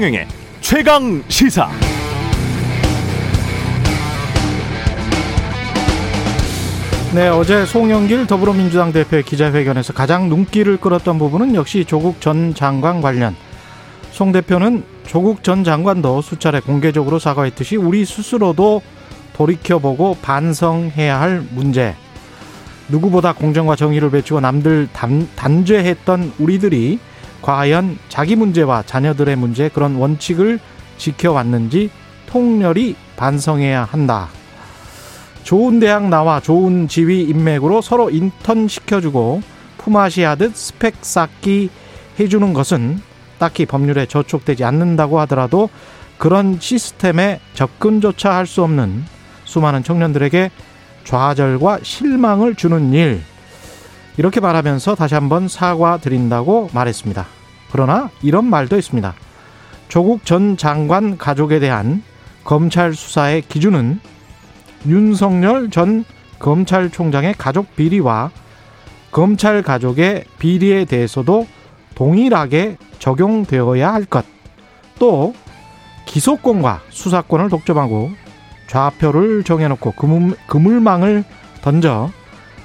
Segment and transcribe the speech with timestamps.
[0.00, 0.26] 최경영의
[0.62, 1.68] 최강 시사.
[7.14, 13.36] 네, 어제 송영길 더불어민주당 대표의 기자회견에서 가장 눈길을 끌었던 부분은 역시 조국 전 장관 관련.
[14.10, 18.80] 송 대표는 조국 전 장관도 수차례 공개적으로 사과했듯이 우리 스스로도
[19.34, 21.94] 돌이켜보고 반성해야 할 문제.
[22.88, 26.98] 누구보다 공정과 정의를 외치고 남들 단, 단죄했던 우리들이
[27.42, 30.58] 과연 자기 문제와 자녀들의 문제 그런 원칙을
[30.98, 31.90] 지켜왔는지
[32.26, 34.28] 통렬히 반성해야 한다.
[35.42, 39.42] 좋은 대학 나와 좋은 지위 인맥으로 서로 인턴 시켜주고
[39.78, 41.70] 품앗이 하듯 스펙 쌓기
[42.18, 43.00] 해주는 것은
[43.38, 45.70] 딱히 법률에 저촉되지 않는다고 하더라도
[46.18, 49.04] 그런 시스템에 접근조차 할 수 없는
[49.44, 50.50] 수많은 청년들에게
[51.04, 53.22] 좌절과 실망을 주는 일.
[54.20, 57.26] 이렇게 말하면서 다시 한번 사과드린다고 말했습니다.
[57.72, 59.14] 그러나 이런 말도 있습니다.
[59.88, 62.02] 조국 전 장관 가족에 대한
[62.44, 63.98] 검찰 수사의 기준은
[64.86, 66.04] 윤석열 전
[66.38, 68.30] 검찰총장의 가족 비리와
[69.10, 71.46] 검찰 가족의 비리에 대해서도
[71.94, 74.26] 동일하게 적용되어야 할 것.
[74.98, 75.32] 또
[76.04, 78.10] 기소권과 수사권을 독점하고
[78.66, 81.24] 좌표를 정해놓고 그물, 그물망을
[81.62, 82.10] 던져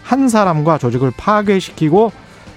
[0.06, 2.12] 한 사람과 조직을 파괴시키고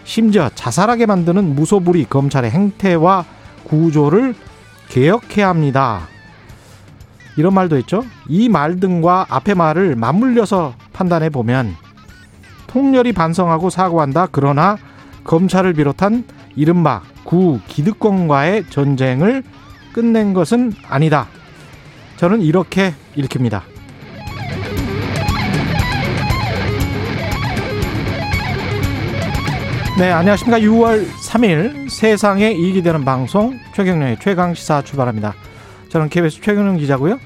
[0.05, 3.25] 심지어 자살하게 만드는 무소불위 검찰의 행태와
[3.65, 4.35] 구조를
[4.89, 6.03] 개혁해야 합니다.
[7.37, 8.05] 이런 말도 있죠.
[8.29, 11.75] 이 말 등과 앞의 말을 맞물려서 판단해 보면
[12.67, 14.29] 통렬히 반성하고 사과한다.
[14.31, 14.77] 그러나
[15.25, 16.25] 검찰을 비롯한
[16.55, 19.43] 이른바 구 기득권과의 전쟁을
[19.93, 21.29] 끝낸 것은 아니다.
[22.17, 23.63] 저는 이렇게 읽힙니다.
[29.99, 30.61] 네, 안녕하십니까.
[30.61, 35.35] 6월 3일 세상에 이익이 되는 방송 최경련의 최강시사 출발합니다.
[35.89, 37.19] 저는 KBS 최경련 기자고요.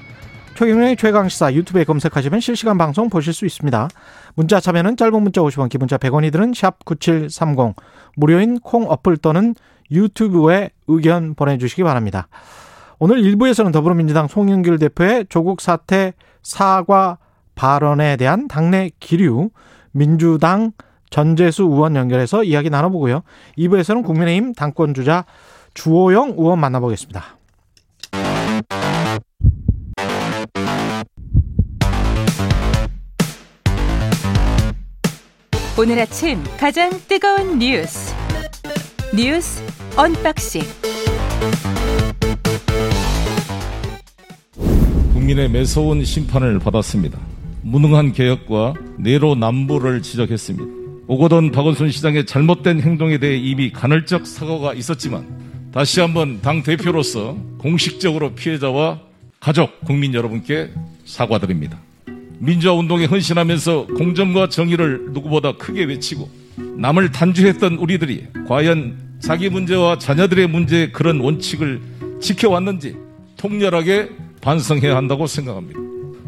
[0.55, 3.89] 최경련의 최강시사 유튜브에 검색하시면 실시간 방송 보실 수 있습니다.
[4.33, 7.75] 문자 참여는 짧은 문자 50원, 기본자 100원이 드는 샵 9730,
[8.15, 9.53] 무료인 콩 어플 또는
[9.91, 12.27] 유튜브에 의견 보내주시기 바랍니다.
[12.97, 17.19] 오늘 1부에서는 더불어민주당 송영길 대표의 조국 사태 사과
[17.53, 19.51] 발언에 대한 당내 기류,
[19.91, 20.71] 민주당
[21.13, 23.21] 전재수 의원 연결해서 이야기 나눠보고요.
[23.59, 25.25] 2부에서는 국민의힘 당권주자
[25.75, 27.37] 주호영 의원 만나보겠습니다.
[35.77, 38.15] 오늘 아침 가장 뜨거운 뉴스
[39.15, 39.61] 뉴스
[39.95, 40.63] unboxing
[45.13, 47.19] 국민의 매서운 심판을 받았습니다.
[47.61, 50.82] 무능한 개혁과 내로남불을 지적했습니다.
[51.13, 55.23] 오거돈 박원순 시장의 잘못된 행동에 대해 이미 간헐적 사과가 있었지만
[55.71, 58.99] 다시 한번 당 대표로서 공식적으로 피해자와
[59.39, 60.71] 가족, 국민 여러분께
[61.05, 61.77] 사과드립니다.
[62.39, 66.27] 민주화 운동에 헌신하면서 공정과 정의를 누구보다 크게 외치고
[66.77, 71.79] 남을 단죄했던 우리들이 과연 자기 문제와 자녀들의 문제에 그런 원칙을
[72.21, 72.95] 지켜왔는지
[73.37, 74.09] 통렬하게
[74.41, 75.79] 반성해야 한다고 생각합니다.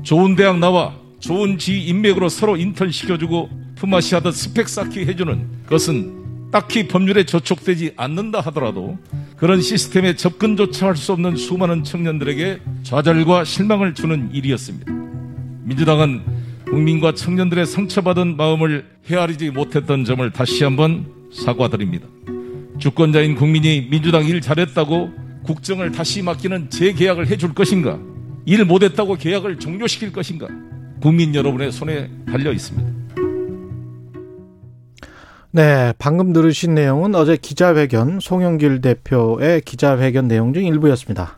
[0.03, 6.51] 좋은 대학 나와 좋은 지 인맥으로 서로 인턴 시켜주고 품앗이 하듯 스펙 쌓기 해주는 것은
[6.51, 8.99] 딱히 법률에 저촉되지 않는다 하더라도
[9.35, 14.91] 그런 시스템에 접근조차 할 수 없는 수많은 청년들에게 좌절과 실망을 주는 일이었습니다.
[15.63, 16.21] 민주당은
[16.65, 22.07] 국민과 청년들의 상처받은 마음을 헤아리지 못했던 점을 다시 한번 사과드립니다.
[22.77, 25.11] 주권자인 국민이 민주당 일 잘했다고
[25.43, 27.97] 국정을 다시 맡기는 재계약을 해줄 것인가?
[28.45, 30.47] 일 못했다고 계약을 종료시킬 것인가?
[31.05, 32.91] 국민 여러분의 손에 달려 있습니다.
[35.51, 41.37] 네, 방금 들으신 내용은 어제 기자회견 송영길 대표의 기자회견 내용 중 일부였습니다.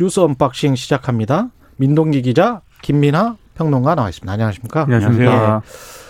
[0.00, 1.50] 뉴스 unboxing 시작합니다.
[1.76, 4.32] 민동기 기자, 김민아 평론가 나와 있습니다.
[4.32, 4.84] 안녕하십니까?
[4.84, 5.30] 안녕하세요.
[5.30, 5.68] 예.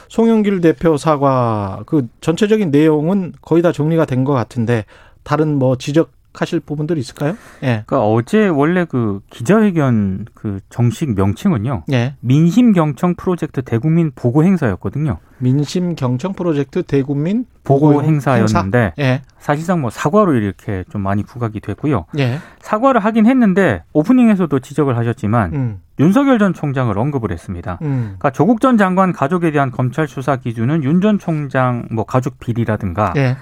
[0.08, 4.84] 송영길 대표 사과 그 전체적인 내용은 거의 다 정리가 된 것 같은데
[5.24, 7.36] 다른 뭐 지적 하실 부분들이 있을까요?
[7.62, 7.84] 예.
[7.86, 11.84] 그러니까 어제 원래 그 기자회견 그 정식 명칭은요.
[11.92, 12.14] 예.
[12.20, 15.18] 민심 경청 프로젝트 대국민 보고 행사였거든요.
[15.38, 18.92] 민심 경청 프로젝트 대국민 보고, 보고 행사였는데 행사?
[18.98, 19.22] 예.
[19.38, 22.06] 사실상 뭐 사과로 이렇게 좀 많이 부각이 됐고요.
[22.18, 22.38] 예.
[22.60, 25.80] 사과를 하긴 했는데 오프닝에서도 지적을 하셨지만 음.
[25.98, 27.78] 윤석열 전 총장을 언급을 했습니다.
[27.82, 28.14] 음.
[28.18, 33.12] 그러니까 조국 전 장관 가족에 대한 검찰 수사 기준은 윤 전 총장 뭐 가족 비리라든가
[33.16, 33.36] 예.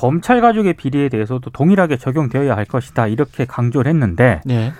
[0.00, 4.72] 검찰 가족의 비리에 대해서도 동일하게 적용되어야 할 것이다 이렇게 강조를 했는데 예.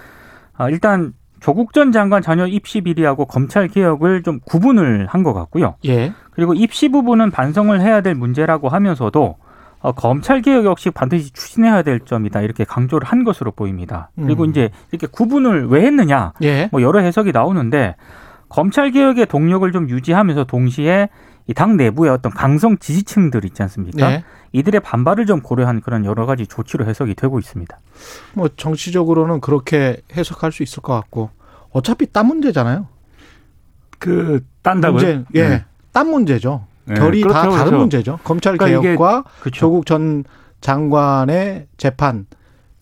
[0.57, 5.75] 아, 일단 조국 전 장관 자녀 입시 비리하고 검찰 개혁을 좀 구분을 한 것 같고요.
[5.85, 6.13] 예.
[6.31, 9.37] 그리고 입시 부분은 반성을 해야 될 문제라고 하면서도
[9.83, 14.11] 어, 검찰 개혁 역시 반드시 추진해야 될 점이다 이렇게 강조를 한 것으로 보입니다.
[14.17, 14.51] 그리고 음.
[14.51, 16.69] 이제 이렇게 구분을 왜 했느냐 예.
[16.73, 17.97] 뭐 여러 해석이 나오는데
[18.49, 21.09] 검찰 개혁의 동력을 좀 유지하면서 동시에
[21.51, 24.13] 이 당 내부의 어떤 강성 지지층들 있지 않습니까?
[24.13, 24.25] 예.
[24.53, 27.77] 이들의 반발을 좀 고려한 그런 여러 가지 조치로 해석이 되고 있습니다.
[28.35, 31.31] 뭐 정치적으로는 그렇게 해석할 수 있을 것 같고
[31.73, 32.87] 어차피 딴 문제잖아요.
[33.99, 34.95] 그 딴다고요?
[34.95, 35.49] 문제, 예.
[35.49, 35.65] 네.
[35.93, 36.67] 딴 문제죠.
[36.85, 37.77] 네, 결이 다 그렇죠, 다른 그렇죠.
[37.79, 38.19] 문제죠.
[38.23, 39.59] 검찰 그러니까 개혁과 그렇죠.
[39.61, 40.23] 조국 전
[40.61, 42.27] 장관의 재판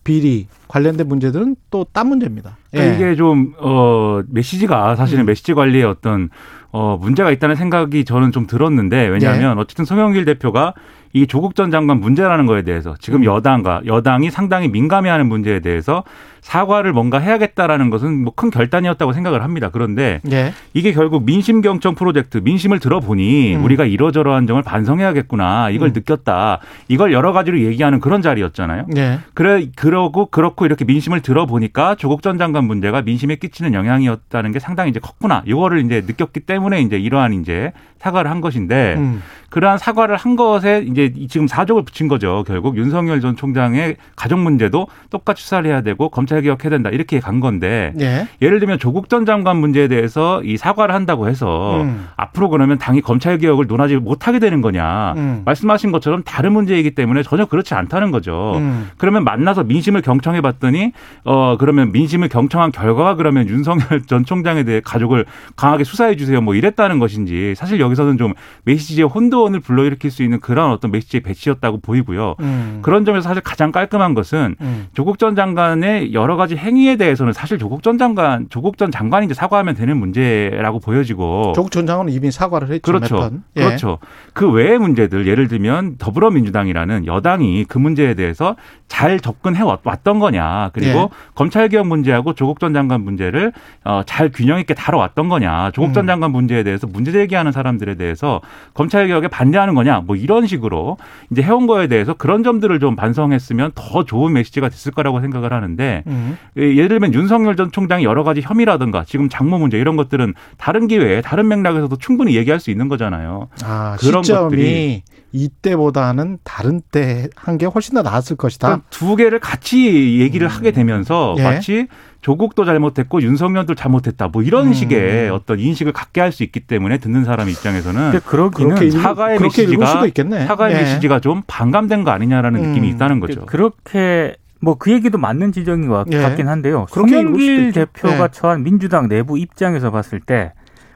[0.03, 2.57] 비리 관련된 문제들은 또 딴 문제입니다.
[2.73, 2.77] 예.
[2.77, 5.25] 그러니까 이게 좀, 어, 메시지가 사실은 음.
[5.25, 6.29] 메시지 관리에 어떤,
[6.71, 9.61] 어, 문제가 있다는 생각이 저는 좀 들었는데, 왜냐하면 예.
[9.61, 10.73] 어쨌든 송영길 대표가
[11.13, 12.95] 이 조국 전 장관 문제라는 거에 대해서 음.
[12.99, 16.03] 지금 여당과 여당이 상당히 민감해하는 문제에 대해서
[16.41, 19.69] 사과를 뭔가 해야겠다라는 것은 뭐 큰 결단이었다고 생각을 합니다.
[19.69, 20.53] 그런데 예.
[20.73, 23.63] 이게 결국 민심 경청 프로젝트 민심을 들어보니 음.
[23.65, 25.93] 우리가 이러저러한 점을 반성해야겠구나 이걸 음.
[25.93, 28.85] 느꼈다 이걸 여러 가지로 얘기하는 그런 자리였잖아요.
[28.95, 29.19] 예.
[29.33, 34.91] 그래 그러고 그렇고 이렇게 민심을 들어보니까 조국 전 장관 문제가 민심에 끼치는 영향이었다는 게 상당히
[34.91, 39.21] 이제 컸구나 이거를 이제 느꼈기 때문에 이제 이러한 이제 사과를 한 것인데 음.
[39.49, 42.43] 그러한 사과를 한 것에 이제 지금 사족을 붙인 거죠.
[42.45, 47.39] 결국 윤석열 전 총장의 가족 문제도 똑같이 수사를 해야 되고 검찰 개혁해야 된다 이렇게 간
[47.39, 48.27] 건데 예.
[48.41, 52.07] 예를 들면 조국 전 장관 문제에 대해서 이 사과를 한다고 해서 음.
[52.15, 55.13] 앞으로 그러면 당이 검찰 개혁을 논하지 못하게 되는 거냐.
[55.17, 55.41] 음.
[55.45, 58.53] 말씀하신 것처럼 다른 문제이기 때문에 전혀 그렇지 않다는 거죠.
[58.57, 58.89] 음.
[58.97, 60.91] 그러면 만나서 민심을 경청해 봤더니
[61.23, 65.25] 어 그러면 민심을 경청한 결과가 그러면 윤석열 전 총장에 대해 가족을
[65.55, 70.39] 강하게 수사해 주세요 뭐 이랬다는 것인지 사실 여기서는 좀 메시지의 혼돈 을 불러일으킬 수 있는
[70.41, 72.35] 그런 어떤 메시지의 배치였다고 보이고요.
[72.41, 72.79] 음.
[72.81, 74.87] 그런 점에서 사실 가장 깔끔한 것은 음.
[74.93, 79.33] 조국 전 장관의 여러 가지 행위에 대해서는 사실 조국 전 장관, 조국 전 장관이 이제
[79.33, 81.53] 사과하면 되는 문제라고 보여지고.
[81.55, 82.81] 조국 전 장관은 이미 사과를 했죠.
[82.91, 83.31] 그렇죠.
[83.55, 83.63] 예.
[83.63, 83.99] 그렇죠.
[84.33, 88.55] 그 외의 문제들, 예를 들면 더불어민주당이라는 여당이 그 문제에 대해서
[88.87, 90.71] 잘 접근해 왔- 왔던 거냐.
[90.73, 91.07] 그리고 예.
[91.35, 93.53] 검찰개혁 문제하고 조국 전 장관 문제를
[93.85, 95.71] 어, 잘 균형 있게 다뤄왔던 거냐.
[95.71, 96.07] 조국 전 음.
[96.07, 98.41] 장관 문제에 대해서 문제 제기하는 사람들에 대해서
[98.73, 100.01] 검찰개혁에 반대하는 거냐.
[100.05, 100.97] 뭐 이런 식으로
[101.31, 106.03] 이제 해온 거에 대해서 그런 점들을 좀 반성했으면 더 좋은 메시지가 됐을 거라고 생각을 하는데
[106.07, 106.37] 음.
[106.57, 110.87] 예, 예를 들면 윤석열 전 총장이 여러 가지 혐의라든가 지금 장모 문제 이런 것들은 다른
[110.87, 113.47] 기회에 다른 맥락에서도 충분히 얘기할 수 있는 거잖아요.
[113.63, 115.03] 아, 그런 시점이 것들이.
[115.31, 118.67] 이때보다는 다른 때 한 게 훨씬 더 나았을 것이다.
[118.67, 121.43] 그러니까 두 개를 같이 얘기를 하게 되면서 예.
[121.43, 121.87] 마치
[122.21, 124.73] 조국도 잘못했고 윤석열도 잘못했다 뭐 이런 음.
[124.73, 129.01] 식의 어떤 인식을 갖게 할 수 있기 때문에 듣는 사람 입장에서는 근데 그러기는 그렇게 읽-
[129.01, 130.45] 사과의 그렇게 메시지가 수도 있겠네.
[130.45, 130.81] 사과의 예.
[130.81, 132.67] 메시지가 좀 반감된 거 아니냐라는 음.
[132.69, 133.45] 느낌이 있다는 거죠.
[133.45, 136.21] 그렇게 뭐그 얘기도 맞는 지적인 것 같- 예.
[136.21, 136.85] 같긴 한데요.
[136.91, 137.71] 그렇게 송영길.
[137.71, 138.27] 대표가 예.
[138.31, 140.51] 처한 민주당 내부 입장에서 봤을 때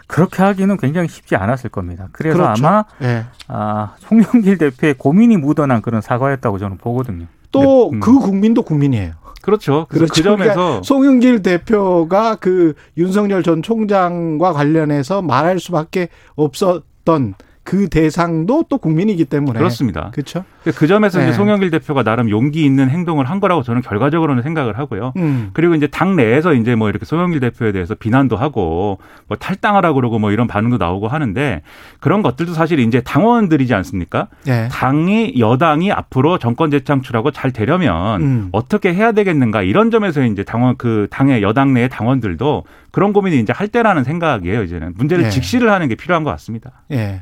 [0.07, 2.09] 그렇게 하기는 굉장히 쉽지 않았을 겁니다.
[2.11, 2.67] 그래서 그렇죠.
[2.67, 3.23] 아마 예.
[3.47, 7.25] 아, 송영길 대표의 고민이 묻어난 그런 사과였다고 저는 보거든요.
[7.51, 7.97] 또 네.
[7.97, 7.99] 음.
[8.01, 9.13] 그 국민도 국민이에요.
[9.43, 9.85] 그렇죠.
[9.89, 10.13] 그래서 그렇죠.
[10.13, 18.65] 그 점에서 그러니까 송영길 대표가 그 윤석열 전 총장과 관련해서 말할 수밖에 없었던 그 대상도
[18.67, 20.11] 또 국민이기 때문에 그렇습니다.
[20.11, 20.43] 그렇죠.
[20.75, 21.25] 그 점에서 네.
[21.25, 25.13] 이제 송영길 대표가 나름 용기 있는 행동을 한 거라고 저는 결과적으로는 생각을 하고요.
[25.15, 25.49] 음.
[25.53, 30.19] 그리고 이제 당 내에서 이제 뭐 이렇게 송영길 대표에 대해서 비난도 하고 뭐 탈당하라고 그러고
[30.19, 31.61] 뭐 이런 반응도 나오고 하는데
[32.01, 34.27] 그런 것들도 사실 이제 당원들이지 않습니까?
[34.47, 34.67] 예.
[34.69, 38.49] 당이 여당이 앞으로 정권 재창출하고 잘 되려면 음.
[38.51, 43.53] 어떻게 해야 되겠는가 이런 점에서 이제 당원 그 당의 여당 내의 당원들도 그런 고민이 이제
[43.53, 44.63] 할 때라는 생각이에요.
[44.63, 45.29] 이제는 문제를 예.
[45.29, 46.83] 직시를 하는 게 필요한 것 같습니다.
[46.91, 47.21] 예.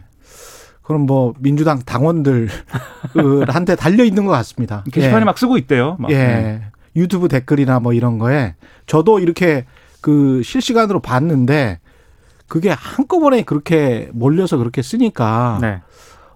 [0.91, 4.83] 그럼 뭐 민주당 당원들한테 달려 있는 것 같습니다.
[4.91, 5.23] 게시판에 예.
[5.23, 5.95] 막 쓰고 있대요.
[5.99, 6.11] 막.
[6.11, 6.17] 예.
[6.17, 6.61] 네.
[6.97, 8.55] 유튜브 댓글이나 뭐 이런 거에
[8.87, 9.65] 저도 이렇게
[10.01, 11.79] 그 실시간으로 봤는데
[12.49, 15.79] 그게 한꺼번에 그렇게 몰려서 그렇게 쓰니까 네.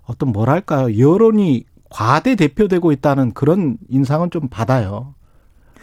[0.06, 5.16] 어떤 뭐랄까요 여론이 과대 대표되고 있다는 그런 인상은 좀 받아요.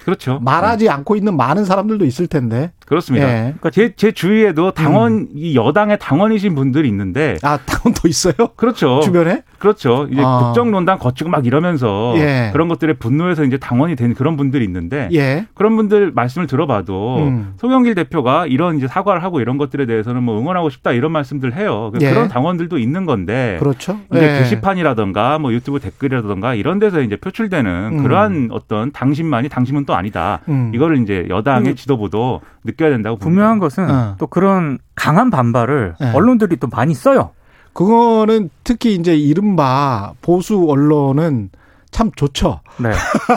[0.05, 0.39] 그렇죠.
[0.41, 2.73] 말하지 않고 있는 많은 사람들도 있을 텐데.
[2.87, 3.29] 그렇습니다.
[3.29, 3.41] 예.
[3.43, 8.35] 그러니까 제, 제 주위에도 당원, 이 여당의 당원이신 분들이 있는데, 아 당원도 있어요?
[8.57, 9.01] 그렇죠.
[9.01, 9.43] 주변에?
[9.59, 10.09] 그렇죠.
[10.11, 10.39] 이제 아.
[10.45, 12.51] 국정 논단 거치고 막 이러면서 예.
[12.53, 15.47] 그런 것들에 분노해서 이제 당원이 된 그런 분들이 있는데, 예.
[15.55, 17.55] 그런 분들 말씀을 들어봐도 음.
[17.59, 21.93] 송영길 대표가 이런 이제 사과를 하고 이런 것들에 대해서는 뭐 응원하고 싶다 이런 말씀들 해요.
[22.01, 22.11] 예.
[22.11, 23.99] 그런 당원들도 있는 건데, 그렇죠.
[24.13, 24.39] 이제 예.
[24.41, 28.03] 게시판이라든가 뭐 유튜브 댓글이라든가 이런 데서 이제 표출되는 음.
[28.03, 30.41] 그러한 어떤 당신만이 당신은 또 아니다.
[30.49, 30.73] 음.
[30.75, 31.77] 이거를 이제 여당의 음.
[31.77, 33.17] 지도부도 느껴 야 된다고.
[33.17, 34.17] 분명한 것은 어.
[34.19, 36.13] 또 그런 강한 반발을 네.
[36.13, 37.31] 언론들이 또 많이 써요.
[37.73, 41.51] 그거는 특히 이제 이른바 보수 언론은
[41.91, 42.61] 참 좋죠.
[42.79, 42.91] 네.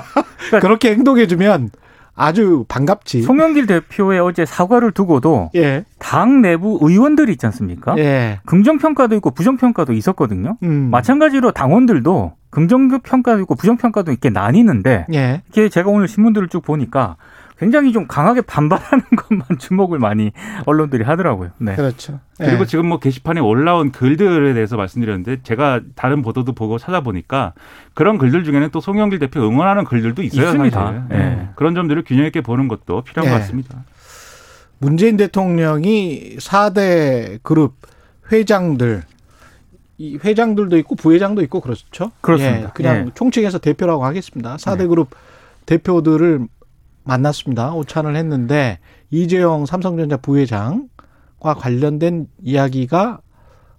[0.59, 1.69] 그렇게 행동해주면
[2.15, 3.23] 아주 반갑지.
[3.23, 5.83] 송영길 대표의 어제 사과를 두고도 예.
[5.99, 7.97] 당 내부 의원들이 있지 않습니까?
[7.97, 8.39] 예.
[8.45, 10.57] 긍정평가도 있고 부정평가도 있었거든요.
[10.63, 10.89] 음.
[10.91, 15.41] 마찬가지로 당원들도 긍정 평가도 있고 부정 평가도 있게 나뉘는데 예.
[15.49, 17.17] 이게 제가 오늘 신문들을 쭉 보니까
[17.57, 20.31] 굉장히 좀 강하게 반발하는 것만 주목을 많이
[20.65, 21.51] 언론들이 하더라고요.
[21.57, 21.75] 네.
[21.75, 22.19] 그렇죠.
[22.37, 22.65] 그리고 예.
[22.65, 27.53] 지금 뭐 게시판에 올라온 글들에 대해서 말씀드렸는데 제가 다른 보도도 보고 찾아보니까
[27.93, 30.47] 그런 글들 중에는 또 송영길 대표 응원하는 글들도 있어요.
[30.47, 30.79] 있습니다.
[30.79, 31.01] 사실.
[31.11, 31.15] 예.
[31.15, 31.49] 네.
[31.55, 33.33] 그런 점들을 균형 있게 보는 것도 필요한 예.
[33.33, 33.85] 것 같습니다.
[34.77, 37.75] 문재인 대통령이 4대 그룹
[38.31, 39.03] 회장들
[39.97, 42.11] 이 회장들도 있고 부회장도 있고 그렇죠.
[42.19, 42.67] 그렇습니다.
[42.67, 43.11] 예, 그냥 예.
[43.15, 44.57] 총칭해서 대표라고 하겠습니다.
[44.57, 44.87] 4대 네.
[44.87, 45.11] 그룹
[45.65, 46.47] 대표들을
[47.05, 47.73] 만났습니다.
[47.73, 53.19] 오찬을 했는데 이재용 삼성전자 부회장과 관련된 이야기가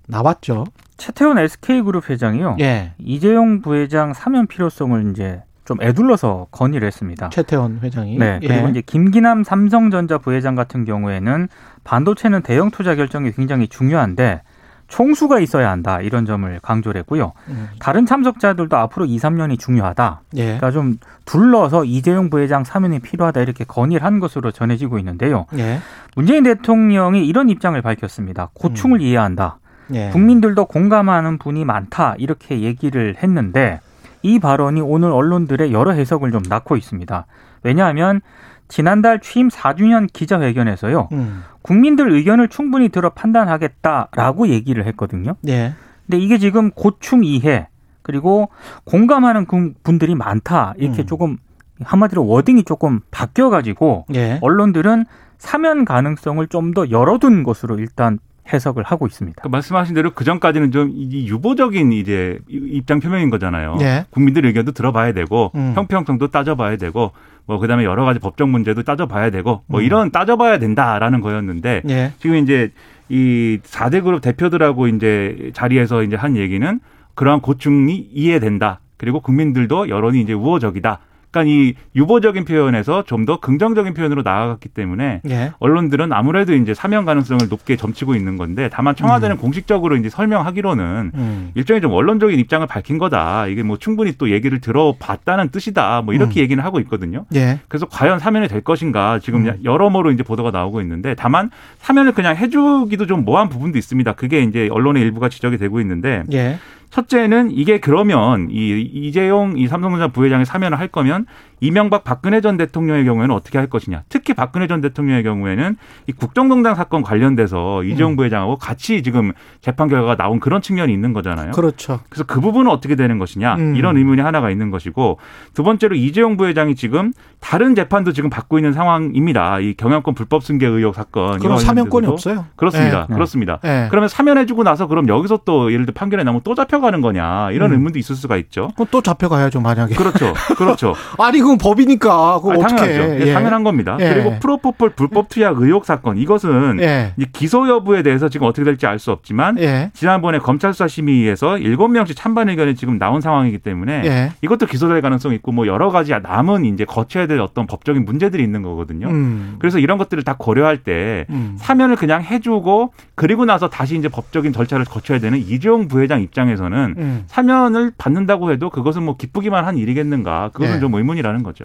[0.09, 0.64] 나왔죠.
[0.97, 2.56] 최태원 SK그룹 회장이요.
[2.61, 2.95] 예.
[2.99, 7.28] 이재용 부회장 사면 필요성을 이제 좀 애둘러서 건의를 했습니다.
[7.30, 8.16] 최태원 회장이.
[8.18, 8.38] 네.
[8.40, 8.71] 그리고 예.
[8.71, 11.49] 이제 김기남 삼성전자 부회장 같은 경우에는
[11.85, 14.42] 반도체는 대형 투자 결정이 굉장히 중요한데
[14.88, 17.32] 총수가 있어야 한다 이런 점을 강조를 했고요.
[17.48, 17.68] 음.
[17.78, 20.22] 다른 참석자들도 앞으로 2, 3년이 중요하다.
[20.36, 20.44] 예.
[20.44, 25.46] 그러니까 좀 둘러서 이재용 부회장 사면이 필요하다 이렇게 건의를 한 것으로 전해지고 있는데요.
[25.58, 25.80] 예.
[26.14, 28.50] 문재인 대통령이 이런 입장을 밝혔습니다.
[28.54, 29.02] 고충을 음.
[29.02, 29.58] 이해한다.
[29.94, 30.10] 예.
[30.10, 33.80] 국민들도 공감하는 분이 많다 이렇게 얘기를 했는데
[34.22, 37.26] 이 발언이 오늘 언론들의 여러 해석을 좀 낳고 있습니다.
[37.62, 38.20] 왜냐하면
[38.68, 41.08] 지난달 취임 4주년 기자회견에서요.
[41.12, 41.42] 음.
[41.62, 45.35] 국민들 의견을 충분히 들어 판단하겠다라고 얘기를 했거든요.
[45.49, 45.75] 예.
[46.06, 47.68] 근데 이게 지금 고충 이해
[48.02, 48.49] 그리고
[48.85, 51.06] 공감하는 그 분들이 많다 이렇게 음.
[51.06, 51.37] 조금
[51.82, 54.38] 한마디로 워딩이 조금 바뀌어 가지고 예.
[54.40, 55.04] 언론들은
[55.38, 58.18] 사면 가능성을 좀 더 열어둔 것으로 일단
[58.52, 59.42] 해석을 하고 있습니다.
[59.42, 63.76] 그 말씀하신 대로 그 전까지는 좀이 유보적인 이제 입장 표명인 거잖아요.
[63.80, 64.06] 예.
[64.11, 65.73] 국민들 의견도 들어봐야 되고 음.
[65.75, 67.12] 형평성도 따져봐야 되고
[67.46, 69.84] 뭐 그다음에 여러 가지 법적 문제도 따져봐야 되고 뭐 음.
[69.84, 72.12] 이런 따져봐야 된다라는 거였는데 예.
[72.18, 72.72] 지금 이제
[73.08, 76.80] 이 4대 그룹 대표들하고 이제 자리에서 이제 한 얘기는
[77.14, 78.80] 그러한 고충이 이해된다.
[78.96, 80.98] 그리고 국민들도 여론이 이제 우호적이다.
[81.36, 85.50] 그러니까 이 유보적인 표현에서 좀 더 긍정적인 표현으로 나아갔기 때문에 예.
[85.58, 91.50] 언론들은 아무래도 이제 사면 가능성을 높게 점치고 있는 건데 다만 청와대는 공식적으로 이제 설명하기로는 음.
[91.56, 93.48] 일종의 좀 원론적인 입장을 밝힌 거다.
[93.48, 96.02] 이게 뭐 충분히 또 얘기를 들어봤다는 뜻이다.
[96.02, 96.42] 뭐 이렇게 음.
[96.42, 97.24] 얘기는 하고 있거든요.
[97.34, 97.58] 예.
[97.66, 99.58] 그래서 과연 사면이 될 것인가 지금 음.
[99.64, 104.12] 여러모로 이제 보도가 나오고 있는데 다만 사면을 그냥 해주기도 좀 모호한 부분도 있습니다.
[104.12, 106.58] 그게 이제 언론의 일부가 지적이 되고 있는데 예.
[106.90, 111.26] 첫째는 이게 그러면 이 이재용 이 삼성전자 부회장이 사면을 할 거면
[111.60, 114.02] 이명박 박근혜 전 대통령의 경우에는 어떻게 할 것이냐.
[114.08, 115.76] 특히 박근혜 전 대통령의 경우에는
[116.06, 118.16] 이 국정농단 사건 관련돼서 이재용 음.
[118.16, 121.52] 부회장하고 같이 지금 재판 결과가 나온 그런 측면이 있는 거잖아요.
[121.52, 122.00] 그렇죠.
[122.10, 123.76] 그래서 그 부분은 어떻게 되는 것이냐 음.
[123.76, 125.18] 이런 의문이 하나가 있는 것이고
[125.54, 129.60] 두 번째로 이재용 부회장이 지금 다른 재판도 지금 받고 있는 상황입니다.
[129.60, 132.46] 이 경영권 불법 승계 의혹 사건 그럼 사면권이 없어요.
[132.56, 133.06] 그렇습니다.
[133.08, 133.14] 네.
[133.14, 133.60] 그렇습니다.
[133.64, 133.86] 예.
[133.90, 137.71] 그러면 사면해주고 나서 그럼 여기서 또 예를 들어 판결에 나오면 또 잡혀 가는 거냐 이런
[137.71, 137.76] 음.
[137.76, 138.71] 의문도 있을 수가 있죠.
[138.75, 139.95] 그럼 또 잡혀가야죠 만약에.
[139.95, 140.95] 그렇죠, 그렇죠.
[141.18, 142.76] 아니 그건 법이니까 그거 아, 어떻게?
[142.76, 143.26] 당연하죠.
[143.26, 143.97] 예, 당연한 겁니다.
[144.00, 144.09] 예.
[144.12, 147.12] 그리고 프로포폴 불법 투약 의혹 사건 이것은 예.
[147.33, 149.90] 기소 여부에 대해서 지금 어떻게 될지 알 수 없지만 예.
[149.92, 154.33] 지난번에 검찰 수사 심의에서 일곱 명씩 찬반 의견이 지금 나온 상황이기 때문에 예.
[154.42, 158.42] 이것도 기소될 가능성 이 있고 뭐 여러 가지 남은 이제 거쳐야 될 어떤 법적인 문제들이
[158.42, 159.09] 있는 거거든요.
[159.09, 159.56] 음.
[159.59, 161.56] 그래서 이런 것들을 다 고려할 때 음.
[161.59, 166.65] 사면을 그냥 해주고 그리고 나서 다시 이제 법적인 절차를 거쳐야 되는 이재용 부회장 입장에서는
[166.99, 167.25] 음.
[167.26, 170.80] 사면을 받는다고 해도 그것은 뭐 기쁘기만 한 일이겠는가 그것은 예.
[170.80, 171.64] 좀 의문이라는 거죠.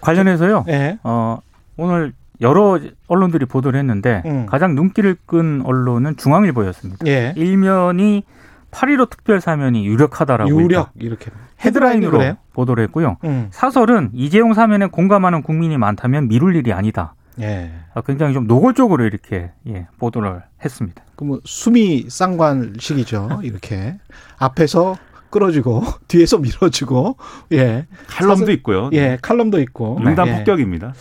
[0.00, 0.64] 관련해서요.
[0.68, 0.98] 예.
[1.02, 1.38] 어,
[1.76, 2.78] 오늘 여러
[3.08, 4.46] 언론들이 보도를 했는데 음.
[4.46, 7.06] 가장 눈길을 끈 언론은 중앙일보였습니다.
[7.06, 7.32] 예.
[7.36, 8.24] 일면이
[8.70, 11.30] 8.15 특별 사면이 유력하다라고 유력 이렇게
[11.64, 12.36] 헤드라인으로?
[12.52, 13.16] 보도를 했고요.
[13.24, 13.48] 음.
[13.50, 17.14] 사설은 이재용 사면에 공감하는 국민이 많다면 미룰 일이 아니다.
[17.40, 17.70] 예.
[17.94, 21.02] 아, 굉장히 좀 노골적으로 이렇게 예, 보도를 했습니다.
[21.16, 23.40] 그뭐 수미 쌍관식이죠.
[23.42, 23.96] 이렇게
[24.38, 24.96] 앞에서
[25.30, 27.16] 끌어주고 뒤에서 밀어주고
[27.52, 27.86] 예.
[28.06, 28.90] 칼럼도 사실- 있고요.
[28.92, 29.98] 예, 칼럼도 있고.
[30.02, 30.36] 융단 예.
[30.38, 30.94] 폭격입니다.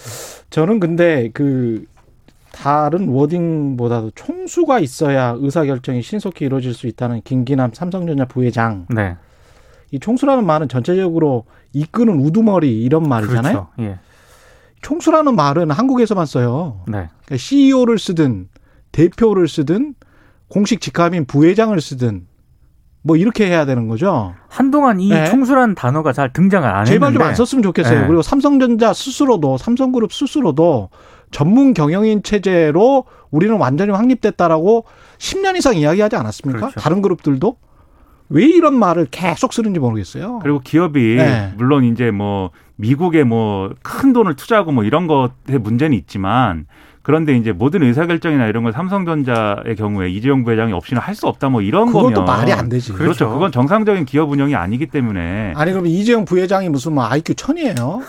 [0.49, 1.85] 저는 근데 그
[2.51, 8.85] 다른 워딩보다도 총수가 있어야 의사결정이 신속히 이루어질 수 있다는 김기남 삼성전자 부회장.
[8.89, 9.17] 네.
[9.91, 13.67] 이 총수라는 말은 전체적으로 이끄는 우두머리 이런 말이잖아요.
[13.75, 13.91] 그렇죠.
[13.91, 13.99] 예.
[14.85, 16.81] 총수라는 말은 한국에서만 써요.
[16.85, 17.09] 네.
[17.25, 18.49] 그러니까 CEO를 쓰든
[18.91, 19.95] 대표를 쓰든
[20.47, 22.27] 공식 직함인 부회장을 쓰든
[23.01, 24.35] 뭐 이렇게 해야 되는 거죠.
[24.47, 25.25] 한동안 이 네.
[25.25, 28.01] 총수라는 단어가 잘 등장을 안 제발 좀 안 썼으면 좋겠어요.
[28.01, 28.05] 네.
[28.05, 30.89] 그리고 삼성전자 스스로도 삼성그룹 스스로도
[31.31, 34.85] 전문 경영인 체제로 우리는 완전히 확립됐다라고
[35.17, 36.59] 10년 이상 이야기하지 않았습니까?
[36.59, 36.79] 그렇죠.
[36.79, 37.57] 다른 그룹들도
[38.29, 40.39] 왜 이런 말을 계속 쓰는지 모르겠어요.
[40.43, 41.53] 그리고 기업이 네.
[41.57, 46.65] 물론 이제 뭐 미국에 뭐 큰 돈을 투자하고 뭐 이런 것의 문제는 있지만
[47.01, 51.61] 그런데 이제 모든 의사결정이나 이런 걸 삼성전자의 경우에 이재용 부회장이 없이는 할 수 없다 뭐
[51.61, 52.93] 이런 거면 말이 안 되지.
[52.93, 53.29] 그렇죠.
[53.29, 58.01] 그건 정상적인 기업 운영이 아니기 때문에 아니 그럼 이재용 부회장이 무슨 뭐 IQ 천이에요?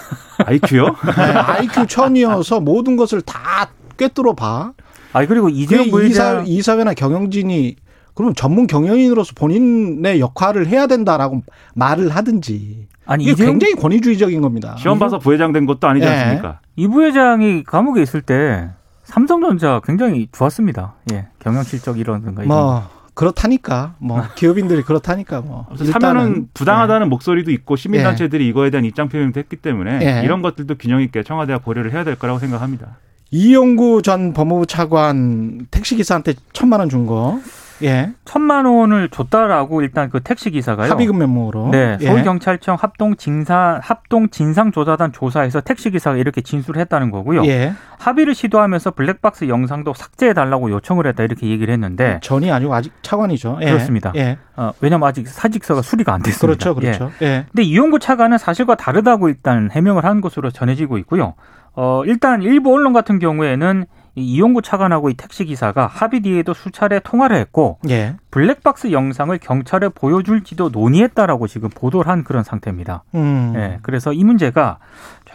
[0.45, 0.85] IQ요?
[1.17, 3.69] 네, IQ 천이어서 모든 것을 다
[3.99, 4.73] 꿰뚫어 봐.
[5.13, 7.77] 아니 그리고 이재용 그 부회장 이사, 이사회나 경영진이
[8.15, 11.43] 그럼 전문 경영인으로서 본인의 역할을 해야 된다라고
[11.75, 12.89] 말을 하든지.
[13.07, 14.77] 아니 이게 이재용 굉장히 권위주의적인 겁니다.
[14.79, 16.13] 시험 봐서 부회장 된 것도 아니지 네.
[16.13, 16.61] 않습니까?
[16.77, 18.71] 이 부회장이 감옥에 있을 때
[19.05, 20.95] 삼성전자 굉장히 좋았습니다.
[21.13, 22.49] 예, 경영 실적 이런가 이런.
[22.49, 22.83] 뭐
[23.15, 29.57] 그렇다니까 뭐 기업인들이 그렇다니까 뭐 사면은 부당하다는 목소리도 있고 시민단체들이 이거에 대한 입장 표명도 했기
[29.57, 30.25] 때문에 예.
[30.25, 32.99] 이런 것들도 균형 있게 청와대가 고려를 해야 될 거라고 생각합니다.
[33.31, 37.39] 이용구 전 법무부 차관 택시 기사한테 천만 원 준 거.
[37.83, 38.13] 예.
[38.25, 40.91] 천만 원을 줬다라고 일단 그 택시 기사가요.
[40.91, 41.71] 합의금 명목으로.
[41.71, 42.07] 네, 예.
[42.07, 47.45] 서울 경찰청 합동 진사 합동 진상 조사단 조사에서 택시 기사가 이렇게 진술을 했다는 거고요.
[47.47, 47.73] 예.
[47.99, 53.59] 합의를 시도하면서 블랙박스 영상도 삭제해 달라고 요청을 했다 이렇게 얘기를 했는데 전이 아니고 아직 차관이죠.
[53.63, 53.67] 예.
[53.67, 54.13] 그렇습니다.
[54.17, 54.39] 예.
[54.57, 56.47] 어, 왜냐면 아직 사직서가 수리가 안 됐습니다.
[56.47, 56.75] 그렇죠.
[56.75, 57.11] 그렇죠.
[57.23, 57.27] 예.
[57.27, 57.47] 예.
[57.53, 61.35] 근데 이용구 차관은 사실과 다르다고 일단 해명을 한 것으로 전해지고 있고요.
[61.75, 63.85] 어, 일단 일부 언론 같은 경우에는
[64.17, 68.17] 이 이용구 차관하고 이 택시 기사가 합의 뒤에도 수차례 통화를 했고 예.
[68.31, 73.05] 블랙박스 영상을 경찰에 보여줄지도 논의했다라고 지금 보도를 한 그런 상태입니다.
[73.15, 73.53] 음.
[73.57, 74.79] 예, 그래서 이 문제가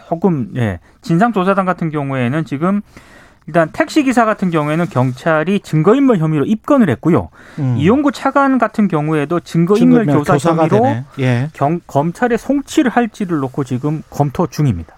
[0.08, 2.82] 조금 예, 진상조사단 같은 경우에는 지금
[3.46, 7.28] 일단 택시 기사 같은 경우에는 경찰이 증거인멸 혐의로 입건을 했고요.
[7.60, 7.76] 음.
[7.78, 10.84] 이용구 차관 같은 경우에도 증거인멸 교사 혐의로.
[11.20, 11.48] 예.
[11.52, 14.94] 경, 검찰에 송치를 할지를 놓고 지금 검토 중입니다.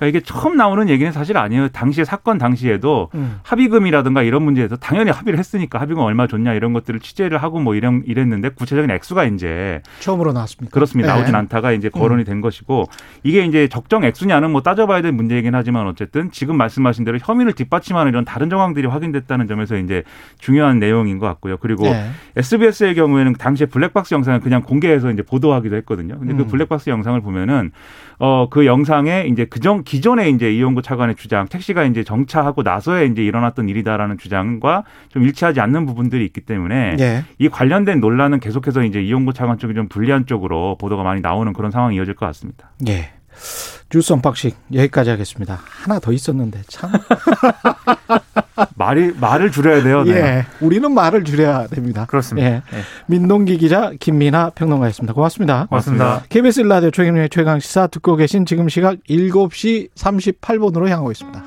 [0.00, 1.68] 그러니까 이게 처음 나오는 얘기는 사실 아니에요.
[1.68, 3.38] 당시에 사건 당시에도 음.
[3.42, 8.02] 합의금이라든가 이런 문제에서 당연히 합의를 했으니까 합의금 얼마 줬냐 이런 것들을 취재를 하고 뭐 이런
[8.06, 10.72] 이랬는데 구체적인 액수가 이제 처음으로 나왔습니다.
[10.72, 11.10] 그렇습니다.
[11.10, 11.14] 예.
[11.14, 12.00] 나오진 않다가 이제 음.
[12.00, 12.86] 거론이 된 것이고
[13.24, 18.10] 이게 이제 적정 액수냐는 뭐 따져봐야 될 문제이긴 하지만 어쨌든 지금 말씀하신 대로 혐의를 뒷받침하는
[18.10, 20.02] 이런 다른 정황들이 확인됐다는 점에서 이제
[20.38, 21.58] 중요한 내용인 것 같고요.
[21.58, 22.06] 그리고 예.
[22.36, 26.18] SBS의 경우에는 당시에 블랙박스 영상을 그냥 공개해서 이제 보도하기도 했거든요.
[26.18, 26.46] 근데 그 음.
[26.46, 27.70] 블랙박스 영상을 보면은
[28.18, 33.24] 어 그 영상에 이제 그전 기존에 이제 이용구 차관의 주장 택시가 이제 정차하고 나서에 이제
[33.24, 37.24] 일어났던 일이다라는 주장과 좀 일치하지 않는 부분들이 있기 때문에 예.
[37.40, 41.72] 이 관련된 논란은 계속해서 이제 이용구 차관 쪽이 좀 불리한 쪽으로 보도가 많이 나오는 그런
[41.72, 42.70] 상황이 이어질 것 같습니다.
[42.86, 43.10] 예.
[43.90, 45.60] 뉴스 unboxing 여기까지 하겠습니다.
[45.64, 46.90] 하나 더 있었는데 참.
[48.76, 50.04] 말이 말을 줄여야 돼요.
[50.04, 50.12] 네.
[50.12, 50.46] 예.
[50.60, 52.06] 우리는 말을 줄여야 됩니다.
[52.06, 52.48] 그렇습니다.
[52.48, 52.62] 예.
[53.06, 55.12] 민동기 기자 김민아 평론가였습니다.
[55.12, 55.66] 고맙습니다.
[55.66, 56.22] 고맙습니다.
[56.28, 61.44] KBS 라디오 최경영의 최강 시사 듣고 계신 지금 시각 7시 38분으로 향하고 있습니다.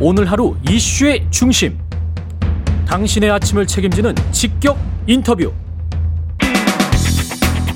[0.00, 1.78] 오늘 하루 이슈의 중심.
[2.86, 5.52] 당신의 아침을 책임지는 직격 인터뷰.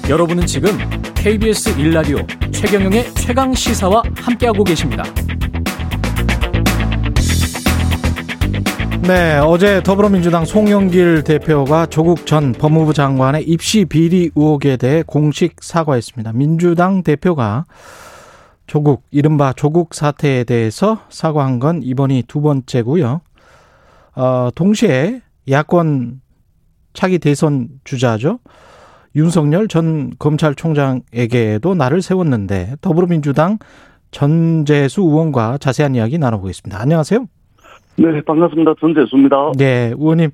[0.09, 0.71] 여러분은 지금
[1.16, 2.19] KBS 일라디오
[2.53, 5.03] 최경영의 최강 시사와 함께하고 계십니다.
[9.03, 16.35] 네, 어제 더불어민주당 송영길 대표가 조국 전 법무부 장관의 입시 비리 의혹에 대해 공식 사과했습니다.
[16.35, 17.64] 민주당 대표가
[18.69, 23.23] 조국, 이른바 조국 사태에 대해서 사과한 건 이번이 두 번째고요.
[24.14, 26.21] 어, 동시에 야권
[26.95, 28.38] 차기 대선 주자죠.
[29.17, 33.59] 윤석열 전 검찰총장에게도 나를 세웠는데 더불어민주당
[34.11, 36.81] 전재수 의원과 자세한 이야기 나눠보겠습니다.
[36.81, 37.27] 안녕하세요.
[37.99, 38.75] 네, 반갑습니다.
[38.79, 39.53] 전재수입니다.
[39.57, 40.31] 네, 의원님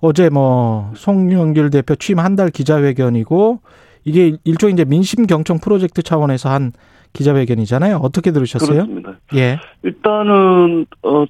[0.00, 3.60] 어제 뭐 송영길 대표 취임 한 달 기자회견이고
[4.04, 6.72] 이게 일종의 이제 민심 경청 프로젝트 차원에서 한
[7.14, 7.96] 기자회견이잖아요.
[7.96, 8.84] 어떻게 들으셨어요?
[8.84, 9.18] 그렇습니다.
[9.34, 11.24] 예, 일단은 어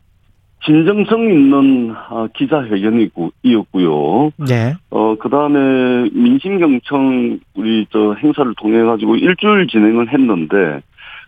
[0.64, 4.30] 진정성 있는 아, 기자회견이었고요.
[4.48, 10.80] 네, 어 그 다음에 민심경청 우리 저 행사를 통해 가지고 일주일 진행을 했는데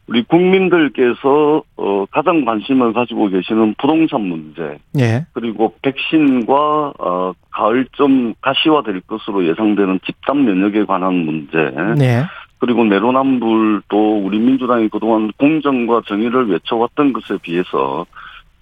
[0.07, 9.03] 우리 국민들께서 어 가장 관심을 가지고 계시는 부동산 문제 예, 그리고 백신과 어 가을쯤 가시화될
[9.03, 11.59] 것으로 예상되는 집단 면역에 관한 문제
[11.97, 12.23] 네,
[12.59, 18.07] 그리고 내로남불도 우리 민주당이 그동안 공정과 정의를 외쳐왔던 것에 비해서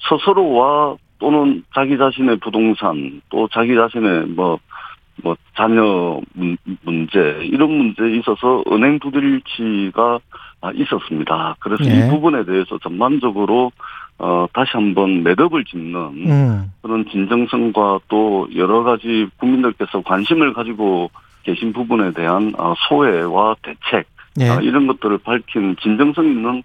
[0.00, 4.58] 스스로와 또는 자기 자신의 부동산 또 자기 자신의 뭐,
[5.22, 10.20] 뭐, 자녀 문- 문제, 이런 문제에 있어서 은행 부들치가
[10.60, 11.56] 아, 있었습니다.
[11.60, 12.06] 그래서 네.
[12.06, 13.70] 이 부분에 대해서 전반적으로
[14.18, 21.10] 어, 다시 한번 매듭을 짓는 음, 그런 진정성과 또 여러 가지 국민들께서 관심을 가지고
[21.44, 24.06] 계신 부분에 대한 어, 소외와 대책
[24.40, 26.62] 예, 아, 이런 것들을 밝힌 진정성 있는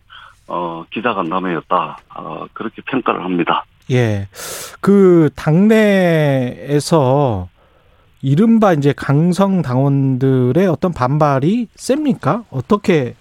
[0.47, 1.97] 어, 기자간담회였다.
[2.15, 3.65] 어, 그렇게 평가를 합니다.
[3.91, 4.27] 예.
[4.81, 6.79] 그 당내에서
[8.21, 12.43] 이른바 이제 강성 당원들의 어떤 반발이 셉니까?
[12.49, 13.15] 어떻게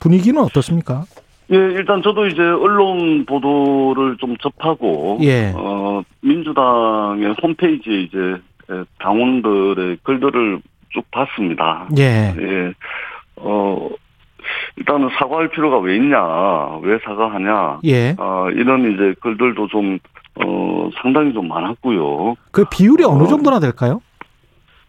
[0.00, 1.04] 분위기는 어떻습니까?
[1.52, 5.52] 예, 일단 저도 이제 언론 보도를 좀 접하고 예.
[5.54, 8.18] 어 민주당의 홈페이지에 이제
[8.70, 11.88] 예, 당원들의 글들을 쭉 봤습니다.
[11.98, 12.34] 예.
[12.38, 12.72] 예.
[13.36, 13.88] 어
[14.76, 16.18] 일단은 사과할 필요가 왜 있냐,
[16.82, 18.14] 왜 사과하냐, 예.
[18.18, 19.98] 어 이런 이제 글들도 좀
[20.44, 22.34] 어, 상당히 좀 많았고요.
[22.50, 23.26] 그 비율이 어느 어.
[23.26, 24.00] 정도나 될까요?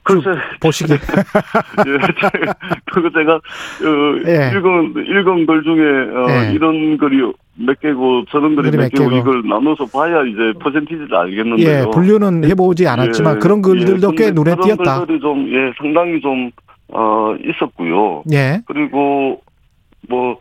[0.03, 0.29] 글쎄,
[0.61, 0.97] 보시기에.
[1.87, 2.53] 예, 제-
[2.93, 4.51] 그거 제가, 어, 예.
[4.57, 5.81] 읽은, 읽은 글 중에,
[6.15, 6.53] 어, 예.
[6.53, 9.17] 이런 글이 몇 개고, 저런 글이 몇 몇 개고, 개고.
[9.17, 11.69] 이걸 나눠서 봐야 이제 퍼센티지를 알겠는데요.
[11.69, 14.99] 예, 분류는 해보지 않았지만 예, 그런 글들도 예, 꽤 근데 눈에 그런 띄었다.
[14.99, 16.51] 글들이 좀, 예, 상당히 좀,
[16.93, 18.23] 어, 있었고요.
[18.31, 18.61] 예.
[18.65, 19.41] 그리고,
[20.07, 20.37] 뭐,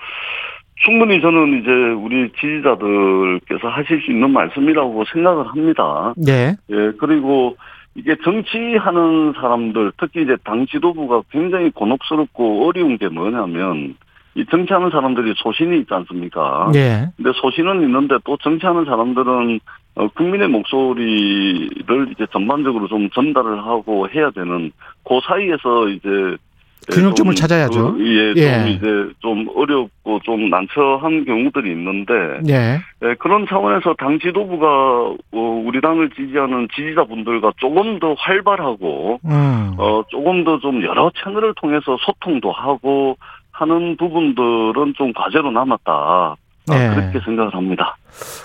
[0.85, 6.15] 충분히 저는 이제 우리 지지자들께서 하실 수 있는 말씀이라고 생각을 합니다.
[6.29, 6.55] 예.
[6.71, 7.57] 예, 그리고
[7.95, 13.97] 이게 정치하는 사람들, 특히 이제 당 지도부가 굉장히 곤혹스럽고 어려운 게 뭐냐면,
[14.37, 16.71] 이 정치하는 사람들이 소신이 있지 않습니까?
[16.75, 17.09] 예.
[17.17, 19.61] 근데 소신은 있는데 또 정치하는 사람들은
[19.95, 24.71] 어, 국민의 목소리를 이제 전반적으로 좀 전달을 하고 해야 되는
[25.09, 26.37] 그 사이에서 이제
[26.93, 27.95] 균형점을 좀 찾아야죠.
[27.95, 28.59] 그, 예, 예.
[28.59, 32.13] 좀 이제 좀 어렵고 좀 난처한 경우들이 있는데
[32.49, 32.79] 예.
[33.03, 34.67] 예, 그런 차원에서 당 지도부가
[35.33, 39.75] 어, 우리 당을 지지하는 지지자분들과 조금 더 활발하고 음.
[39.79, 43.17] 어, 조금 더 좀 여러 채널을 통해서 소통도 하고
[43.59, 45.93] 하는 부분들은 좀 과제로 남았다.
[45.93, 46.37] 아,
[46.73, 46.95] 예.
[46.95, 47.97] 그렇게 생각을 합니다.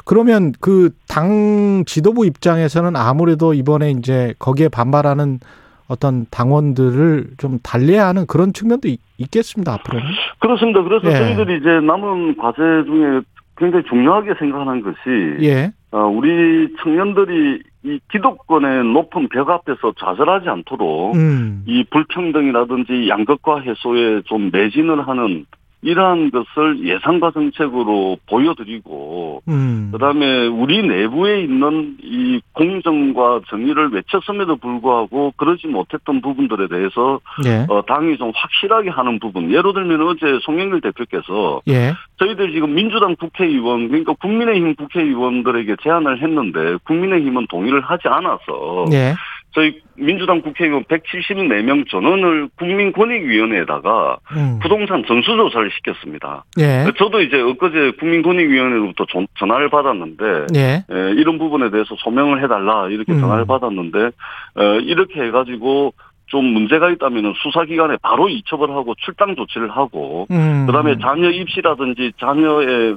[0.05, 5.39] 그러면 그 당 지도부 입장에서는 아무래도 이번에 이제 거기에 반발하는
[5.87, 10.05] 어떤 당원들을 좀 달래야 하는 그런 측면도 있, 있겠습니다, 앞으로는.
[10.39, 10.81] 그렇습니다.
[10.83, 11.15] 그래서 예.
[11.17, 13.21] 저희들이 이제 남은 과제 중에
[13.57, 15.71] 굉장히 중요하게 생각하는 것이 예.
[15.91, 21.63] 어, 우리 청년들이 이 기득권의 높은 벽 앞에서 좌절하지 않도록 음.
[21.65, 25.45] 이 불평등이라든지 양극화 해소에 좀 매진을 하는
[25.83, 29.89] 이러한 것을 예상과 정책으로 보여드리고 음.
[29.91, 37.65] 그다음에 우리 내부에 있는 이 공정과 정의를 외쳤음에도 불구하고 그러지 못했던 부분들에 대해서 예.
[37.67, 41.93] 어, 당이 좀 확실하게 하는 부분 예를 들면 어제 송영길 대표께서 예.
[42.17, 49.15] 저희들 지금 민주당 국회의원 그러니까 국민의힘 국회의원들에게 제안을 했는데 국민의힘은 동의를 하지 않아서 예.
[49.53, 54.59] 저희 민주당 국회의원 174명 전원을 국민권익위원회에다가 음.
[54.61, 56.45] 부동산 전수조사를 시켰습니다.
[56.59, 56.85] 예.
[56.97, 60.23] 저도 이제 엊그제 국민권익위원회로부터 전- 전화를 받았는데
[60.55, 60.61] 예.
[60.89, 63.19] 에, 이런 부분에 대해서 소명을 해달라 이렇게 음.
[63.19, 65.93] 전화를 받았는데 에, 이렇게 해가지고
[66.27, 70.65] 좀 문제가 있다면 수사기관에 바로 이첩을 하고 출당 조치를 하고 음.
[70.65, 72.95] 그다음에 자녀 입시라든지 자녀의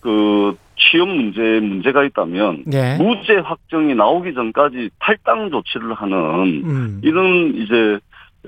[0.00, 2.96] 그 취업 문제에 문제가 있다면 예.
[2.98, 6.16] 무죄 확정이 나오기 전까지 탈당 조치를 하는
[6.64, 7.00] 음.
[7.02, 7.98] 이런 이제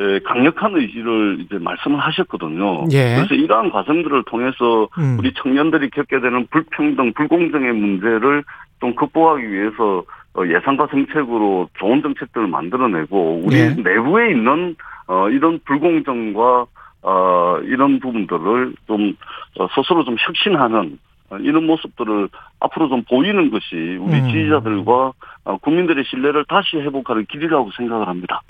[0.00, 2.84] 에, 강력한 의지를 이제 말씀을 하셨거든요.
[2.92, 3.16] 예.
[3.16, 5.16] 그래서 이러한 과정들을 통해서 음.
[5.18, 8.42] 우리 청년들이 겪게 되는 불평등, 불공정의 문제를
[8.80, 10.02] 좀 극복하기 위해서
[10.34, 13.68] 어, 예산과 정책으로 좋은 정책들을 만들어내고 우리 예.
[13.68, 14.74] 내부에 있는
[15.06, 16.66] 어, 이런 불공정과
[17.02, 19.14] 어, 이런 부분들을 좀
[19.58, 22.28] 어, 스스로 좀 혁신하는 어, 이런 모습들을
[22.60, 24.28] 앞으로 좀 보이는 것이 우리 음.
[24.28, 25.12] 지지자들과
[25.44, 28.42] 어, 국민들의 신뢰를 다시 회복하는 길이라고 생각을 합니다.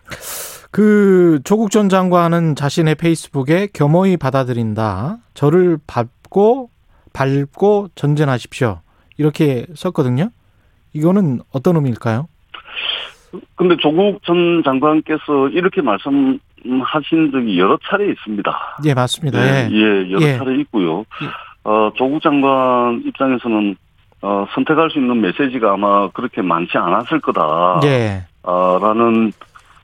[0.70, 5.18] 그 조국 전 장관은 자신의 페이스북에 겸허히 받아들인다.
[5.34, 6.70] 저를 밟고
[7.12, 8.80] 밟고 전진하십시오.
[9.18, 10.30] 이렇게 썼거든요.
[10.94, 12.26] 이거는 어떤 의미일까요?
[13.54, 16.38] 근데 조국 전 장관께서 이렇게 말씀
[16.84, 18.78] 하신 적이 여러 차례 있습니다.
[18.86, 19.38] 예, 맞습니다.
[19.40, 19.74] 예, 예.
[19.74, 20.36] 예, 여러 예.
[20.38, 21.04] 차례 있고요.
[21.64, 23.76] 어, 조국 장관 입장에서는
[24.22, 27.80] 어, 선택할 수 있는 메시지가 아마 그렇게 많지 않았을 거다.
[27.84, 28.24] 예.
[28.42, 29.32] 어, 라는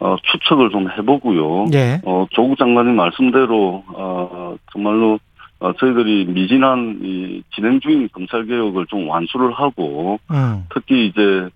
[0.00, 1.66] 어, 추측을 좀 해보고요.
[1.74, 2.00] 예.
[2.04, 5.18] 어, 조국 장관님 말씀대로 어, 정말로
[5.60, 10.64] 어, 저희들이 미진한 이 진행 중인 검찰 개혁을 좀 완수를 하고 음.
[10.72, 11.48] 특히 이제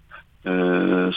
[0.44, 0.50] 에,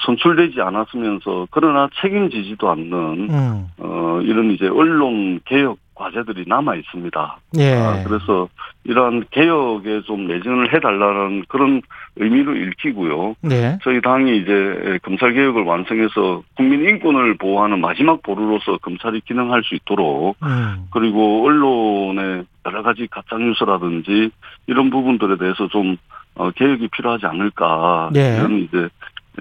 [0.06, 3.68] 선출되지 않았으면서 그러나 책임지지도 않는 음.
[3.80, 7.38] 어, 이런 이제 언론 개혁 과제들이 남아 있습니다.
[7.58, 7.74] 예.
[7.74, 8.48] 아, 그래서
[8.84, 11.82] 이러한 개혁에 좀 내전을 해달라는 그런
[12.18, 13.36] 의미를 읽히고요.
[13.42, 13.78] 네.
[13.84, 20.38] 저희 당이 이제 검찰 개혁을 완성해서 국민 인권을 보호하는 마지막 보루로서 검찰이 기능할 수 있도록
[20.44, 20.88] 음.
[20.92, 24.30] 그리고 언론의 여러 가지 가짜 뉴스라든지
[24.68, 25.98] 이런 부분들에 대해서 좀
[26.36, 28.38] 어, 개혁이 필요하지 않을까 네.
[28.38, 28.90] 이런 이제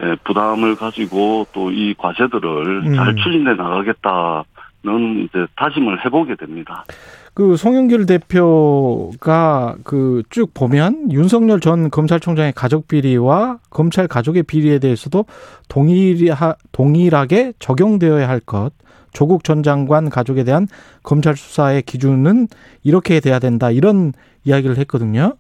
[0.03, 2.95] 예, 부담을 가지고 또 이 과제들을 음.
[2.95, 4.45] 잘 추진해 나가겠다
[4.85, 6.85] 는 이제 다짐을 해보게 됩니다.
[7.33, 15.25] 그 송영길 대표가 그 쭉 보면 윤석열 전 검찰총장의 가족 비리와 검찰 가족의 비리에 대해서도
[15.69, 18.73] 동일하, 동일하게 적용되어야 할 것,
[19.13, 20.67] 조국 전 장관 가족에 대한
[21.03, 22.49] 검찰 수사의 기준은
[22.83, 23.71] 이렇게 돼야 된다.
[23.71, 24.13] 이런
[24.45, 25.35] 이야기를 했거든요.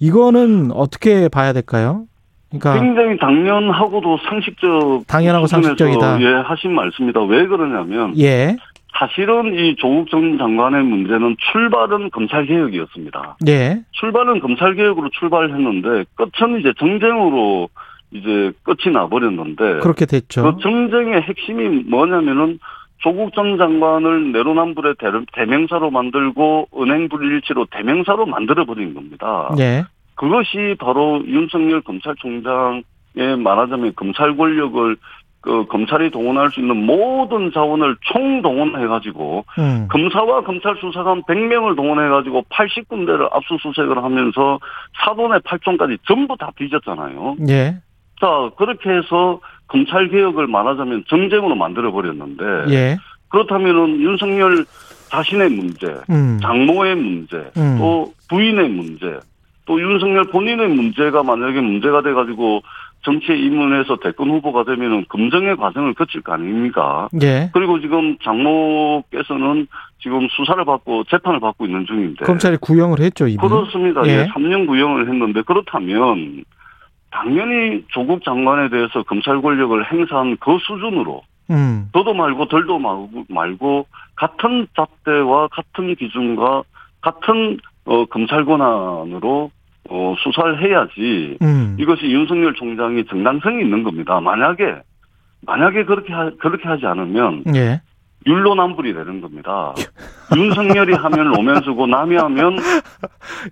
[0.00, 2.04] 이거는 어떻게 봐야 될까요?
[2.50, 6.20] 그러니까 굉장히 당연하고도 상식적 당연하고 상식적이다.
[6.22, 7.22] 예 하신 말씀이다.
[7.24, 8.56] 왜 그러냐면 예.
[8.98, 13.36] 사실은 이 조국 전 장관의 문제는 출발은 검찰 개혁이었습니다.
[13.48, 13.80] 예.
[13.92, 17.68] 출발은 검찰 개혁으로 출발했는데 끝은 이제 정쟁으로
[18.10, 20.42] 이제 끝이 나버렸는데 그렇게 됐죠.
[20.42, 22.58] 그 정쟁의 핵심이 뭐냐면은
[23.00, 29.54] 조국 전 장관을 내로남불의 대- 대명사로 만들고 은행 불일치로 대명사로 만들어 버린 겁니다.
[29.60, 29.84] 예.
[30.18, 34.96] 그것이 바로 윤석열 검찰총장의 말하자면 검찰 권력을
[35.40, 39.88] 그 검찰이 동원할 수 있는 모든 자원을 총동원해가지고 음.
[39.88, 44.58] 검사와 검찰 수사관 100명을 동원해가지고 80군데를 압수수색을 하면서
[45.04, 47.36] 사돈의 8총까지 전부 다 뒤졌잖아요.
[47.48, 47.76] 예.
[48.20, 52.96] 자 그렇게 해서 검찰 개혁을 말하자면 정쟁으로 만들어 버렸는데 예.
[53.28, 54.64] 그렇다면은 윤석열
[55.10, 56.38] 자신의 문제, 음.
[56.42, 57.76] 장모의 문제, 음.
[57.78, 59.20] 또 부인의 문제,
[59.68, 62.62] 또 윤석열 본인의 문제가 만약에 문제가 돼가지고
[63.04, 67.08] 정치에 입문해서 대권 후보가 되면은 검증의 과정을 거칠 거 아닙니까?
[67.22, 67.50] 예.
[67.52, 69.68] 그리고 지금 장모께서는
[70.02, 72.24] 지금 수사를 받고 재판을 받고 있는 중인데.
[72.24, 73.46] 검찰이 구형을 했죠, 이분.
[73.46, 74.04] 그렇습니다.
[74.06, 74.10] 예.
[74.10, 74.26] 예.
[74.28, 76.44] 3년 구형을 했는데 그렇다면
[77.10, 81.88] 당연히 조국 장관에 대해서 검찰 권력을 행사한 그 수준으로 음.
[81.92, 86.62] 더도 말고 덜도 말고, 말고 같은 잣대와 같은 기준과
[87.02, 89.50] 같은 어, 검찰 권한으로
[89.88, 91.76] 어, 수사를 해야지 음.
[91.78, 94.20] 이것이 윤석열 총장이 정당성이 있는 겁니다.
[94.20, 94.76] 만약에
[95.46, 97.80] 만약에 그렇게 하, 그렇게 하지 않으면 예.
[98.26, 99.74] 율로남불이 되는 겁니다.
[100.36, 102.58] 윤석열이 하면 로맨스고 남이 하면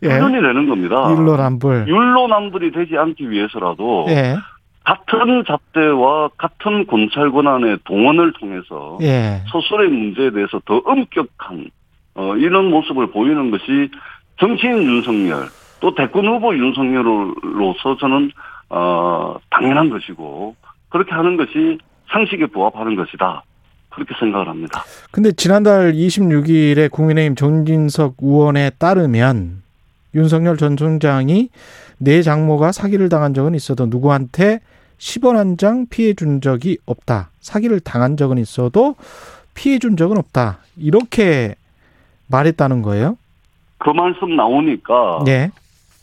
[0.03, 0.09] 예.
[0.09, 1.11] 훈련이 되는 겁니다.
[1.11, 1.87] 율로남불.
[1.89, 4.37] 율로남불이 되지 않기 위해서라도 예.
[4.85, 9.43] 같은 잣대와 같은 검찰 권한의 동원을 통해서 예.
[9.47, 11.71] 소설의 문제에 대해서 더 엄격한
[12.15, 13.91] 어, 이런 모습을 보이는 것이
[14.39, 15.47] 정치인 윤석열
[15.81, 18.31] 또 대권 후보 윤석열로서 저는
[18.71, 20.55] 어, 당연한 것이고
[20.89, 21.79] 그렇게 하는 것이
[22.11, 23.43] 상식에 부합하는 것이다
[23.91, 24.83] 그렇게 생각을 합니다.
[25.11, 29.63] 근데 지난달 26일에 국민의힘 정진석 의원에 따르면
[30.15, 31.49] 윤석열 전 총장이
[31.99, 34.61] 내 장모가 사기를 당한 적은 있어도 누구한테
[34.99, 37.31] 10원 한 장 피해 준 적이 없다.
[37.41, 38.97] 사기를 당한 적은 있어도
[39.55, 40.59] 피해 준 적은 없다.
[40.79, 41.55] 이렇게
[42.29, 43.17] 말했다는 거예요.
[43.79, 45.51] 그 말씀 나오니까 예.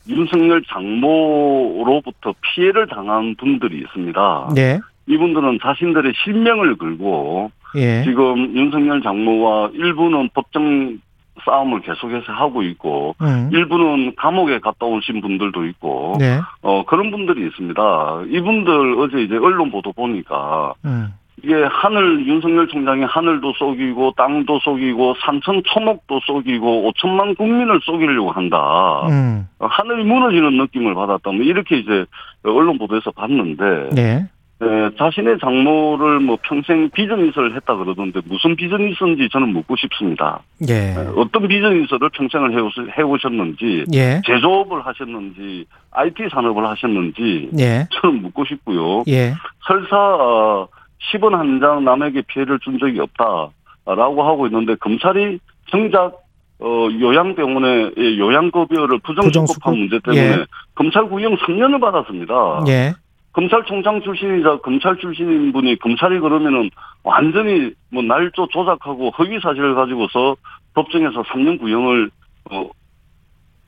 [0.08, 4.50] 윤석열 장모로부터 피해를 당한 분들이 있습니다.
[4.58, 4.80] 예.
[5.08, 8.04] 이분들은 자신들의 실명을 걸고 예.
[8.04, 11.00] 지금 윤석열 장모와 일부는 법정
[11.46, 13.50] 싸움을 계속해서 하고 있고 음.
[13.52, 16.40] 일부는 감옥에 갔다 오신 분들도 있고 네.
[16.62, 18.24] 어 그런 분들이 있습니다.
[18.30, 21.14] 이분들 어제 이제 언론 보도 보니까 음.
[21.42, 29.08] 이게 하늘 윤석열 총장이 하늘도 속이고 땅도 속이고 산천 초목도 속이고 5천만 국민을 속이려고 한다.
[29.10, 29.48] 음.
[29.60, 31.32] 하늘이 무너지는 느낌을 받았다.
[31.32, 32.06] 뭐 이렇게 이제
[32.44, 34.26] 언론 보도에서 봤는데 네.
[34.62, 40.40] 예, 자신의 장모를 뭐 평생 비즈니스를 했다 그러던데 무슨 비즈니스인지 저는 묻고 싶습니다.
[40.70, 40.96] 예.
[40.96, 44.22] 예, 어떤 비즈니스를 평생을 해오시- 해오셨 는지, 예.
[44.26, 47.88] 제조업을 하셨는지, IT 산업을 하셨는지 예.
[47.92, 49.04] 저는 묻고 싶고요.
[49.10, 49.34] 예.
[49.68, 50.68] 설사 어,
[51.12, 55.40] 10원 한 장 남에게 피해를 준 적이 없다라고 하고 있는데 검찰이
[55.70, 56.18] 정작
[56.60, 59.78] 어, 요양병원의 예, 요양급여를 부정수급한 부정수급?
[59.78, 60.46] 문제 때문에 예.
[60.76, 62.64] 검찰 구형 3년을 받았습니다.
[62.68, 62.94] 예.
[63.34, 66.70] 검찰총장 출신이자 검찰 출신인 분이 검찰이 그러면은
[67.04, 70.36] 완전히 뭐 날조 조작하고 허위 사실을 가지고서
[70.76, 72.10] 법정에서 3년 구형을
[72.52, 72.70] 어,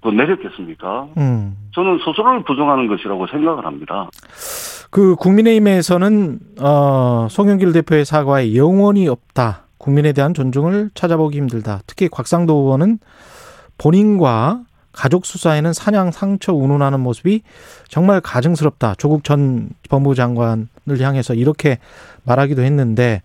[0.05, 1.07] 그 내렸겠습니까?
[1.17, 1.57] 음.
[1.73, 4.07] 저는 스스로를 부정하는 것이라고 생각을 합니다.
[4.91, 9.65] 그 국민의힘에서는 어 송영길 대표의 사과에 영원히 없다.
[9.79, 11.81] 국민에 대한 존중을 찾아보기 힘들다.
[11.87, 12.99] 특히 곽상도 의원은
[13.79, 17.41] 본인과 가족 수사에는 사냥 상처 운운하는 모습이
[17.89, 18.95] 정말 가증스럽다.
[18.95, 20.67] 조국 전 법무부 장관을
[20.99, 21.79] 향해서 이렇게
[22.23, 23.23] 말하기도 했는데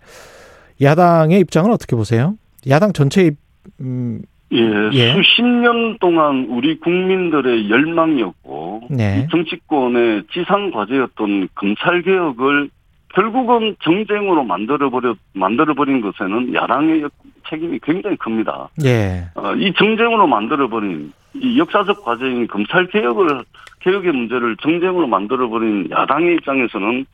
[0.81, 2.35] 야당의 입장은 어떻게 보세요?
[2.67, 3.37] 야당 전체의
[3.79, 4.21] 음,
[4.53, 5.13] 예, 예.
[5.13, 9.23] 수십 년 동안 우리 국민들의 열망이었고 네.
[9.25, 12.69] 이 정치권의 지상 과제였던 검찰 개혁을
[13.13, 17.11] 결국은 정쟁으로 만들어 버려 만들어 버린 것에는 야당의 역-
[17.49, 18.69] 책임이 굉장히 큽니다.
[18.85, 19.25] 예.
[19.35, 23.43] 어, 이 정쟁으로 만들어 버린 이 역사적 과제인 검찰 개혁을
[23.81, 27.05] 개혁의 문제를 정쟁으로 만들어 버린 야당의 입장에서는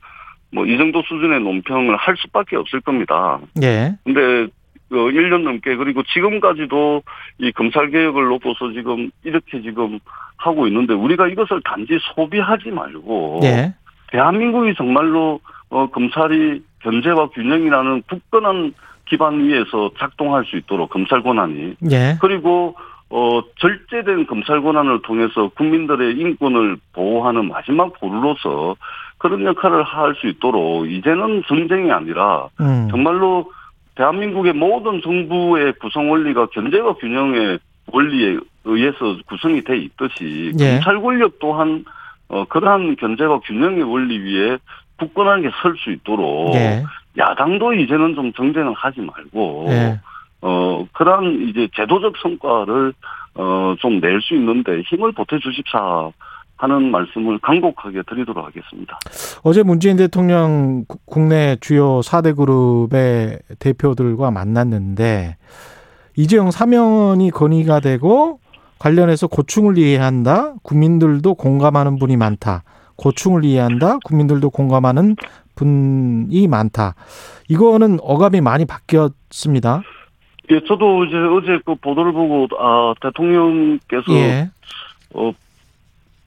[0.53, 3.37] 뭐 이 정도 수준의 논평을 할 수밖에 없을 겁니다.
[3.61, 3.93] 예.
[4.05, 4.47] 근데
[4.89, 7.03] 그 1년 넘게 그리고 지금까지도
[7.39, 9.99] 이 검찰 개혁을 놓고서 지금 이렇게 지금
[10.37, 13.73] 하고 있는데 우리가 이것을 단지 소비하지 말고 예.
[14.11, 18.73] 대한민국이 정말로 어 검찰이 견제와 균형이라는 굳건한
[19.05, 22.17] 기반 위에서 작동할 수 있도록 검찰 권한이 예.
[22.21, 22.75] 그리고
[23.09, 28.75] 어 절제된 검찰 권한을 통해서 국민들의 인권을 보호하는 마지막 보루로서
[29.17, 32.87] 그런 역할을 할 수 있도록 이제는 전쟁이 아니라 음.
[32.89, 33.51] 정말로
[33.97, 37.59] 대한민국의 모든 정부의 구성 원리가 견제와 균형의
[37.91, 40.73] 원리에 의해서 구성이 돼 있듯이 예.
[40.75, 41.83] 검찰 권력 또한
[42.29, 44.57] 어 그러한 견제와 균형의 원리 위에
[44.99, 46.83] 굳건하게 설 수 있도록 예.
[47.17, 49.99] 야당도 이제는 좀 정쟁을 하지 말고 예.
[50.41, 52.93] 어 그러한 이제 제도적 성과를
[53.35, 56.11] 어 좀 낼 수 있는데 힘을 보태 주십사
[56.57, 58.97] 하는 말씀을 간곡하게 드리도록 하겠습니다.
[59.43, 65.37] 어제 문재인 대통령 구- 국내 주요 4대 그룹의 대표들과 만났는데
[66.15, 68.39] 이재용 사면이 건의가 되고
[68.79, 70.55] 관련해서 고충을 이해한다.
[70.63, 72.63] 국민들도 공감하는 분이 많다.
[72.95, 73.99] 고충을 이해한다.
[74.03, 75.15] 국민들도 공감하는
[75.55, 76.95] 분이 많다.
[77.49, 79.81] 이거는 어감이 많이 바뀌었습니다.
[80.51, 84.49] 예, 저도 이제 어제 그 보도를 보고 아 대통령께서 예.
[85.13, 85.31] 어,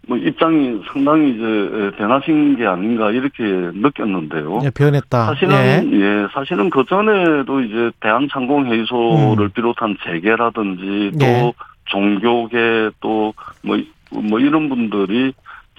[0.08, 4.60] 뭐 입장이 상당히 이제 변하신 게 아닌가 이렇게 느꼈는데요.
[4.64, 5.26] 예, 변했다.
[5.26, 5.90] 사실은 예.
[5.92, 6.26] 예.
[6.32, 9.50] 사실은 그 전에도 이제 대한상공회의소를 음.
[9.54, 11.52] 비롯한 재계라든지 또 예.
[11.86, 15.32] 종교계 또뭐뭐 이런 분들이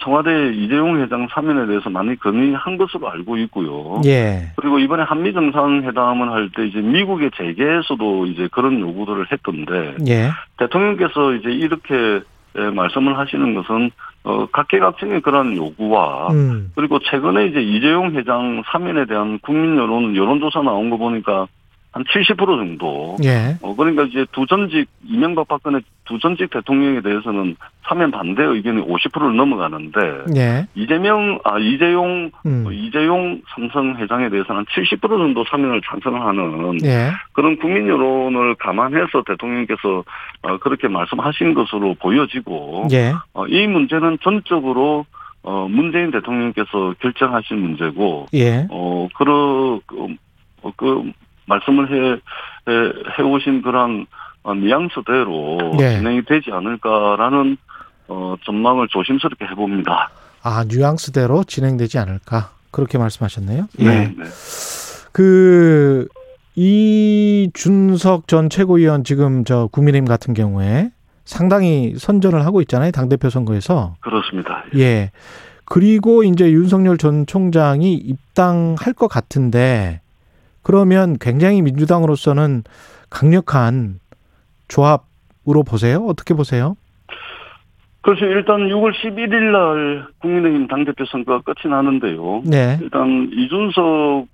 [0.03, 4.01] 청와대 이재용 회장 사면에 대해서 많이 건의한 것으로 알고 있고요.
[4.05, 4.51] 예.
[4.55, 10.31] 그리고 이번에 한미 정상회담을 할 때 이제 미국의 재계에서도 이제 그런 요구들을 했던데 예.
[10.57, 12.21] 대통령께서 이제 이렇게 예,
[12.59, 13.91] 말씀을 하시는 것은
[14.23, 16.71] 어 각계각층의 그런 요구와 음.
[16.75, 21.47] 그리고 최근에 이제 이재용 회장 사면에 대한 국민 여론 여론조사 나온 거 보니까
[21.91, 23.17] 한 70% 정도.
[23.23, 23.57] 예.
[23.61, 25.79] 어 그러니까 이제 두 전직 이명박 박근혜
[26.11, 27.55] 두 전직 대통령에 대해서는
[27.87, 29.99] 사면 반대 의견이 50%를 넘어가는데
[30.35, 30.67] 예.
[30.75, 32.65] 이재명 아 이재용 음.
[32.67, 37.11] 어, 이재용 삼성 회장에 대해서는 70% 정도 사면을 찬성하는 예.
[37.31, 40.03] 그런 국민 여론을 감안해서 대통령께서
[40.41, 43.13] 어, 그렇게 말씀하신 것으로 보여지고 예.
[43.33, 45.05] 어, 이 문제는 전적으로
[45.43, 48.67] 어, 문재인 대통령께서 결정하신 문제고 예.
[48.69, 50.07] 어, 그러, 그,
[50.61, 51.09] 어, 그,
[51.45, 54.05] 말씀을 해, 해, 해오신 그런,
[54.43, 55.97] 어, 뉘앙스대로 네.
[55.97, 57.57] 진행이 되지 않을까라는,
[58.07, 60.09] 어, 전망을 조심스럽게 해봅니다.
[60.43, 62.51] 아, 뉘앙스대로 진행되지 않을까.
[62.71, 63.67] 그렇게 말씀하셨네요.
[63.79, 63.83] 예.
[63.83, 64.15] 네.
[64.17, 64.23] 네.
[65.11, 66.07] 그
[66.55, 70.91] 이준석 전 최고위원 지금 저 국민의힘 같은 경우에
[71.23, 72.91] 상당히 선전을 하고 있잖아요.
[72.91, 73.95] 당 대표 선거에서.
[74.01, 74.63] 그렇습니다.
[74.75, 75.11] 예.
[75.65, 80.01] 그리고 이제 윤석열 전 총장이 입당할 것 같은데
[80.61, 82.63] 그러면 굉장히 민주당으로서는
[83.09, 84.00] 강력한
[84.71, 86.05] 조합으로 보세요?
[86.07, 86.75] 어떻게 보세요?
[88.01, 92.41] 그래서 일단 6월 11일 날 국민의힘 당대표 선거가 끝이 나는데요.
[92.45, 92.79] 네.
[92.81, 94.27] 일단 이준석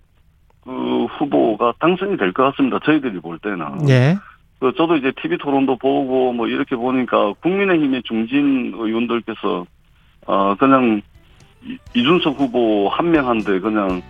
[0.63, 2.79] 그 후보가 당선이 될 것 같습니다.
[2.85, 3.89] 저희들이 볼 때는.
[3.89, 4.15] 예.
[4.59, 9.65] 그 저도 이제 TV 토론도 보고 뭐 이렇게 보니까 국민의힘의 중진 의원들께서
[10.27, 11.01] 어 그냥
[11.63, 14.01] 이- 이준석 후보 한 명한테 그냥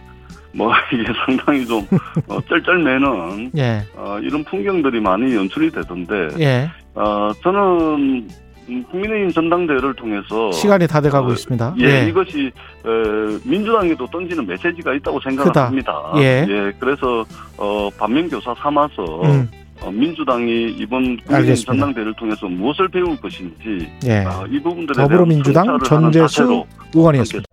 [0.54, 1.86] 뭐 이게 상당히 좀
[2.28, 3.84] 어, 쩔쩔매는 예.
[3.96, 6.70] 어 이런 풍경들이 많이 연출이 되던데 예.
[6.96, 8.28] 어 저는
[8.70, 11.76] 음, 국민의힘 전당대회를 통해서 시간이 다 돼가고 어, 있습니다.
[11.80, 12.52] 예, 이것이
[12.84, 15.20] 어, 민주당에도 던지는 메시지가 있다고.
[15.22, 15.94] 생각합니다.
[16.18, 16.46] 예.
[16.80, 17.26] 그래서
[17.58, 19.50] 어, 반면교사 삼아서 음.
[19.82, 21.56] 어, 민주당이 이번 국민의힘.
[21.56, 24.26] 전당대회를 통해서 무엇을 배울 것인지 예.
[24.28, 27.48] 아, 이 부분들에 더불어민주당 대한 하는 전재수 의원이었습니다.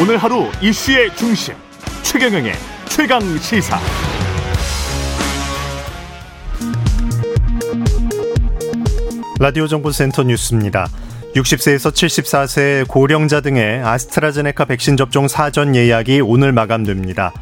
[0.00, 1.56] 오늘 하루 이슈의 중심
[2.04, 2.52] 최경영의
[2.88, 3.80] 최강 시사.
[9.40, 10.86] 라디오 정보센터 뉴스입니다.
[11.34, 17.32] 60세에서 74세 고령자 등의 아스트라제네카 백신 접종 사전 예약이 오늘 마감됩니다.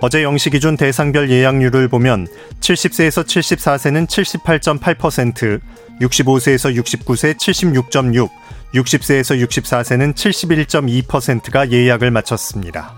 [0.00, 2.28] 어제 0시 기준 대상별 예약률을 보면
[2.60, 5.60] 70세에서 74세는 78.8%,
[6.00, 8.30] 65세에서 69세 76.6,
[8.74, 12.94] 60세에서 64세는 71.2%가 예약을 마쳤습니다.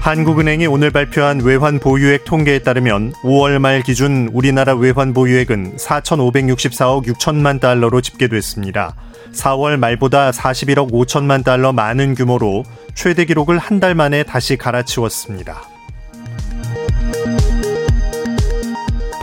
[0.00, 7.58] 한국은행이 오늘 발표한 외환 보유액 통계에 따르면 5월 말 기준 우리나라 외환 보유액은 4,564억 6천만
[7.58, 8.94] 달러로 집계됐습니다.
[9.32, 15.73] 4월 말보다 41억 5천만 달러 많은 규모로 최대 기록을 한 달 만에 다시 갈아치웠습니다.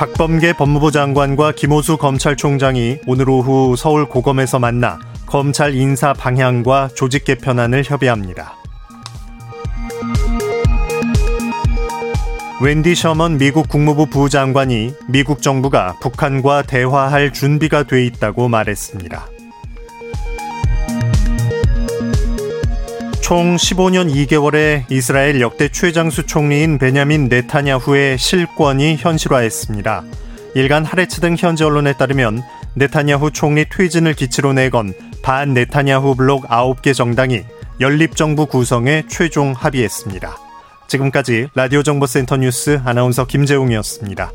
[0.01, 4.97] 박범계 법무부 장관과 김호수 검찰총장이 오늘 오후 서울 고검에서 만나
[5.27, 8.55] 검찰 인사 방향과 조직 개편안을 협의합니다.
[12.63, 19.30] 웬디 셔먼 미국 국무부 부장관이 미국 정부가 북한과 대화할 준비가 돼 있다고 말했습니다.
[23.31, 30.03] 총 15년 2개월의 이스라엘 역대 최장수 총리인 베냐민 네타냐후의 실권이 현실화했습니다.
[30.55, 36.93] 일간 하레츠 등 현지 언론에 따르면 네타냐후 총리 퇴진을 기치로 내건 반 네타냐후 블록 9개
[36.93, 37.45] 정당이
[37.79, 40.37] 연립정부 구성에 최종 합의했습니다.
[40.89, 44.29] 지금까지 라디오 정보센터 뉴스 아나운서 김재웅이었습니다.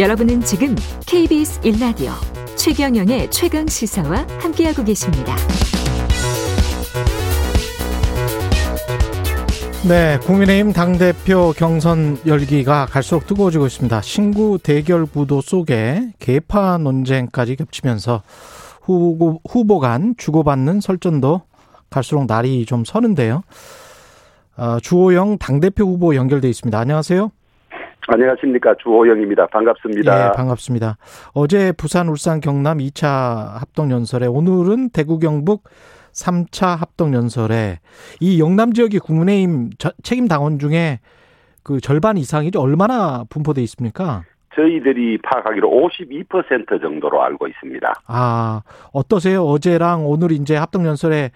[0.00, 0.74] 여러분은 지금
[1.06, 5.36] KBS 1라디오 최경영의 최강 시사와 함께하고 계십니다.
[9.88, 14.02] 네, 국민의힘 당대표 경선 열기가 갈수록 뜨거워지고 있습니다.
[14.02, 18.22] 신구 대결 구도 속에 개파 논쟁까지 겹치면서
[18.82, 21.42] 후보, 후보 간 주고받는 설전도
[21.90, 23.42] 갈수록 날이 좀 서는데요.
[24.56, 26.76] 어, 주호영 당대표 후보 연결돼 있습니다.
[26.76, 27.30] 안녕하세요.
[28.10, 28.74] 안녕하십니까.
[28.82, 29.46] 주호영입니다.
[29.48, 30.28] 반갑습니다.
[30.28, 30.96] 예, 반갑습니다.
[31.34, 35.64] 어제 부산, 울산, 경남 2차 합동연설에 오늘은 대구, 경북
[36.12, 37.80] 3차 합동연설에
[38.20, 39.70] 이 영남 지역이 국민의힘
[40.02, 41.00] 책임 당원 중에
[41.62, 42.60] 그 절반 이상이죠.
[42.60, 44.22] 얼마나 분포돼 있습니까?
[44.56, 47.92] 저희들이 파악하기로 52% 정도로 알고 있습니다.
[48.06, 49.44] 아, 어떠세요?
[49.44, 51.30] 어제랑 오늘 이제 합동연설에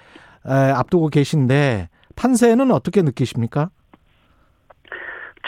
[0.45, 3.68] 앞두고 계신데 판세는 어떻게 느끼십니까?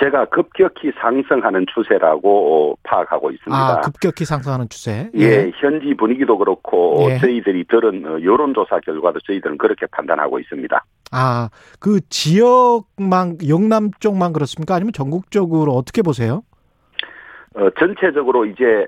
[0.01, 3.57] 제가 급격히 상승하는 추세라고 파악하고 있습니다.
[3.57, 5.11] 아, 급격히 상승하는 추세.
[5.15, 7.19] 예, 예 현지 분위기도 그렇고 예.
[7.19, 10.85] 저희들이 들은 어, 여론조사 결과도 저희들은 그렇게 판단하고 있습니다.
[11.13, 14.75] 아, 그 지역만 영남 쪽만 그렇습니까?
[14.75, 16.43] 아니면 전국적으로 어떻게 보세요?
[17.55, 18.87] 어, 전체적으로 이제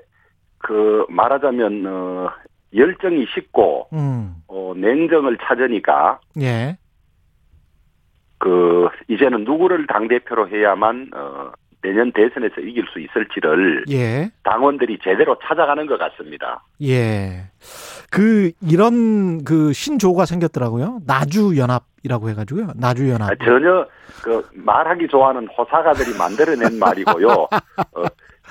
[0.57, 2.29] 그 말하자면 어,
[2.75, 4.35] 열정이 식고 음.
[4.47, 6.77] 어, 냉정을 찾으니까 예.
[8.39, 14.29] 그 이제는 누구를 당 대표로 해야만 어 내년 대선에서 이길 수 있을지를 예.
[14.43, 16.63] 당원들이 제대로 찾아가는 것 같습니다.
[16.83, 17.45] 예.
[18.09, 20.99] 그 이런 그 신조가 생겼더라고요.
[21.05, 22.69] 나주 연합이라고 해가지고요.
[22.75, 23.29] 나주 연합.
[23.29, 23.85] 아, 전혀
[24.23, 27.27] 그 말하기 좋아하는 호사가들이 만들어낸 말이고요.
[27.29, 28.03] 어,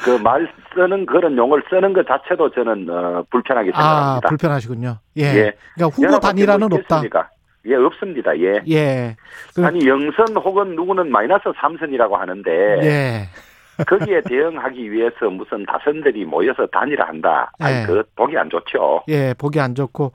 [0.05, 4.27] 그말 쓰는 그런 용어를 쓰는 것 자체도 저는 어, 불편하게 생각합니다.
[4.27, 4.99] 아 불편하시군요.
[5.17, 5.23] 예.
[5.23, 5.57] 예.
[5.75, 7.03] 그러니까 후보 단일화는 없다.
[7.67, 8.39] 예, 없습니다.
[8.39, 8.61] 예.
[8.69, 9.17] 예.
[9.55, 12.51] 그, 아니 영선 혹은 누구는 마이너스 삼선이라고 하는데
[12.83, 13.29] 예.
[13.87, 17.51] 거기에 대응하기 위해서 무슨 다선들이 모여서 단일화 한다.
[17.59, 17.85] 아니 예.
[17.87, 19.03] 그 보기 안 좋죠.
[19.09, 20.13] 예, 보기 안 좋고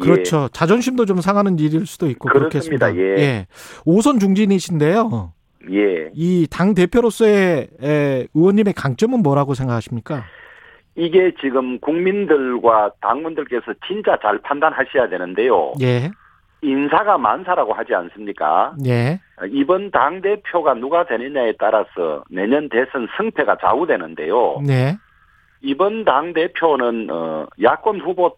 [0.00, 0.44] 그렇죠.
[0.44, 0.48] 예.
[0.52, 2.90] 자존심도 좀 상하는 일일 수도 있고 그렇습니다.
[2.90, 2.96] 그렇겠습니다.
[2.96, 3.22] 예.
[3.22, 3.46] 예.
[3.84, 5.32] 오선 중진이신데요.
[5.70, 6.10] 예.
[6.14, 10.24] 이 당 대표로서의 에, 의원님의 강점은 뭐라고 생각하십니까?
[10.94, 15.72] 이게 지금 국민들과 당원들께서 진짜 잘 판단하셔야 되는데요.
[15.82, 16.10] 예.
[16.62, 18.72] 인사가 만사라고 하지 않습니까?
[18.86, 19.20] 예.
[19.50, 24.60] 이번 당 대표가 누가 되느냐에 따라서 내년 대선 승패가 좌우되는데요.
[24.64, 24.96] 네.
[25.60, 28.36] 이번 당 대표는 어 야권 후보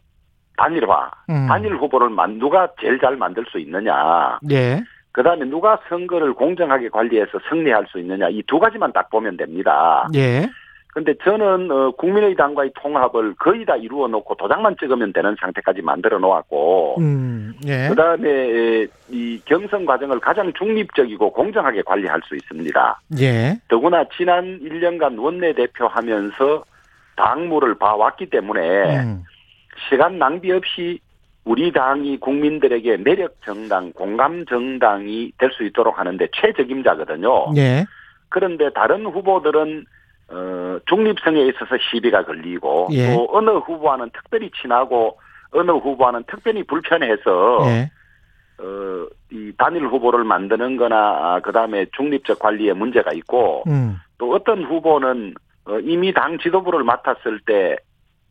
[0.57, 1.47] 단일화, 음.
[1.49, 4.39] 단일 후보를 만 누가 제일 잘 만들 수 있느냐.
[4.51, 4.83] 예.
[5.13, 10.09] 그 다음에 누가 선거를 공정하게 관리해서 승리할 수 있느냐 이 두 가지만 딱 보면 됩니다.
[10.15, 10.49] 예.
[10.95, 17.01] 근데 저는 어, 국민의당과의 통합을 거의 다 이루어 놓고 도장만 찍으면 되는 상태까지 만들어 놓았고
[17.01, 17.53] 음.
[17.67, 17.89] 예.
[17.89, 23.01] 그다음에 이 경선 과정을 가장 중립적이고 공정하게 관리할 수 있습니다.
[23.19, 23.59] 예.
[23.67, 26.65] 더구나 지난 1년간 원내대표 하면서
[27.17, 29.25] 당무를 봐왔기 때문에 음.
[29.89, 31.01] 시간 낭비 없이
[31.45, 37.53] 우리 당이 국민들에게 매력 정당, 공감 정당이 될 수 있도록 하는데 최적임자거든요.
[37.57, 37.85] 예.
[38.29, 39.85] 그런데 다른 후보들은
[40.29, 43.15] 어, 중립성에 있어서 시비가 걸리고 예.
[43.15, 45.19] 또 어느 후보와는 특별히 친하고
[45.53, 47.91] 어느 후보와는 특별히 불편해서 예.
[48.59, 53.99] 어, 이 단일 후보를 만드는 거나 아, 그다음에 중립적 관리에 문제가 있고 음.
[54.19, 55.35] 또 어떤 후보는
[55.67, 57.77] 어, 이미 당 지도부를 맡았을 때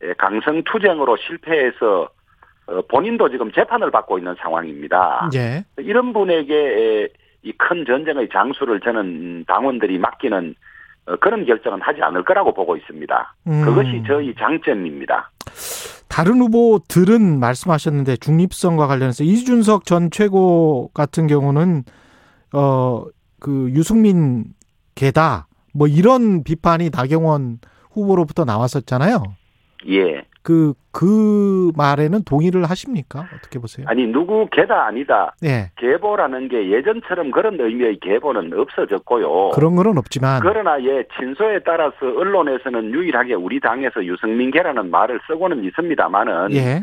[0.02, 2.10] 에, 강성 투쟁으로 실패해서
[2.68, 5.30] 어, 본인도 지금 재판을 받고 있는 상황입니다.
[5.36, 5.64] 예.
[5.78, 7.10] 이런 분에게
[7.44, 10.56] 이 큰 전쟁의 장수를 저는 당원들이 맡기는 어,
[11.20, 13.36] 그런 결정은 하지 않을 거라고 보고 있습니다.
[13.48, 13.66] 음.
[13.66, 15.32] 그것이 저희 장점입니다.
[16.08, 21.84] 다른 후보들은 말씀하셨는데 중립성과 관련해서 이준석 전 최고 같은 경우는
[22.54, 23.06] 어
[23.44, 24.46] 그 유승민
[24.96, 27.60] 개다 뭐 이런 비판이 나경원
[27.92, 29.22] 후보로부터 나왔었잖아요.
[29.90, 30.24] 예.
[30.44, 33.28] 그, 그 말에는 동의를 하십니까?
[33.36, 33.86] 어떻게 보세요?
[33.90, 35.34] 아니 누구 개다 아니다.
[35.44, 35.72] 예.
[35.78, 39.52] 계보라는 게 예전처럼 그런 의미의 계보는 없어졌고요.
[39.52, 40.42] 그런 거는 없지만.
[40.42, 46.82] 그러나 예 친소에 따라서 언론에서는 유일하게 우리 당에서 유승민 개라는 말을 쓰고는 있습니다만은 예.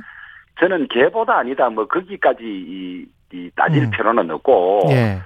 [0.58, 3.90] 저는 개보다 아니다 뭐 거기까지 이 이 따질 음.
[3.90, 5.18] 필요는 없고 예.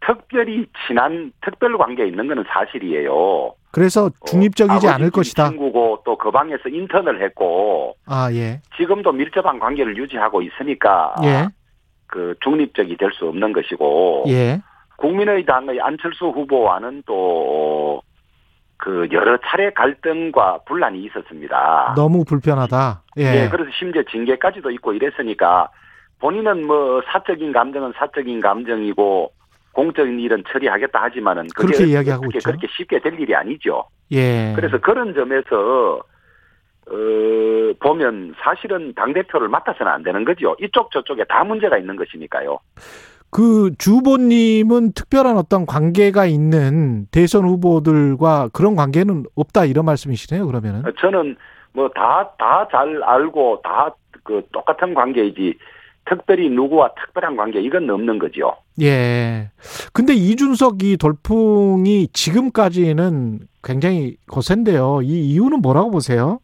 [0.00, 3.54] 특별히 친한 특별 관계 있는 거는 사실이에요.
[3.72, 5.48] 그래서 중립적이지 아버지 않을 집 것이다.
[5.48, 8.60] 친구고 또 그 방에서 인턴을 했고 아, 예.
[8.76, 11.48] 지금도 밀접한 관계를 유지하고 있으니까 예.
[12.06, 14.60] 그 중립적이 될 수 없는 것이고 예.
[14.98, 18.02] 국민의당의 안철수 후보와는 또
[18.76, 21.94] 그 여러 차례 갈등과 분란이 있었습니다.
[21.96, 23.02] 너무 불편하다.
[23.18, 23.44] 예.
[23.44, 25.68] 예, 그래서 심지어 징계까지도 있고 이랬으니까
[26.18, 29.30] 본인은 뭐 사적인 감정은 사적인 감정이고
[29.72, 32.50] 공적인 일은 처리하겠다 하지만은 그렇게 이야기하고 어떻게 있죠.
[32.50, 33.84] 그렇게 쉽게 될 일이 아니죠.
[34.12, 34.52] 예.
[34.54, 36.00] 그래서 그런 점에서
[36.88, 40.54] 어 보면 사실은 당 대표를 맡아서는 안 되는 거죠.
[40.60, 42.58] 이쪽 저쪽에 다 문제가 있는 것이니까요.
[43.30, 50.46] 그 주보님은 특별한 어떤 관계가 있는 대선 후보들과 그런 관계는 없다 이런 말씀이시네요.
[50.46, 50.82] 그러면은.
[51.00, 51.36] 저는
[51.72, 53.94] 뭐 다 다 잘 알고 다
[54.24, 55.58] 그 똑같은 관계이지
[56.04, 58.56] 특별히 누구와 특별한 관계 이건 없는 거죠.
[58.80, 59.50] 예.
[59.92, 65.00] 근데 이준석 이 돌풍이 지금까지는 굉장히 거센데요.
[65.02, 66.40] 이 이유는 뭐라고 보세요?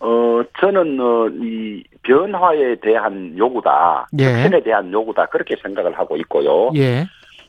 [0.00, 4.24] 어 저는 어 이 변화에 대한 요구다, 예.
[4.24, 6.70] 혁신에 대한 요구다 그렇게 생각을 하고 있고요.
[6.76, 7.06] 예.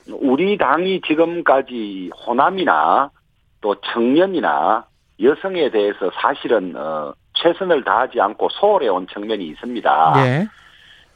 [0.09, 3.09] 우리 당이 지금까지 호남이나
[3.61, 4.85] 또 청년이나
[5.21, 10.13] 여성에 대해서 사실은 어 최선을 다하지 않고 소홀해 온 측면이 있습니다.
[10.25, 10.47] 예.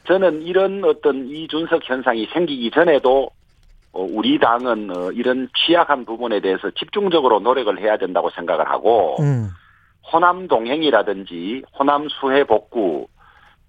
[0.04, 3.30] 저는 이런 어떤 이준석 현상이 생기기 전에도
[3.92, 9.50] 어, 우리 당은 어, 이런 취약한 부분에 대해서 집중적으로 노력을 해야 된다고 생각을 하고 음.
[10.12, 13.06] 호남 동행이라든지 호남 수해 복구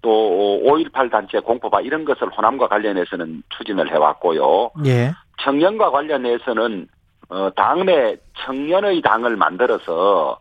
[0.02, 4.72] 또 5.18 단체 공포바 이런 것을 호남과 관련해서는 추진을 해왔고요.
[4.86, 5.12] 예.
[5.42, 6.88] 청년과 관련해서는
[7.30, 10.40] 어, 당내 청년의 당을 만들어서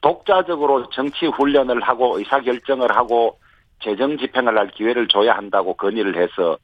[0.00, 3.38] 독자적으로 정치 훈련을 하고 의사결정을 하고
[3.80, 6.58] 재정 집행을 할 기회를 줘야 한다고 건의를 해서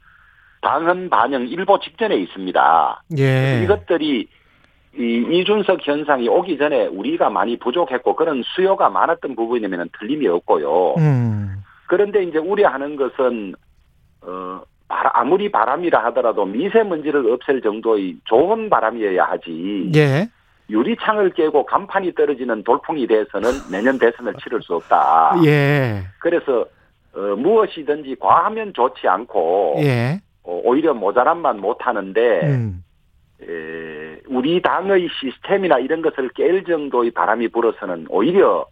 [0.63, 3.03] 당헌 반영 일보 직전에 있습니다.
[3.19, 3.63] 예.
[3.65, 4.29] 이것들이
[4.97, 10.95] 이 이준석 현상이 오기 전에 우리가 많이 부족했고 그런 수요가 많았던 부분이면 틀림이 없고요.
[10.99, 11.57] 음.
[11.87, 13.55] 그런데 이제 우려하는 것은
[14.23, 19.91] 어 바- 아무리 바람이라 하더라도 미세먼지를 없앨 정도의 좋은 바람이어야 하지.
[19.97, 20.29] 예.
[20.71, 25.35] 유리창을 깨고 간판이 떨어지는 돌풍이 돼서는 내년 대선을 치를 수 없다.
[25.45, 26.05] 예.
[26.21, 26.65] 그래서
[27.17, 30.21] 어, 무엇이든지 과하면 좋지 않고 예.
[30.43, 32.85] 어, 오히려 모자란만 못하는데 음.
[33.43, 38.67] 에, 우리 당의 시스템이나 이런 것을 깰 정도의 바람이 불어서는 오히려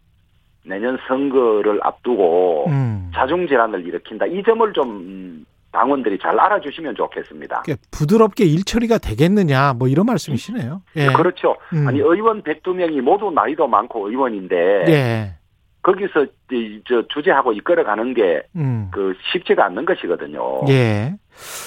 [0.64, 3.10] 내년 선거를 앞두고 음.
[3.14, 4.26] 자중 질환을 일으킨다.
[4.26, 7.62] 이 점을 좀 음, 당원들이 잘 알아주시면 좋겠습니다.
[7.66, 10.82] 이렇게 부드럽게 일 처리가 되겠느냐 뭐 이런 말씀이시네요.
[10.96, 11.06] 예.
[11.08, 11.56] 그렇죠.
[11.72, 11.88] 음.
[11.88, 15.34] 아니 의원 102명이 모두 나이도 많고 의원인데 예.
[15.82, 18.88] 거기서 이- 저 주재하고 이끌어가는 게 음.
[18.92, 20.60] 그 쉽지가 않는 것이거든요.
[20.68, 21.14] 예.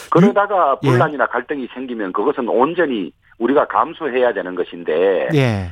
[0.09, 0.87] 그러다가 예.
[0.89, 5.69] 분란이나 갈등이 생기면 그것은 온전히 우리가 감수해야 되는 것인데 예.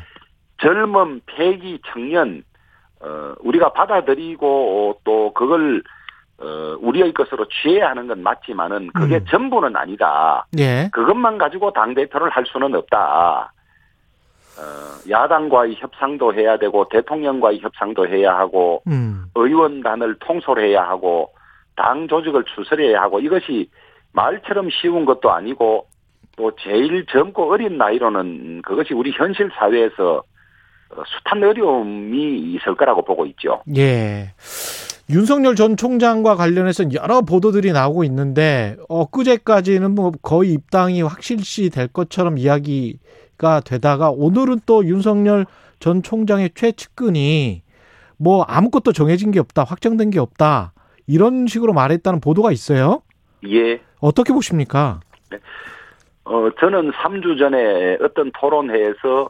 [0.61, 2.43] 젊은 폐기 청년
[3.01, 5.81] 어, 우리가 받아들이고 어, 또 그걸
[6.39, 9.25] 어, 우리의 것으로 취해야 하는 건 맞지만은 그게 음.
[9.29, 10.45] 전부는 아니다.
[10.57, 10.89] 예.
[10.91, 13.53] 그것만 가지고 당 대표를 할 수는 없다.
[14.57, 19.25] 어, 야당과의 협상도 해야 되고 대통령과의 협상도 해야 하고 음.
[19.35, 21.33] 의원단을 통솔해야 하고
[21.75, 23.69] 당 조직을 추스려야 하고 이것이
[24.11, 25.87] 말처럼 쉬운 것도 아니고
[26.35, 30.23] 또 제일 젊고 어린 나이로는 그것이 우리 현실 사회에서
[30.91, 33.63] 어, 숱한 어려움이 있을 거라고 보고 있죠.
[33.75, 34.33] 예.
[35.09, 42.37] 윤석열 전 총장과 관련해서 여러 보도들이 나오고 있는데 엊그제까지는 뭐 거의 입당이 확실시 될 것처럼
[42.37, 42.99] 이야기
[43.37, 45.45] 가 되다가 오늘은 또 윤석열
[45.79, 47.61] 전 총장의 최측근이
[48.17, 50.73] 뭐 아무것도 정해진 게 없다, 확정된 게 없다
[51.07, 53.01] 이런 식으로 말했다는 보도가 있어요.
[53.49, 53.81] 예.
[53.99, 55.01] 어떻게 보십니까?
[56.25, 59.29] 어, 저는 3주 전에 어떤 토론회에서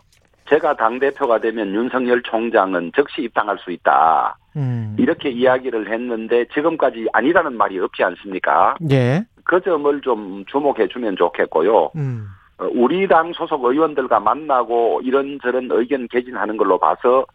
[0.49, 4.38] 제가 당 대표가 되면 윤석열 총장은 즉시 입당할 수 있다.
[4.56, 4.95] 음.
[4.99, 8.76] 이렇게 이야기를 했는데 지금까지 아니라는 말이 없지 않습니까?
[8.91, 9.26] 예.
[9.43, 11.91] 그 점을 좀 주목해 주면 좋겠고요.
[11.95, 12.28] 음.
[12.64, 17.26] 어, 우리 당 소속 의원들과 만나고 이런저런 의견 개진하는 걸로 봐서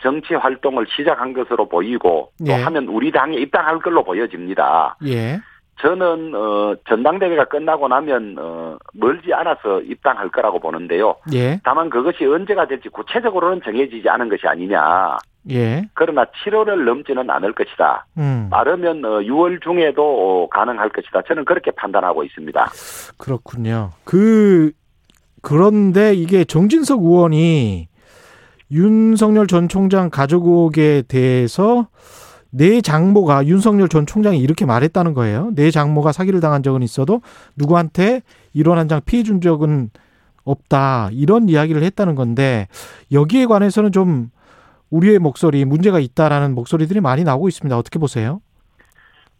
[0.00, 2.54] 정치 활동을 시작한 것으로 보이고 또 예.
[2.54, 4.96] 하면 우리 당에 입당할 걸로 보여집니다.
[5.06, 5.38] 예.
[5.80, 11.14] 저는 어 전당대회가 끝나고 나면 어 멀지 않아서 입당할 거라고 보는데요.
[11.32, 11.60] 예.
[11.62, 15.16] 다만 그것이 언제가 될지 구체적으로는 정해지지 않은 것이 아니냐.
[15.50, 15.88] 예.
[15.94, 18.06] 그러나 7월을 넘지는 않을 것이다.
[18.18, 18.48] 음.
[18.50, 20.02] 빠르면 어 6월 중에도
[20.44, 21.22] 어, 가능할 것이다.
[21.26, 22.70] 저는 그렇게 판단하고 있습니다.
[23.16, 23.90] 그렇군요.
[24.04, 24.72] 그
[25.42, 27.88] 그런데 이게 정진석 의원이
[28.70, 31.88] 윤석열 전 총장 가족 의혹에 대해서
[32.50, 35.50] 내 장모가 윤석열 전 총장이 이렇게 말했다는 거예요.
[35.54, 37.20] 내 장모가 사기를 당한 적은 있어도
[37.56, 38.22] 누구한테
[38.52, 39.90] 이런 한 장 피해 준 적은
[40.44, 41.10] 없다.
[41.12, 42.68] 이런 이야기를 했다는 건데
[43.12, 44.30] 여기에 관해서는 좀
[44.90, 47.76] 우리의 목소리 문제가 있다라는 목소리들이 많이 나오고 있습니다.
[47.76, 48.40] 어떻게 보세요?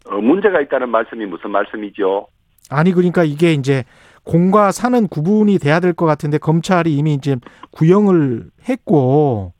[0.09, 2.27] 어, 문제가 있다는 말씀이 무슨 말씀이죠?
[2.69, 3.83] 아니 그러니까 이게 이제
[4.23, 7.35] 공과 사는 구분이 돼야 될 것 같은데 검찰이 이미 이제
[7.71, 9.53] 구형을 했고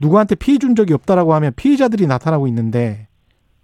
[0.00, 3.08] 누구한테 피해 준 적이 없다라고 하면 피해자들이 나타나고 있는데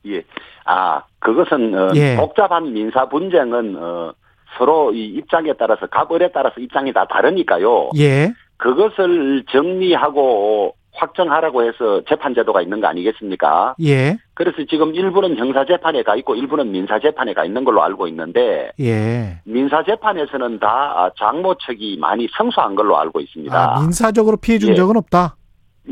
[0.07, 0.23] 예.
[0.67, 2.17] 아, 그것은 어, 예.
[2.17, 4.13] 복잡한 민사 분쟁은 어,
[4.59, 7.91] 서로 이 입장에 따라서 각을에 따라서 입장이 다 다르니까요.
[7.99, 8.33] 예.
[8.59, 13.75] 그것을 정리하고 확정하라고 해서 재판 제도가 있는 거 아니겠습니까?
[13.83, 14.17] 예.
[14.35, 18.73] 그래서 지금 일부는 형사 재판에 가 있고 일부는 민사 재판에 가 있는 걸로 알고 있는데
[18.81, 19.41] 예.
[19.45, 23.77] 민사 재판에서는 다 장모 측이 많이胜소한 걸로 알고 있습니다.
[23.77, 24.75] 아, 민사적으로 피해 준 예.
[24.75, 25.37] 적은 없다.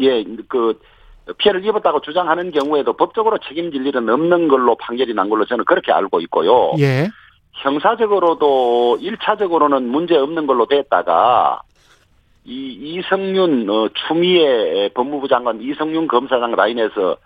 [0.00, 0.78] 예, 그
[1.38, 6.20] 피해를 입었다고 주장하는 경우에도 법적으로 책임질 일은 없는 걸로 판결이 난 걸로 저는 그렇게 알고
[6.20, 6.72] 있고요.
[6.78, 7.08] 예.
[7.52, 11.62] 형사적으로도 1차적으로는 문제 없는 걸로 됐다가
[12.44, 17.16] 이 이성윤 어, 추미애 법무부 장관 이성윤 검사장 라인에서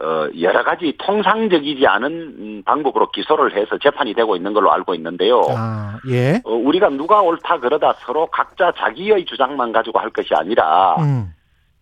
[0.00, 5.42] 어, 여러 가지 통상적이지 않은 음, 방법으로 기소를 해서 재판이 되고 있는 걸로 알고 있는데요.
[5.50, 6.40] 아, 예.
[6.44, 11.32] 어, 우리가 누가 옳다 그러다 서로 각자 자기의 주장만 가지고 할 것이 아니라 음.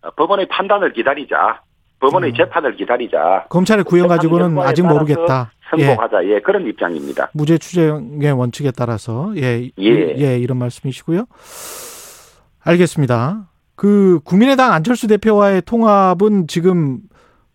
[0.01, 1.61] 어, 법원의 판단을 기다리자.
[1.99, 3.45] 법원의 재판을 기다리자.
[3.49, 5.51] 검찰의 구형 가지고는 아직 모르겠다.
[5.61, 5.85] 따라서 예.
[5.85, 6.25] 선고하자.
[6.25, 6.39] 예.
[6.39, 7.29] 그런 입장입니다.
[7.33, 10.15] 무죄 추정의 원칙에 따라서 예, 예.
[10.17, 11.25] 예, 이런 말씀이시고요.
[12.63, 13.47] 알겠습니다.
[13.75, 16.99] 그 국민의당 안철수 대표와의 통합은 지금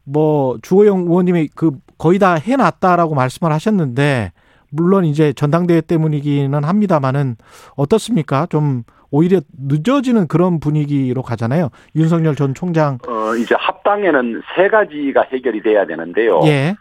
[0.05, 4.33] 뭐 주호영 의원님이 그 거의 다 해놨다라고 말씀을 하셨는데
[4.71, 7.37] 물론 이제 전당대회 때문이기는 합니다만은
[7.77, 8.47] 어떻습니까?
[8.47, 11.71] 좀 오히려 늦어지는 그런 분위기로 가잖아요.
[11.95, 16.41] 윤석열 전 총장 어, 이제 합당에는 세 가지가 해결이 돼야 되는데요.
[16.47, 16.75] 예,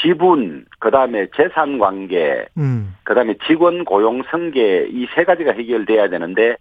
[0.00, 6.08] 지분, 그 다음에 재산 관계, 음, 그 다음에 직원 고용 승계 이 세 가지가 해결돼야
[6.08, 6.56] 되는데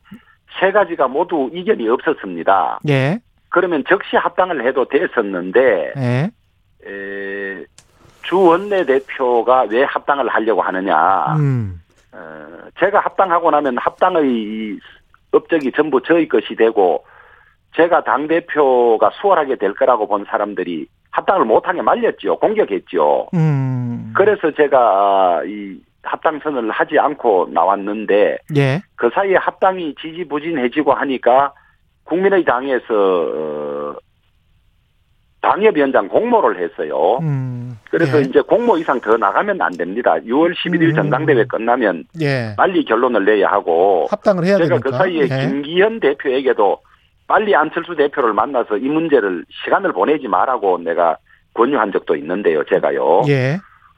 [0.60, 2.80] 세 가지가 모두 이견이 없었습니다.
[2.88, 6.32] 예, 그러면 적시 합당을 해도 됐었는데 예,
[6.88, 7.66] 에,
[8.24, 11.36] 주 원내 대표가 왜 합당을 하려고 하느냐.
[11.38, 11.82] 음,
[12.12, 12.48] 어,
[12.80, 14.80] 제가 합당하고 나면 합당의 이
[15.32, 17.06] 업적이 전부 저의 것이 되고
[17.76, 22.38] 제가 당 대표가 수월하게 될 거라고 본 사람들이 합당을 못하게 말렸지요.
[22.38, 23.28] 공격했지요.
[23.34, 31.54] 음, 그래서 제가 이 합당선을 하지 않고 나왔는데 예, 그 사이에 합당이 지지부진해지고 하니까
[32.06, 33.96] 국민의당에서 어,
[35.42, 37.20] 당협위원장 공모를 했어요.
[37.22, 38.22] 음, 그래서 예.
[38.22, 40.16] 이제 공모 이상 더 나가면 안 됩니다.
[40.16, 40.96] 6월 11일 음.
[40.96, 44.90] 전당대회 끝나면 예, 빨리 결론을 내야 하고 합당을 해야 제가 되니까.
[44.90, 45.48] 그 사이에 예.
[45.48, 46.80] 김기현 대표에게도
[47.28, 51.18] 빨리 안철수 대표를 만나서 이 문제를 시간을 보내지 말라고 내가
[51.54, 52.64] 권유한 적도 있는데요.
[52.66, 53.24] 제가요.
[53.28, 53.58] 예,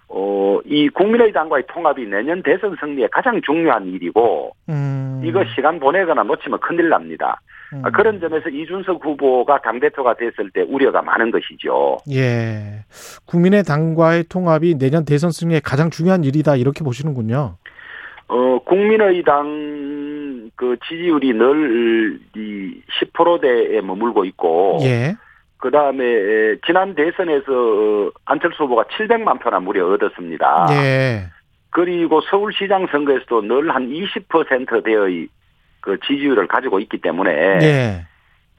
[0.10, 6.60] 어, 이 국민의당과의 통합이 내년 대선 승리에 가장 중요한 일이고 음, 이거 시간 보내거나 놓치면
[6.60, 7.41] 큰일 납니다.
[7.74, 7.82] 음.
[7.84, 11.97] 아, 그런 점에서 이준석 후보가 당대표가 됐을 때 우려가 많은 것이죠.
[12.12, 12.86] 예.
[13.26, 17.58] 국민의당과의 통합이 내년 대선 승리에 가장 중요한 일이다 이렇게 보시는군요.
[18.30, 25.16] 어, 국민의당 그 지지율이 늘 이 10%대에 머물고 있고 예.
[25.58, 26.03] 그 다음에
[26.66, 30.68] 지난 대선에서 어, 안철수 후보가 700만 표나 무려 얻었습니다.
[30.72, 31.24] 예.
[31.70, 35.28] 그리고 서울시장 선거에서도 늘 한 20%대의
[35.82, 37.32] 그 지지율을 가지고 있기 때문에
[37.62, 38.05] 예.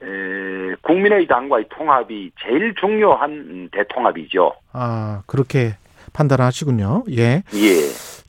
[0.01, 4.53] 에, 국민의당과의 통합이 제일 중요한 음, 대통합이죠.
[4.73, 5.73] 아, 그렇게
[6.13, 7.03] 판단하시군요.
[7.11, 7.43] 예.
[7.53, 7.69] 예.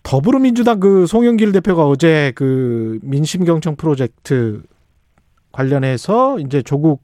[0.03, 4.62] 더불어민주당 그 송영길 대표가 어제 그 민심 경청 프로젝트
[5.53, 7.03] 관련해서 이제 조국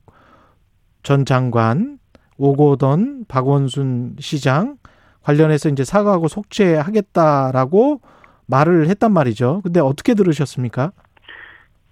[1.07, 1.99] 전 장관,
[2.37, 4.75] 오고던, 박원순 시장
[5.23, 8.01] 관련해서 이제 사과하고 속죄하겠다라고
[8.49, 9.61] 말을 했단 말이죠.
[9.63, 10.91] 근데 어떻게 들으셨습니까?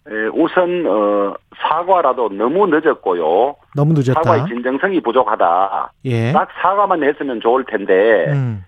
[0.09, 3.55] 에, 우선 어, 사과라도 너무 늦었고요.
[3.77, 4.21] 너무 늦었다.
[4.21, 5.93] 사과의 진정성이 부족하다.
[6.07, 6.33] 예.
[6.33, 8.65] 딱 사과만 했으면 좋을 텐데 음.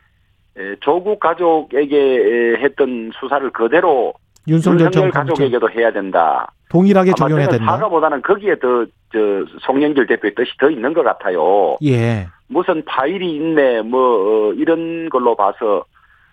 [0.57, 4.15] 에, 조국 가족에게 에, 했던 수사를 그대로
[4.49, 6.53] 윤석열 전 윤석열 가족에게도 해야 된다.
[6.69, 7.73] 동일하게 적용해야 된다.
[7.77, 9.19] 사과보다는 거기에 더 저
[9.61, 11.77] 송영길 대표의 뜻이 더 있는 것 같아요.
[11.85, 12.27] 예.
[12.49, 14.01] 무슨 파일이 있네 뭐
[14.51, 15.85] 어, 이런 걸로 봐서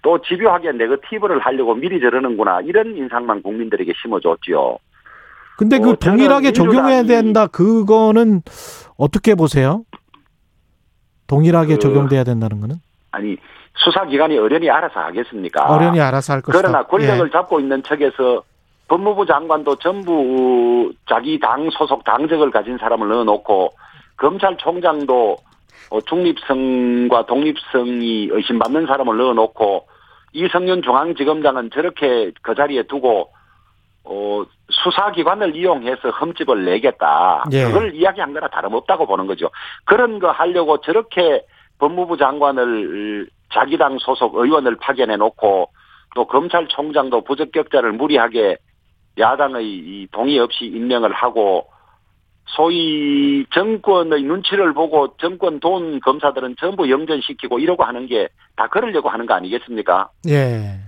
[0.01, 4.77] 또 집요하게 네거티브를 하려고 미리 저러는구나 이런 인상만 국민들에게 심어줬지요.
[5.59, 7.45] 근데 그 어, 동일하게 적용해야 된다.
[7.45, 8.41] 그거는
[8.97, 9.83] 어떻게 보세요?
[11.27, 12.77] 동일하게 그- 적용돼야 된다는 거는
[13.11, 13.37] 아니
[13.75, 15.65] 수사기관이 어련히 알아서 하겠습니까?
[15.65, 16.61] 어련히 알아서 할 것이다.
[16.61, 17.31] 그러나 권력을 예.
[17.31, 18.43] 잡고 있는 측에서
[18.87, 23.69] 법무부 장관도 전부 자기 당 소속 당적을 가진 사람을 넣어놓고
[24.17, 25.37] 검찰총장도
[25.89, 29.87] 어, 중립성과 독립성이 의심받는 사람을 넣어놓고
[30.33, 33.31] 이성윤 중앙지검장은 저렇게 그 자리에 두고
[34.05, 37.43] 어, 수사기관을 이용해서 흠집을 내겠다.
[37.51, 37.65] 예.
[37.65, 39.49] 그걸 이야기한 거나 다름없다고 보는 거죠.
[39.85, 41.45] 그런 거 하려고 저렇게
[41.79, 45.69] 법무부 장관을 자기 당 소속 의원을 파견해 놓고
[46.15, 48.57] 또 검찰총장도 부적격자를 무리하게
[49.17, 51.67] 야당의 이 동의 없이 임명을 하고
[52.45, 59.25] 소위 정권의 눈치를 보고 정권 돈 검사들은 전부 영전시키고 이러고 하는 게 다 그러려고 하는
[59.25, 60.09] 거 아니겠습니까?
[60.27, 60.79] 예.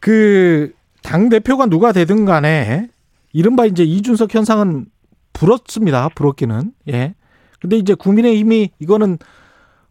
[0.00, 2.88] 그, 당 대표가 누가 되든 간에,
[3.32, 4.86] 이른바 이제 이준석 현상은
[5.32, 6.10] 불었습니다.
[6.14, 6.72] 불었기는.
[6.88, 7.14] 예.
[7.60, 9.18] 근데 이제 국민의힘이 이거는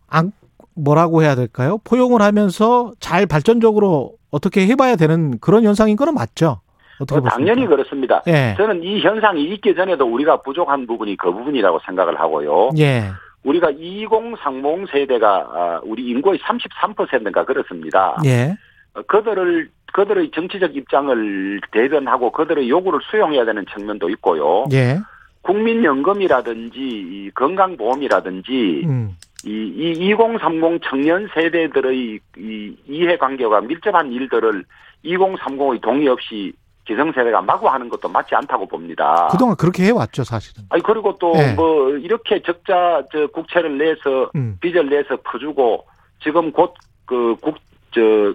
[0.08, 0.32] 안,
[0.76, 1.80] 뭐라고 해야 될까요?
[1.84, 6.60] 포용을 하면서 잘 발전적으로 어떻게 해봐야 되는 그런 현상인 거는 맞죠?
[7.00, 7.24] 어떻게 어?
[7.24, 8.22] 당연히 그렇습니다.
[8.28, 8.56] 예.
[8.58, 12.70] 저는 이 현상이 있기 전에도 우리가 부족한 부분이 그 부분이라고 생각을 하고요.
[12.78, 13.12] 예.
[13.44, 18.18] 우리가 2030 세대가 아, 우리 인구의 33%인가 그렇습니다.
[18.26, 18.56] 예.
[18.94, 24.66] 어, 그들을 그들의 정치적 입장을 대변하고 그들의 요구를 수용해야 되는 측면도 있고요.
[24.74, 25.00] 예.
[25.42, 29.16] 국민연금이라든지 이 건강보험이라든지 음.
[29.46, 34.64] 이, 이 2030 청년 세대들의 이 이해관계가 밀접한 일들을
[35.06, 36.52] 2030의 동의 없이
[36.86, 39.28] 기성세대가 마구 하는 것도 맞지 않다고 봅니다.
[39.32, 40.64] 그동안 그렇게 해왔죠, 사실은.
[40.70, 41.54] 아니 그리고 또 네.
[41.54, 44.58] 뭐 이렇게 적자 저 국채를 내서 음.
[44.62, 45.86] 빚을 내서 퍼주고
[46.24, 46.74] 지금 곧
[47.06, 47.56] 그 국
[47.94, 48.34] 저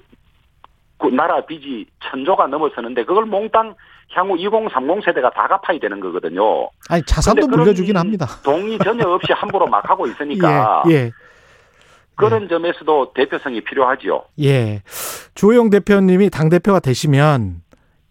[1.13, 3.75] 나라 빚이 천조가 넘어서는데 그걸 몽땅
[4.13, 6.69] 향후 2030 세대가 다 갚아야 되는 거거든요.
[6.89, 8.27] 아니, 자산도 물려주긴 합니다.
[8.43, 10.93] 동의 전혀 없이 함부로 막 하고 있으니까 예.
[10.95, 11.11] 예.
[12.17, 14.23] 그런 점에서도 대표성이 필요하지요.
[14.43, 14.83] 예.
[15.35, 17.63] 주호영 대표님이 당 대표가 되시면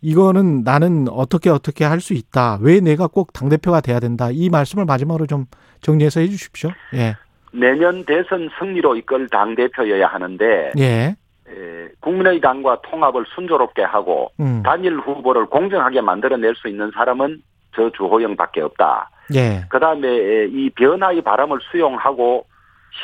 [0.01, 2.57] 이거는 나는 어떻게 어떻게 할 수 있다.
[2.61, 4.29] 왜 내가 꼭 당 대표가 돼야 된다.
[4.31, 5.45] 이 말씀을 마지막으로 좀
[5.81, 6.71] 정리해서 해 주십시오.
[6.95, 7.15] 예.
[7.51, 11.15] 내년 대선 승리로 이끌 당 대표여야 하는데 예.
[11.49, 14.61] 에, 국민의당과 통합을 순조롭게 하고 음.
[14.63, 17.41] 단일 후보를 공정하게 만들어낼 수 있는 사람은
[17.75, 19.09] 저 주호영밖에 없다.
[19.35, 19.65] 예.
[19.69, 20.07] 그 다음에
[20.47, 22.45] 이 변화의 바람을 수용하고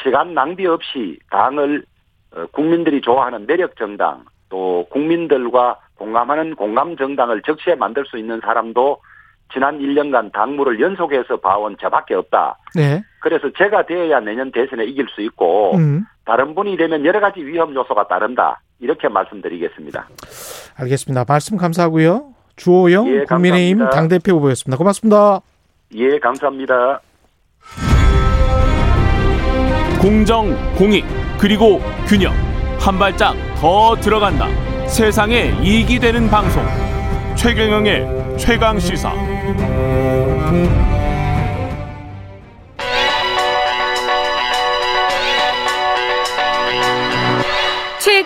[0.02, 1.84] 시간 낭비 없이 당을
[2.36, 9.00] 어, 국민들이 좋아하는 매력 정당 또 국민들과 공감하는 공감 정당을 적시에 만들 수 있는 사람도
[9.54, 12.58] 지난 1년간 당무를 연속해서 봐온 저밖에 없다.
[12.76, 13.02] 네.
[13.26, 16.06] 그래서 제가 되어야 내년 대선에 이길 수 있고 음.
[16.26, 18.62] 다른 분이 되면 여러 가지 위험 요소가 따른다.
[18.80, 20.08] 이렇게 말씀드리겠습니다.
[20.76, 21.26] 알겠습니다.
[21.28, 22.36] 말씀 감사하고요.
[22.56, 23.90] 주호영 예, 국민의힘 감사합니다.
[23.90, 24.78] 당대표 후보였습니다.
[24.78, 25.42] 고맙습니다.
[25.96, 27.02] 예, 감사합니다.
[30.00, 31.04] 공정, 공익,
[31.40, 32.32] 그리고 균형.
[32.80, 34.46] 한 발짝 더 들어간다.
[34.88, 36.64] 세상에 이익이 되는 방송.
[37.36, 39.12] 최경영의 최강 시사.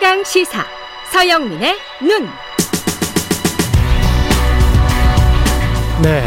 [0.00, 0.64] 최강 시사
[1.12, 2.26] 서영민의 눈.
[6.02, 6.22] 네.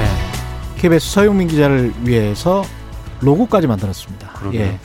[0.77, 2.61] KBS 서용민 기자를 위해서
[3.21, 4.27] 로고까지 만들었습니다.
[4.33, 4.61] 그러게요.
[4.61, 4.79] 예.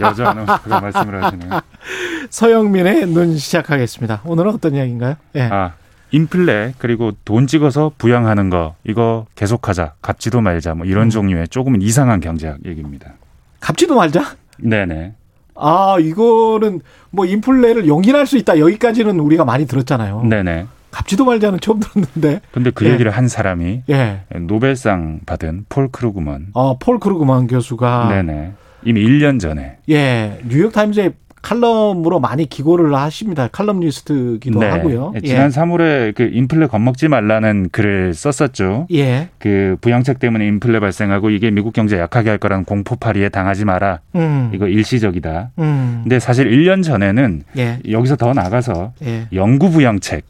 [0.00, 1.60] 여자는 그런 말씀을 하시네요.
[2.28, 4.22] 서영민의 눈 시작하겠습니다.
[4.24, 5.14] 오늘은 어떤 이야기인가요?
[5.36, 5.42] 예.
[5.42, 5.74] 아,
[6.10, 9.92] 인플레 그리고 돈 찍어서 부양하는 거 이거 계속하자.
[10.02, 10.74] 갚지도 말자.
[10.74, 11.10] 뭐 이런 음.
[11.10, 13.12] 종류의 조금 이상한 경제학 얘기입니다.
[13.60, 14.34] 갚지도 말자?
[14.58, 15.14] 네네.
[15.54, 16.80] 아, 이거는
[17.10, 18.58] 뭐 인플레를 용인할 수 있다.
[18.58, 20.24] 여기까지는 우리가 많이 들었잖아요.
[20.24, 20.66] 네네.
[20.90, 22.40] 갚지도 말자는 처음 들었는데.
[22.52, 22.92] 근데 그 예.
[22.92, 24.20] 얘기를 한 사람이 예.
[24.40, 26.48] 노벨상 받은 폴 크루그먼.
[26.52, 28.52] 어, 폴 크루그만 교수가 네네.
[28.84, 31.10] 이미 1년 전에 예, 뉴욕 타임즈에
[31.44, 33.48] 칼럼으로 많이 기고를 하십니다.
[33.48, 34.66] 칼럼니스트기도 네.
[34.66, 35.12] 하고요.
[35.22, 38.86] 지난 3월에 그 인플레 겁먹지 말라는 글을 썼었죠.
[38.94, 39.28] 예.
[39.38, 44.00] 그 부양책 때문에 인플레 발생하고 이게 미국 경제 약하게 할 거라는 공포팔이에 당하지 마라.
[44.14, 44.50] 음.
[44.54, 45.50] 이거 일시적이다.
[45.58, 46.00] 음.
[46.02, 47.78] 근데 사실 1년 전에는 예.
[47.90, 49.26] 여기서 더 나가서 예.
[49.34, 50.24] 영구 부양책.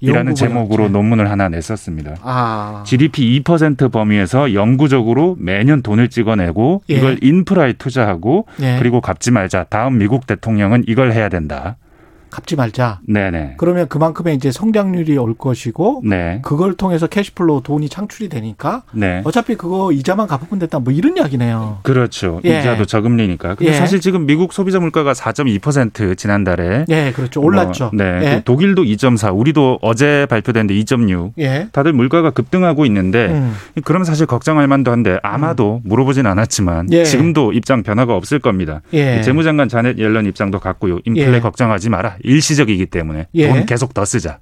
[0.00, 0.88] 이라는 제목으로.
[0.88, 2.16] 논문을 하나 냈었습니다.
[2.22, 2.82] 아.
[2.86, 6.94] GDP 2% 범위에서 영구적으로 매년 돈을 찍어내고 예.
[6.94, 8.76] 이걸 인프라에 투자하고 예.
[8.78, 9.64] 그리고 갚지 말자.
[9.68, 11.76] 다음 미국 대통령은 이걸 해야 된다.
[12.36, 13.00] 갚지 말자.
[13.08, 13.54] 네네.
[13.56, 16.40] 그러면 그만큼의 이제 성장률이 올 것이고 네.
[16.42, 19.22] 그걸 통해서 cash flow 돈이 창출이 되니까 네.
[19.24, 20.80] 어차피 그거 이자만 갚으면 됐다.
[20.80, 21.78] 뭐 이런 이야기네요.
[21.82, 22.40] 그렇죠.
[22.44, 22.60] 예.
[22.60, 23.54] 이자도 저금리니까.
[23.54, 23.76] 근데 예.
[23.76, 27.40] 사실 지금 미국 소비자 물가가 4.2% 지난달에 예, 그렇죠.
[27.40, 27.90] 올랐죠.
[27.94, 28.20] 뭐, 네.
[28.22, 28.42] 예.
[28.44, 31.32] 독일도 2.4, 우리도 어제 발표됐는데 2.6.
[31.38, 31.68] 예.
[31.72, 33.54] 다들 물가가 급등하고 있는데 음.
[33.84, 37.04] 그러면 사실 걱정할 만도 한데 아마도 물어보진 않았지만 예.
[37.04, 38.82] 지금도 입장 변화가 없을 겁니다.
[38.92, 39.22] 예.
[39.22, 40.98] 재무장관 자넷 옐런 입장도 같고요.
[41.06, 41.40] 인플레 예.
[41.40, 42.16] 걱정하지 마라.
[42.26, 43.48] 일시적이기 때문에 예.
[43.48, 44.38] 돈 계속 더 쓰자.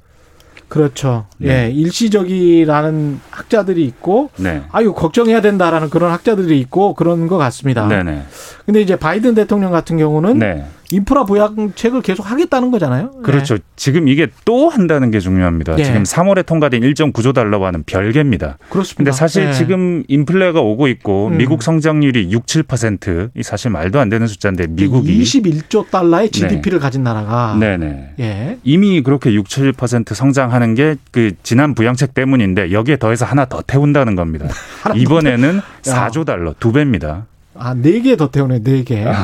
[0.69, 1.27] 그렇죠.
[1.45, 4.63] 예, 일시적이라는 학자들이 있고, 네.
[4.73, 7.87] 아유 걱정해야 된다라는 그런 학자들이 있고 그런 것 같습니다.
[7.87, 8.23] 네네.
[8.65, 10.65] 근데 이제 바이든 대통령 같은 경우는 네.
[10.91, 13.11] 인프라 부양책을 계속 하겠다는 거잖아요.
[13.23, 13.59] 그렇죠.
[13.77, 15.77] 지금 이게 또 한다는 게 중요합니다.
[15.77, 15.85] 네.
[15.85, 18.59] 지금 3월에 통과된 1.9조 달러와는 별개입니다.
[18.69, 18.97] 그렇습니다.
[18.99, 19.53] 근데 사실 네.
[19.53, 21.37] 지금 인플레가 오고 있고 음.
[21.39, 27.57] 미국 성장률이 6, 7%이 사실 말도 안 되는 숫자인데 미국이 21조 달러의 GDP를 가진 나라가
[27.59, 28.15] 네네.
[28.21, 28.59] 예.
[28.63, 34.17] 이미 그렇게 6, 7% 성장하는 게 그 지난 부양책 때문인데 여기에 더해서 하나 더 태운다는
[34.17, 34.49] 겁니다.
[34.95, 37.27] 이번에는 4조 달러 두 배입니다.
[37.57, 39.05] 아, 네 개 더 태우네, 네 개.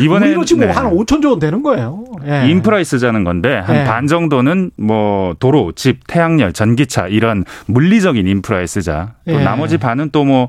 [0.00, 0.74] 이번에 우리로 치면 네.
[0.74, 2.04] 한 5천 조 원 되는 거예요.
[2.26, 2.48] 예.
[2.48, 3.84] 인프라에 쓰자는 건데 한 네.
[3.84, 9.14] 반 정도는 뭐 도로, 집, 태양열, 전기차 이런 물리적인 인프라에 쓰자.
[9.26, 9.42] 또 예.
[9.44, 10.48] 나머지 반은 또 뭐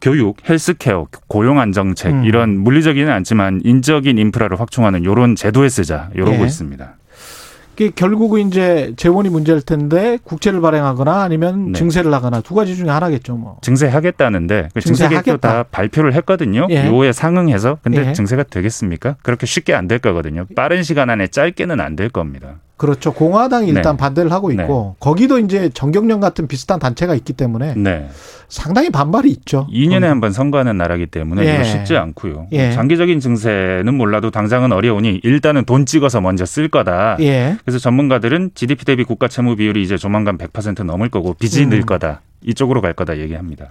[0.00, 2.24] 교육, 헬스케어, 고용 안정책 음.
[2.24, 6.44] 이런 물리적이는 않지만 인적인 인프라를 확충하는 이런 제도에 쓰자 이러고 예.
[6.44, 6.94] 있습니다.
[7.78, 11.78] 그게 결국은 이제 재원이 문제일 텐데 국채를 발행하거나 아니면 네.
[11.78, 13.58] 증세를 하거나 두 가지 중에 하나겠죠, 뭐.
[13.62, 15.48] 증세하겠다는데 그 증세 계획도 증세하겠다.
[15.48, 16.66] 다 발표를 했거든요.
[16.70, 16.88] 예.
[16.88, 18.12] 요에 상응해서 근데 예.
[18.14, 19.14] 증세가 되겠습니까?
[19.22, 20.44] 그렇게 쉽게 안 될 거거든요.
[20.56, 22.56] 빠른 시간 안에 짧게는 안 될 겁니다.
[22.78, 23.12] 그렇죠.
[23.12, 24.00] 공화당이 일단 네.
[24.00, 28.08] 반대를 하고 있고 거기도 이제 정경련 같은 비슷한 단체가 있기 때문에 네.
[28.48, 29.66] 상당히 반발이 있죠.
[29.70, 31.54] 2년에 한 번 선거하는 나라기 때문에 예.
[31.56, 32.46] 이거 쉽지 않고요.
[32.52, 32.72] 예.
[32.72, 37.16] 장기적인 증세는 몰라도 당장은 어려우니 일단은 돈 찍어서 먼저 쓸 거다.
[37.20, 37.56] 예.
[37.64, 41.70] 그래서 전문가들은 GDP 대비 국가 채무 비율이 이제 조만간 100% 넘을 거고 빚이 음.
[41.70, 42.22] 늘 거다.
[42.42, 43.66] 이쪽으로 갈 거다 얘기합니다.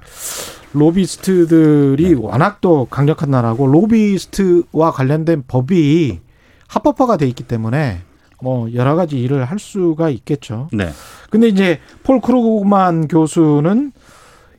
[0.73, 2.15] 로비스트들이 네.
[2.19, 6.19] 워낙 또 강력한 나라고 로비스트와 관련된 법이
[6.67, 7.99] 합법화가 돼 있기 때문에
[8.41, 10.69] 뭐 여러 가지 일을 할 수가 있겠죠.
[10.71, 10.89] 네.
[11.29, 13.91] 근데 이제 폴 크루그만 교수는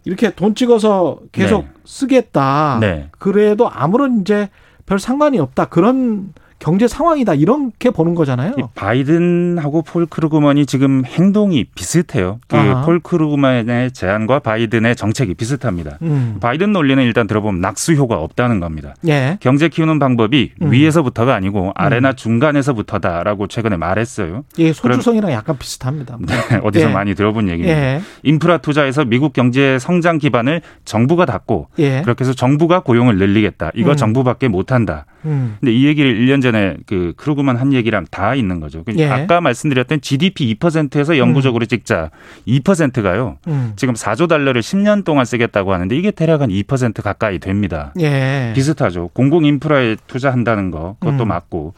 [0.05, 1.71] 이렇게 돈 찍어서 계속 네.
[1.85, 2.79] 쓰겠다.
[2.81, 3.11] 네.
[3.19, 4.49] 그래도 아무런 이제
[4.87, 5.67] 별 상관이 없다.
[5.67, 7.35] 그런 경제 상황이다.
[7.35, 8.55] 이렇게 보는 거잖아요.
[8.59, 12.41] 이 바이든하고 폴 크루그만이 지금 행동이 비슷해요.
[12.49, 12.83] 그 아하.
[12.85, 15.99] 폴 크루그만의 제안과 바이든의 정책이 비슷합니다.
[16.03, 16.39] 음.
[16.41, 18.95] 바이든 논리는 일단 들어보면 낙수효가 없다는 겁니다.
[19.07, 19.39] 예.
[19.41, 20.73] 경제 키우는 방법이 음.
[20.73, 24.45] 위에서부터가 아니고 아래나 중간에서부터다라고 최근에 말했어요.
[24.59, 26.19] 예, 소주성이랑 약간 비슷합니다.
[26.21, 26.35] 네,
[26.65, 26.93] 어디서 예.
[26.93, 27.79] 많이 들어본 얘기입니다.
[27.79, 28.01] 예.
[28.25, 32.03] 인프라 투자에서 미국 경제 성장 기반을 정부가 닫고 예.
[32.03, 33.71] 그렇게 해서 정부가 고용을 늘리겠다.
[33.75, 33.97] 이거 음.
[33.97, 35.07] 정부밖에 못한다.
[35.25, 35.57] 음.
[35.61, 38.83] 근데 이 얘기를 1년 전에 그 크루그만 한 얘기랑 다 있는 거죠.
[38.85, 39.09] 그 예.
[39.09, 42.11] 아까 말씀드렸던 GDP 2%에서 영구적으로 찍자
[42.47, 43.39] 2%가요.
[43.47, 43.73] 음.
[43.77, 47.93] 지금 4조 달러를 10년 동안 쓰겠다고 하는데 이게 대략 한 2% 가까이 됩니다.
[48.01, 48.53] 예.
[48.55, 49.11] 비슷하죠.
[49.13, 51.29] 공공 인프라에 투자한다는 거 그것도 음.
[51.29, 51.75] 맞고.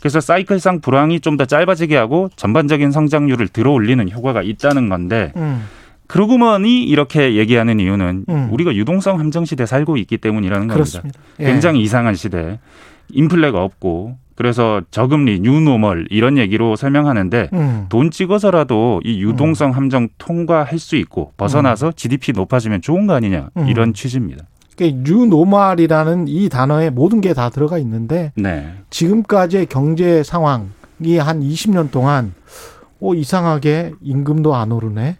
[0.00, 5.64] 그래서 사이클상 불황이 좀 더 짧아지게 하고 전반적인 성장률을 들어올리는 효과가 있다는 건데 음.
[6.06, 8.48] 크루그먼이 이렇게 얘기하는 이유는 음.
[8.52, 10.74] 우리가 유동성 함정 시대 살고 있기 때문이라는 겁니다.
[10.74, 11.20] 그렇습니다.
[11.40, 11.46] 예.
[11.46, 12.58] 굉장히 이상한 시대.
[13.10, 17.86] 인플레가 없고 그래서 저금리, new normal 이런 얘기로 설명하는데 음.
[17.88, 23.68] 돈 찍어서라도 이 유동성 함정 통과할 수 있고 벗어나서 GDP 높아지면 좋은 거 아니냐 음.
[23.68, 24.44] 이런 취지입니다.
[24.76, 28.72] 그러니까 new normal이라는 이 단어에 모든 게 다 들어가 있는데 네.
[28.90, 32.34] 지금까지의 경제 상황이 한 20년 동안
[32.98, 35.18] 오 이상하게 임금도 안 오르네.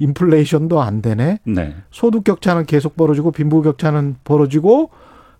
[0.00, 1.38] 인플레이션도 안 되네.
[1.44, 1.74] 네.
[1.90, 4.90] 소득 격차는 계속 벌어지고 빈부 격차는 벌어지고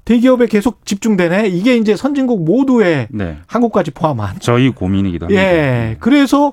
[0.05, 1.49] 대기업에 계속 집중되네.
[1.49, 3.39] 이게 이제 선진국 모두의 네.
[3.47, 4.37] 한국까지 포함한.
[4.41, 5.43] 저희 고민이기도 합니다.
[5.43, 5.97] 예.
[6.01, 6.53] 그래서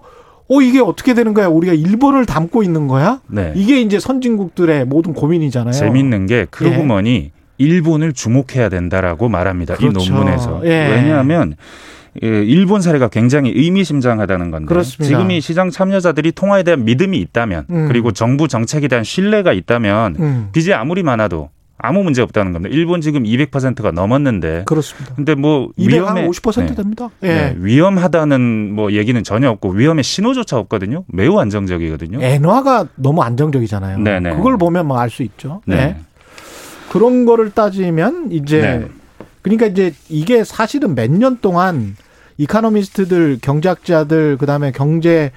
[0.50, 1.48] 어 이게 어떻게 되는 거야?
[1.48, 3.20] 우리가 일본을 담고 있는 거야?
[3.28, 3.54] 네.
[3.56, 5.74] 이게 이제 선진국들의 모든 고민이잖아요.
[5.74, 9.76] 재밌는 게 크루그먼이 일본을 주목해야 된다라고 말합니다.
[9.76, 10.00] 그렇죠.
[10.00, 10.62] 이 논문에서.
[10.66, 10.90] 예.
[10.90, 11.56] 왜냐하면
[12.24, 15.06] 예, 일본 사례가 굉장히 의미심장하다는 건데 그렇습니다.
[15.06, 17.88] 지금 이 시장 참여자들이 통화에 대한 믿음이 있다면 음.
[17.88, 20.50] 그리고 정부 정책에 대한 신뢰가 있다면 음.
[20.52, 21.50] 빚이 아무리 많아도
[21.80, 22.76] 아무 문제 없다는 겁니다.
[22.76, 25.14] 일본 지금 200%가 넘었는데 그렇습니다.
[25.16, 26.76] 근데 뭐 200, 위험에 한50% 네.
[26.76, 27.10] 됩니다.
[27.24, 27.28] 예.
[27.28, 31.04] 네, 위험하다는 뭐 얘기는 전혀 없고 위험의 신호조차 없거든요.
[31.08, 32.20] 매우 안정적이거든요.
[32.22, 34.00] 엔화가 너무 안정적이잖아요.
[34.00, 34.36] 네네.
[34.36, 35.62] 그걸 보면 뭐 알 수 있죠.
[35.66, 35.76] 네.
[35.76, 35.98] 네.
[36.92, 38.88] 그런 거를 따지면 이제 네.
[39.44, 41.96] 그러니까 이제 이게 사실은 몇 년 동안
[42.40, 45.32] economist들, 경제학자들, 그다음에 경제 에,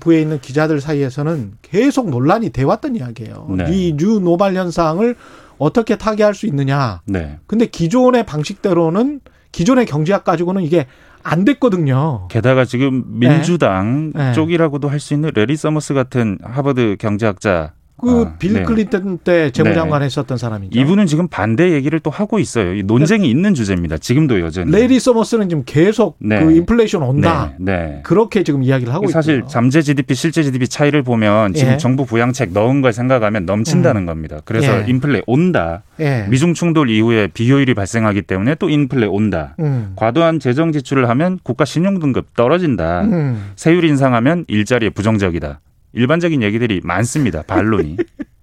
[0.00, 3.46] 부에 있는 기자들 사이에서는 계속 논란이 돼 왔던 이야기예요.
[3.56, 3.64] 네.
[3.70, 5.14] 이 new normal 현상을
[5.58, 7.00] 어떻게 타개할 수 있느냐.
[7.04, 7.38] 네.
[7.46, 10.86] 근데 기존의 방식대로는 기존의 경제학 가지고는 이게
[11.24, 12.28] 안 됐거든요.
[12.30, 14.32] 게다가 지금 민주당 네.
[14.32, 18.62] 쪽이라고도 할 수 있는 래리 서머스 같은 하버드 경제학자 그 빌 네.
[18.62, 20.78] 클린턴 때 재무장관 했었던 사람이죠.
[20.78, 22.74] 이분은 지금 반대 얘기를 또 하고 있어요.
[22.74, 23.98] 이 논쟁이 있는 주제입니다.
[23.98, 24.70] 지금도 여전히.
[24.70, 26.42] 레리 서머스는 지금 계속 네.
[26.42, 27.52] 그 인플레이션 온다.
[27.58, 27.76] 네.
[27.76, 28.00] 네.
[28.04, 29.48] 그렇게 지금 이야기를 하고 사실 있고요.
[29.48, 31.76] 잠재 GDP, 실제 GDP 차이를 보면 지금 예.
[31.76, 34.06] 정부 부양책 넣은 걸 생각하면 넘친다는 음.
[34.06, 34.38] 겁니다.
[34.44, 34.84] 그래서 예.
[34.86, 35.82] 인플레 온다.
[36.00, 36.26] 예.
[36.30, 39.56] 미중 충돌 이후에 비효율이 발생하기 때문에 또 인플레 온다.
[39.58, 39.92] 음.
[39.96, 43.02] 과도한 재정 지출을 하면 국가 신용 등급 떨어진다.
[43.02, 43.52] 음.
[43.56, 45.60] 세율 인상하면 일자리에 부정적이다.
[45.92, 47.42] 일반적인 얘기들이 많습니다.
[47.42, 47.96] 반론이.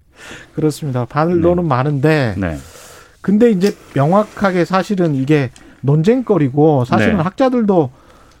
[0.54, 1.04] 그렇습니다.
[1.04, 2.56] 반론은 많은데 네.
[3.20, 5.50] 근데 이제 명확하게 사실은 이게
[5.82, 7.22] 논쟁거리고 사실은 네.
[7.22, 7.90] 학자들도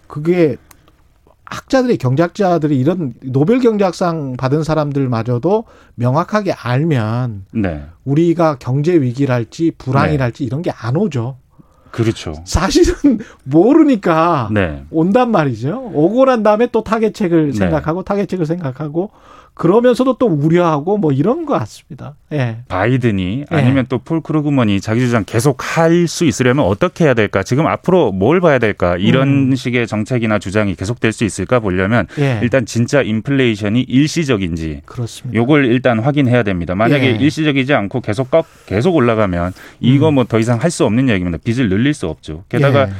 [0.06, 0.56] 그게
[1.44, 7.84] 학자들이 경제학자들이 이런 노벨 경제학상 받은 사람들마저도 명확하게 알면 네.
[8.04, 11.38] 우리가 경제 위기랄지 불황이랄지 이런 게 안 오죠.
[11.90, 12.34] 그렇죠.
[12.44, 14.84] 사실은 모르니까 네.
[14.90, 15.90] 온단 말이죠.
[15.94, 17.52] 오고 난 다음에 또 타겟책을 네.
[17.52, 19.10] 생각하고 타겟책을 생각하고
[19.56, 22.14] 그러면서도 또 우려하고 뭐 이런 것 같습니다.
[22.30, 22.58] 예.
[22.68, 23.56] 바이든이 예.
[23.56, 27.42] 아니면 또폴 크루그먼이 자기 주장 계속 할 수 있으려면 어떻게 해야 될까?
[27.42, 28.96] 지금 앞으로 뭘 봐야 될까?
[28.98, 32.22] 이런 식의 정책이나 주장이 계속될 수 있을까 보려면 음.
[32.22, 32.38] 예.
[32.42, 35.34] 일단 진짜 인플레이션이 일시적인지 그렇습니다.
[35.38, 36.74] 요걸 일단 확인해야 됩니다.
[36.74, 37.16] 만약에 예.
[37.16, 41.38] 일시적이지 않고 계속 꺾- 계속 올라가면 이거 뭐더 이상 할 수 없는 얘기입니다.
[41.42, 42.44] 빚을 늘릴 수 없죠.
[42.50, 42.92] 게다가 예.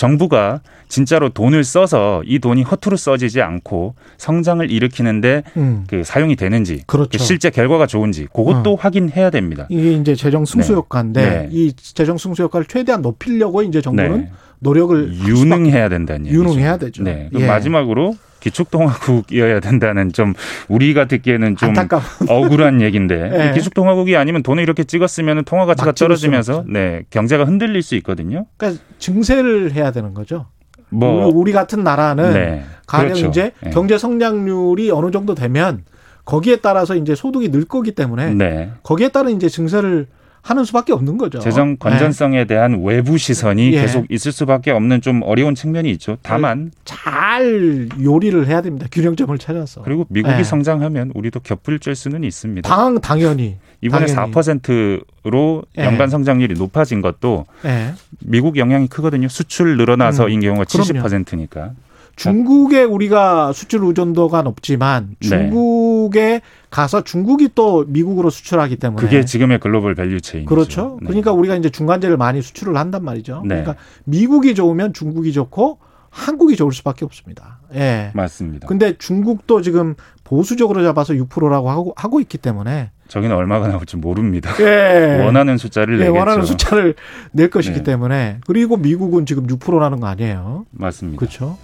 [0.00, 5.84] 정부가 진짜로 돈을 써서 이 돈이 허투루 써지지 않고 성장을 일으키는데 음.
[5.88, 7.18] 그 사용이 되는지 그렇죠.
[7.18, 9.66] 실제 결과가 좋은지 그것도 확인해야 됩니다.
[9.68, 10.76] 이게 이제 재정 승수 네.
[10.76, 11.48] 효과인데 네.
[11.52, 14.30] 이 재정 승수 효과를 최대한 높이려고 이제 정부는 네.
[14.60, 16.44] 노력을 유능해야 된다는 얘기죠.
[16.44, 17.02] 유능해야 되죠.
[17.02, 17.28] 네.
[17.38, 17.46] 예.
[17.46, 20.34] 마지막으로 기축통화국이어야 된다는 좀
[20.68, 22.02] 우리가 듣기에는 좀 안타까운.
[22.28, 23.50] 억울한 얘기인데 예.
[23.50, 28.46] 이 기축통화국이 아니면 돈을 이렇게 찍었으면 통화 가치가 떨어지면서 네 경제가 흔들릴 수 있거든요.
[28.56, 30.46] 그러니까 증세를 해야 되는 거죠.
[30.90, 32.64] 뭐 우리, 같은 나라는 네.
[32.86, 33.28] 가령 그렇죠.
[33.28, 33.70] 이제 예.
[33.70, 35.84] 경제 성장률이 어느 정도 되면
[36.24, 38.72] 거기에 따라서 이제 소득이 늘 거기 때문에 네.
[38.82, 40.08] 거기에 따른 이제 증세를
[40.42, 41.38] 하는 수밖에 없는 거죠.
[41.38, 43.82] 재정 건전성에 대한 외부 시선이 예.
[43.82, 46.16] 계속 있을 수밖에 없는 좀 어려운 측면이 있죠.
[46.22, 48.86] 다만 잘 요리를 해야 됩니다.
[48.90, 49.82] 균형점을 찾아서.
[49.82, 50.44] 그리고 미국이 예.
[50.44, 51.40] 성장하면 우리도
[51.78, 52.68] 줄 수는 있습니다.
[52.68, 54.32] 당 당연히 이번에 당연히.
[54.32, 55.84] 4%로 예.
[55.84, 57.92] 연간 성장률이 높아진 것도 예.
[58.20, 59.28] 미국 영향이 크거든요.
[59.28, 61.08] 수출 늘어나서인 음, 경우가 그럼요.
[61.08, 61.72] 70%니까.
[62.20, 65.28] 중국에 우리가 수출 의존도가 높지만 네.
[65.28, 70.44] 중국에 가서 중국이 또 미국으로 수출하기 때문에 그게 지금의 global value chain.
[70.44, 70.98] 그렇죠.
[70.98, 73.42] 그러니까 우리가 이제 중간재를 많이 수출을 한단 말이죠.
[73.46, 73.62] 네.
[73.62, 75.78] 그러니까 미국이 좋으면 중국이 좋고
[76.10, 77.60] 한국이 좋을 수밖에 없습니다.
[77.74, 78.10] 예.
[78.14, 78.66] 맞습니다.
[78.66, 79.94] 근데 중국도 지금
[80.24, 84.50] 보수적으로 잡아서 6%라고 하고 하고 있기 때문에 저기는 얼마가 나올지 모릅니다.
[84.60, 85.22] 예.
[85.24, 86.18] 원하는 숫자를 예, 내겠죠.
[86.18, 86.94] 원하는 숫자를
[87.32, 87.82] 낼 것이기 네.
[87.84, 90.66] 때문에 그리고 미국은 지금 6%라는 거 아니에요.
[90.72, 91.18] 맞습니다.
[91.18, 91.56] 그렇죠.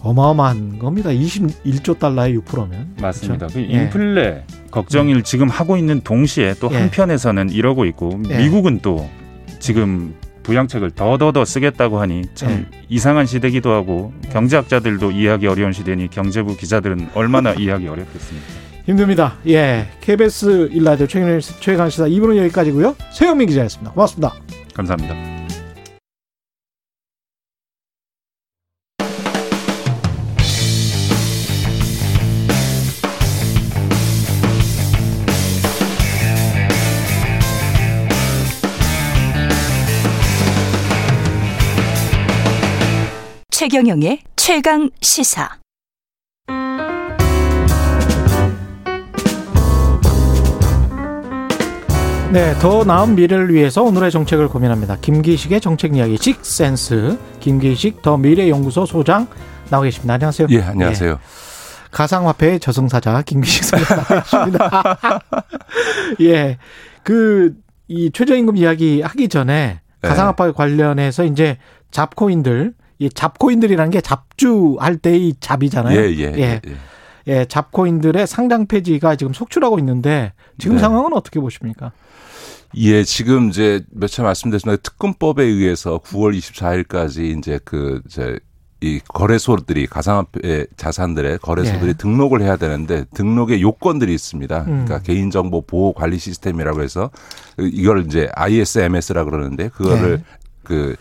[0.00, 1.10] 어마어마한 겁니다.
[1.10, 2.96] 21조 달러에 6%면.
[3.00, 3.46] 맞습니다.
[3.48, 3.64] 그 예.
[3.64, 6.76] 인플레 걱정을 지금 하고 있는 동시에 또 예.
[6.76, 8.38] 한편에서는 이러고 있고 예.
[8.38, 9.08] 미국은 또
[9.58, 12.78] 지금 부양책을 더더더 쓰겠다고 하니 참 예.
[12.88, 18.46] 이상한 시대기도 하고 경제학자들도 이해하기 어려운 시대니 경제부 기자들은 얼마나 이해하기 어렵겠습니까?
[18.86, 19.36] 힘듭니다.
[19.46, 19.88] 예.
[20.00, 22.96] KBS 일라디오 최강 시사 2부는 여기까지고요.
[23.12, 23.92] 최영민 기자였습니다.
[23.92, 24.34] 고맙습니다.
[24.72, 25.37] 감사합니다.
[43.58, 45.58] 최경영의 최강 시사.
[52.32, 54.98] 네, 더 나은 미래를 위해서 오늘의 정책을 고민합니다.
[55.00, 59.26] 김기식의 정책 이야기 직센스 김기식 더 미래연구소 소장
[59.70, 60.14] 나와 계십니다.
[60.14, 60.46] 안녕하세요.
[60.50, 61.10] 예, 안녕하세요.
[61.10, 61.18] 예.
[61.90, 65.20] 가상화폐의 저승사자 김기식 소장 나와 계십니다.
[66.22, 66.58] 예,
[67.02, 67.56] 그
[67.88, 70.08] 이 최저임금 이야기 하기 전에 네.
[70.08, 71.58] 가상화폐 관련해서 이제
[71.90, 75.98] 잡코인들 이 잡코인들이라는 게 잡주할 때의 잡이잖아요.
[75.98, 76.76] 예, 예, 예, 예.
[77.28, 80.80] 예, 잡코인들의 상장 폐지가 지금 속출하고 있는데 지금 네.
[80.80, 81.92] 상황은 어떻게 보십니까?
[82.76, 88.38] 예, 지금 이제 몇 차 말씀드렸지만 특검법에 의해서 9월 24일까지 이제 그 이제
[88.80, 91.92] 이 거래소들이 가상화폐 자산들의 거래소들이 예.
[91.94, 94.58] 등록을 해야 되는데 등록의 요건들이 있습니다.
[94.60, 94.84] 음.
[94.84, 97.10] 그러니까 개인정보 보호 관리 시스템이라고 해서
[97.58, 100.24] 이걸 이제 ISMS라 그러는데 그거를 네.
[100.62, 100.94] 그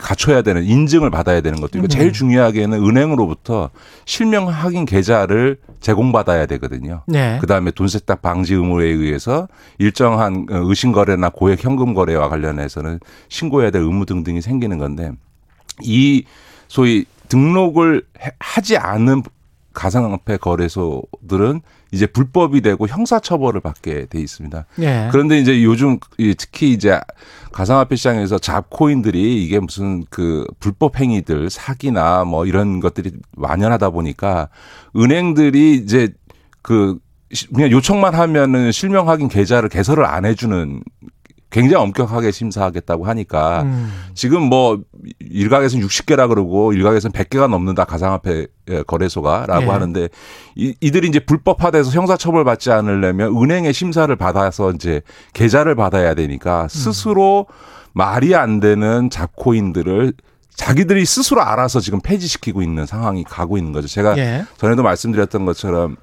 [0.00, 1.88] 갖춰야 되는 인증을 받아야 되는 것도 있고 음.
[1.88, 3.70] 제일 중요하게는 은행으로부터
[4.04, 7.02] 실명 확인 계좌를 제공받아야 되거든요.
[7.06, 7.38] 네.
[7.40, 9.48] 그다음에 돈 세탁 방지 의무에 의해서
[9.78, 12.98] 일정한 어, 의심 거래나 고액 현금 거래와 관련해서는
[13.28, 15.12] 신고해야 될 의무 등등이 생기는 건데
[15.82, 16.24] 이
[16.68, 19.22] 소위 등록을 해- 하지 않은
[19.80, 24.66] 가상화폐 거래소들은 이제 불법이 되고 형사처벌을 받게 돼 있습니다.
[24.80, 25.08] 예.
[25.10, 27.00] 그런데 이제 요즘 이 특히 이제
[27.52, 34.50] 가상화폐 시장에서 잡코인들이 이게 무슨 그 불법 행위들 사기나 뭐 이런 것들이 만연하다 보니까
[34.96, 36.10] 은행들이 이제
[36.60, 36.98] 그
[37.32, 40.82] 시- 그냥 요청만 하면은 실명 확인 계좌를 개설을 안 해주는
[41.50, 43.92] 굉장히 엄격하게 심사하겠다고 하니까 음.
[44.14, 44.80] 지금 뭐
[45.18, 48.46] 일각에서는 60개라 그러고 일각에서는 100개가 넘는다 가상화폐
[48.86, 49.68] 거래소가라고 예.
[49.68, 50.08] 하는데
[50.54, 57.46] 이, 이들이 이제 불법화돼서 형사처벌 받지 않으려면 은행의 심사를 받아서 이제 계좌를 받아야 되니까 스스로
[57.92, 60.12] 말이 안 되는 잡코인들을
[60.54, 63.88] 자기들이 스스로 알아서 지금 폐지시키고 있는 상황이 가고 있는 거죠.
[63.88, 64.44] 제가 예.
[64.56, 65.96] 전에도 말씀드렸던 것처럼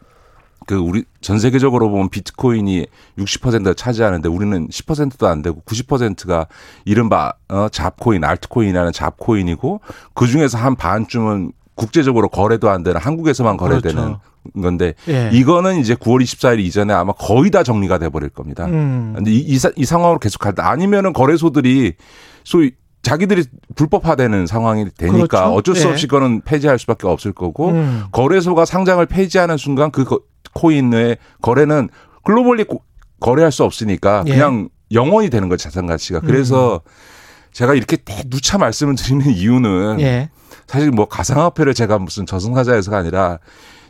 [0.68, 2.86] 그 우리 전 세계적으로 보면 비트코인이
[3.18, 6.47] 60%를 차지하는데 우리는 10%도 안 되고 90%가
[6.86, 9.80] 이른바 어 잡코인, 알트코인이라는 잡코인이고
[10.13, 14.22] 그 중에서 한 반쯤은 국제적으로 거래도 안 되는 한국에서만 거래되는 그렇죠.
[14.61, 15.30] 건데 예.
[15.32, 18.65] 이거는 이제 9월 24일 이전에 아마 거의 다 정리가 돼 버릴 겁니다.
[18.65, 19.13] 음.
[19.15, 21.93] 근데 이, 이, 사- 이 상황으로 계속 갈다 아니면은 거래소들이
[22.43, 22.72] 소위
[23.03, 23.45] 자기들이
[23.76, 25.53] 불법화되는 상황이 되니까 그렇죠.
[25.53, 25.91] 어쩔 수 예.
[25.91, 28.03] 없이 그거는 폐지할 수밖에 없을 거고 음.
[28.11, 30.03] 거래소가 상장을 폐지하는 순간 그
[30.54, 31.89] 거- 코인의 거래는
[32.24, 32.82] 글로벌리 고-
[33.20, 34.32] 거래할 수 없으니까 예.
[34.32, 36.20] 그냥 영원히 되는 거죠 자산 가치가.
[36.20, 36.82] 그래서
[37.52, 37.98] 제가 이렇게
[38.30, 40.30] 누차 말씀을 드리는 이유는 예.
[40.68, 43.39] 사실 뭐 가상화폐를 제가 무슨 저승사자에서가 아니라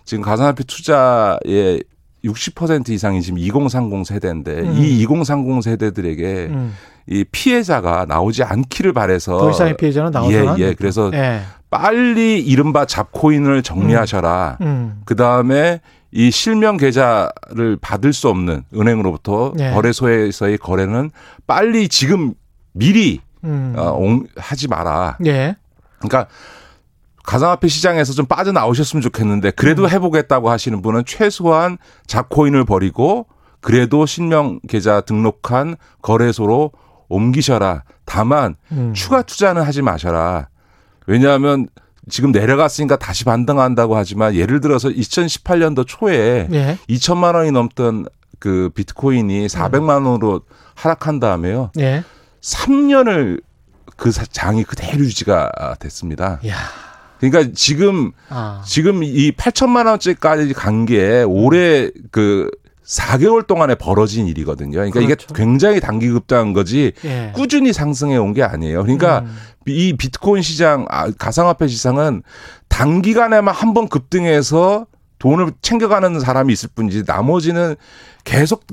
[0.05, 1.83] 지금 가상화폐 투자의
[2.25, 4.75] 60% 이상이 지금 2030 세대인데 음.
[4.75, 6.73] 이2030 세대들에게 음.
[7.07, 10.73] 이 피해자가 나오지 않기를 바래서 더 이상의 피해자는 안 예, 예.
[10.73, 11.41] 그래서 예.
[11.69, 14.57] 빨리 이른바 잡코인을 정리하셔라.
[14.61, 15.01] 음.
[15.05, 15.81] 그 다음에
[16.17, 19.69] 이 실명 계좌를 받을 수 없는 은행으로부터 예.
[19.69, 21.11] 거래소에서의 거래는
[21.45, 22.33] 빨리 지금
[22.73, 23.75] 미리 음.
[23.77, 25.17] 어, 옹- 하지 마라.
[25.27, 25.55] 예.
[25.99, 26.25] 그러니까
[27.23, 29.89] 가상화폐 시장에서 좀 빠져나오셨으면 좋겠는데 그래도 음.
[29.89, 33.27] 해보겠다고 하시는 분은 최소한 잡코인을 버리고
[33.61, 36.71] 그래도 실명 계좌 등록한 거래소로
[37.09, 37.83] 옮기셔라.
[38.05, 38.91] 다만 음.
[38.95, 40.47] 추가 투자는 하지 마셔라.
[41.05, 41.67] 왜냐하면
[42.09, 46.77] 지금 내려갔으니까 다시 반등한다고 하지만 예를 들어서 2018년도 초에 예.
[46.89, 48.05] 2천만 원이 넘던
[48.39, 50.41] 그 비트코인이 400만 원으로
[50.75, 51.71] 하락한 다음에요.
[51.79, 52.03] 예.
[52.41, 53.41] 3년을
[53.95, 55.49] 그 사- 장이 그대로 유지가
[55.79, 56.39] 됐습니다.
[57.19, 58.61] 그러니까 지금 아.
[58.65, 62.49] 지금 이 8천만 원짜리까지 간 게 올해 그
[62.87, 64.71] 4개월 동안에 벌어진 일이거든요.
[64.71, 65.27] 그러니까 그렇죠.
[65.29, 67.31] 이게 굉장히 단기 급등한 거지 예.
[67.35, 68.81] 꾸준히 상승해 온 게 아니에요.
[68.83, 69.35] 그러니까 음.
[69.67, 72.23] 이 비트코인 시장, 아, 가상화폐 시장은
[72.69, 74.85] 단기간에만 한 번 급등해서
[75.19, 77.75] 돈을 챙겨가는 사람이 있을 뿐이지 나머지는
[78.23, 78.65] 계속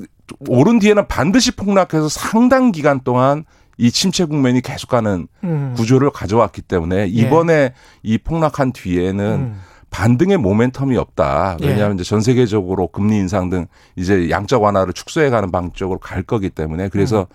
[0.47, 3.43] 오른 뒤에는 반드시 폭락해서 상당 기간 동안
[3.77, 5.73] 이 침체 국면이 계속 가는 음.
[5.75, 9.61] 구조를 가져왔기 때문에 이번에 이 폭락한 뒤에는 음.
[9.95, 11.57] 반등의 모멘텀이 없다.
[11.61, 11.67] 예.
[11.67, 13.65] 왜냐하면 이제 전 세계적으로 금리 인상 등
[13.95, 17.27] 이제 양적 완화를 축소해가는 방쪽으로 갈 거기 때문에 그래서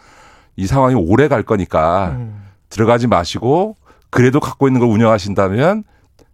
[0.57, 2.45] 이 상황이 오래 갈 거니까 음.
[2.69, 3.77] 들어가지 마시고
[4.11, 5.85] 그래도 갖고 있는 걸 운영하신다면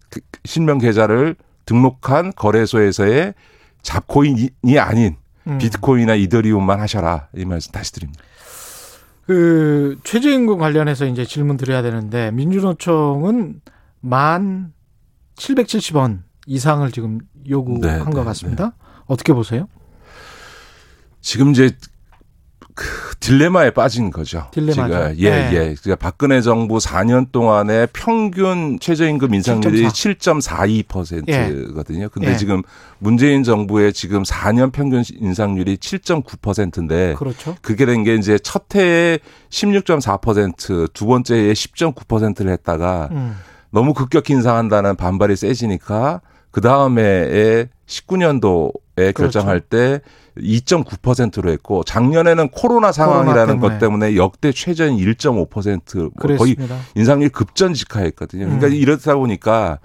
[0.09, 3.33] 그 실명 계좌를 등록한 거래소에서의
[3.81, 5.15] 잡코인이 아닌
[5.47, 5.57] 음.
[5.59, 8.21] 비트코인이나 이더리움만 하셔라 이 말씀 다시 드립니다.
[9.27, 13.61] 그 최저임금 관련해서 이제 질문 드려야 되는데 민주노총은
[14.01, 14.73] 만
[15.37, 17.19] 770원 이상을 지금
[17.49, 18.73] 요구한 네, 것 네, 같습니다.
[19.05, 19.67] 어떻게 보세요?
[21.21, 21.71] 지금 이제
[22.73, 22.85] 그
[23.19, 24.47] 딜레마에 빠진 거죠.
[24.51, 25.15] 딜레마죠.
[25.15, 25.49] 지금 예, 네.
[25.51, 25.57] 예.
[25.81, 32.09] 그러니까 박근혜 정부 4년 동안의 평균 최저임금 인상률이 7.42%거든요.
[32.09, 32.37] 근데 예.
[32.37, 32.61] 지금
[32.99, 37.55] 문재인 정부의 지금 4년 평균 인상률이 7.9%인데 그렇죠.
[37.61, 39.19] 그게 된 게 이제 첫 해에
[39.49, 43.35] 16.4%, 두 번째 해에 10.9%를 했다가 음.
[43.71, 50.01] 너무 급격히 인상한다는 반발이 세지니까 그 다음해에 19년도에 결정할 때
[50.37, 55.79] 2.9%로 했고 작년에는 코로나 상황이라는 코로나 것 때문에 역대 최저인 1.5%뭐 거의
[56.37, 56.77] 그랬습니다.
[56.95, 58.45] 인상률 급전 직하했거든요.
[58.45, 58.73] 그러니까 음.
[58.73, 59.79] 이렇다 보니까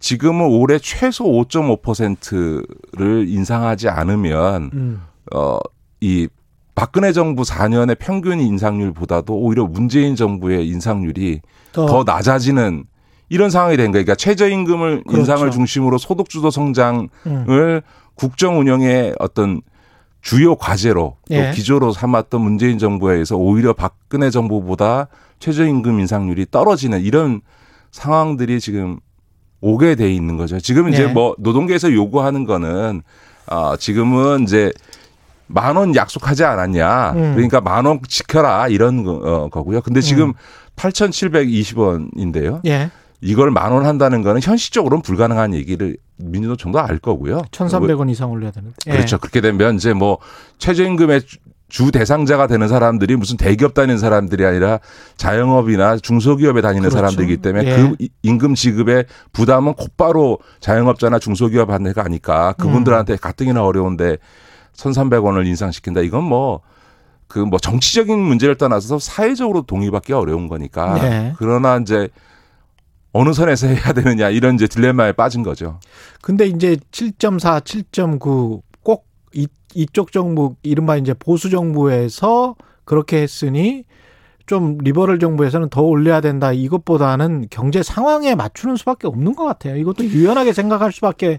[0.00, 5.02] 지금은 올해 최소 5.5%를 인상하지 않으면 음.
[5.34, 5.58] 어,
[6.00, 6.28] 이
[6.74, 11.40] 박근혜 정부 4년의 평균 인상률보다도 오히려 문재인 정부의 인상률이
[11.72, 12.84] 더- 더, 낮아지는
[13.28, 14.04] 이런 상황이 된 거예요.
[14.04, 15.18] 그러니까 최저임금을 그렇죠.
[15.20, 17.80] 인상을 중심으로 소득주도 성장을 음.
[18.14, 19.60] 국정 운영의 어떤
[20.20, 21.50] 주요 과제로 예.
[21.50, 27.40] 또 기조로 삼았던 문재인 정부에 의해서 오히려 박근혜 정부보다 최저임금 인상률이 떨어지는 이런
[27.92, 28.98] 상황들이 지금
[29.60, 30.58] 오게 돼 있는 거죠.
[30.60, 31.06] 지금 이제 예.
[31.06, 33.02] 뭐 노동계에서 요구하는 거는
[33.46, 34.72] 아 지금은 이제
[35.46, 37.12] 만 원 약속하지 않았냐.
[37.12, 37.32] 음.
[37.34, 39.80] 그러니까 만 원 지켜라 이런 거, 어, 거고요.
[39.80, 40.32] 근데 지금
[40.76, 42.60] 8,720원인데요.
[42.66, 42.90] 예.
[43.20, 47.42] 이걸 만원 한다는 거는 현실적으로는 불가능한 얘기를 민주노총도 알 거고요.
[47.50, 48.76] 1,300원 이상 올려야 되는데.
[48.86, 48.92] 예.
[48.92, 49.18] 그렇죠.
[49.18, 50.18] 그렇게 되면 이제 뭐
[50.58, 51.38] 최저임금의 주-
[51.68, 54.78] 주 대상자가 되는 사람들이 무슨 대기업 다니는 사람들이 아니라
[55.18, 56.96] 자영업이나 중소기업에 다니는 그렇죠.
[56.96, 57.76] 사람들이기 때문에 예.
[57.76, 63.16] 그 이- 임금 지급의 부담은 곧바로 자영업자나 중소기업한테 가니까 그분들한테 음.
[63.20, 64.16] 가뜩이나 어려운데
[64.76, 66.00] 1,300원을 인상시킨다.
[66.00, 66.60] 이건 뭐
[67.26, 70.94] 그뭐 정치적인 문제를 떠나서 사회적으로 동의받기 어려운 거니까.
[70.94, 71.34] 네.
[71.36, 72.08] 그러나 이제
[73.12, 75.80] 어느 선에서 해야 되느냐 이런 이제 딜레마에 빠진 거죠.
[76.20, 79.02] 근데 이제 7.4, 7.9꼭
[79.34, 82.54] 이, 이쪽 정부 이른바 이제 보수 정부에서
[82.84, 83.84] 그렇게 했으니
[84.46, 86.52] 좀 리버럴 정부에서는 더 올려야 된다.
[86.52, 89.76] 이것보다는 경제 상황에 맞추는 수밖에 없는 것 같아요.
[89.76, 91.38] 이것도 유연하게 생각할 수밖에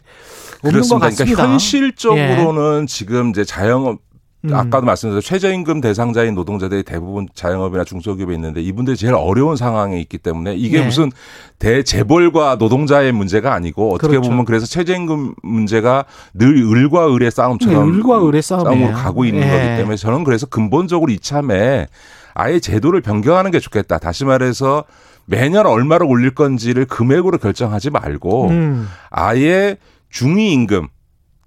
[0.57, 1.05] 없는 것 그렇습니다.
[1.07, 1.35] 같습니다.
[1.35, 3.99] 그러니까 현실적으로는 지금 이제 자영업
[4.45, 4.53] 음.
[4.53, 10.55] 아까도 말씀드렸죠 최저임금 대상자인 노동자들이 대부분 자영업이나 중소기업에 있는데 이분들이 제일 어려운 상황에 있기 때문에
[10.55, 10.85] 이게 네.
[10.85, 11.11] 무슨
[11.59, 14.29] 대재벌과 노동자의 문제가 아니고 어떻게 그렇죠.
[14.29, 18.41] 보면 그래서 최저임금 문제가 늘 을과 을의 싸움처럼 네, 을과 을의.
[18.41, 19.49] 싸움으로 가고 있는 예.
[19.49, 21.87] 거기 때문에 저는 그래서 근본적으로 이참에
[22.33, 23.97] 아예 제도를 변경하는 게 좋겠다.
[23.97, 24.85] 다시 말해서
[25.25, 28.87] 매년 얼마를 올릴 건지를 금액으로 결정하지 말고 음.
[29.09, 29.75] 아예
[30.09, 30.87] 중위임금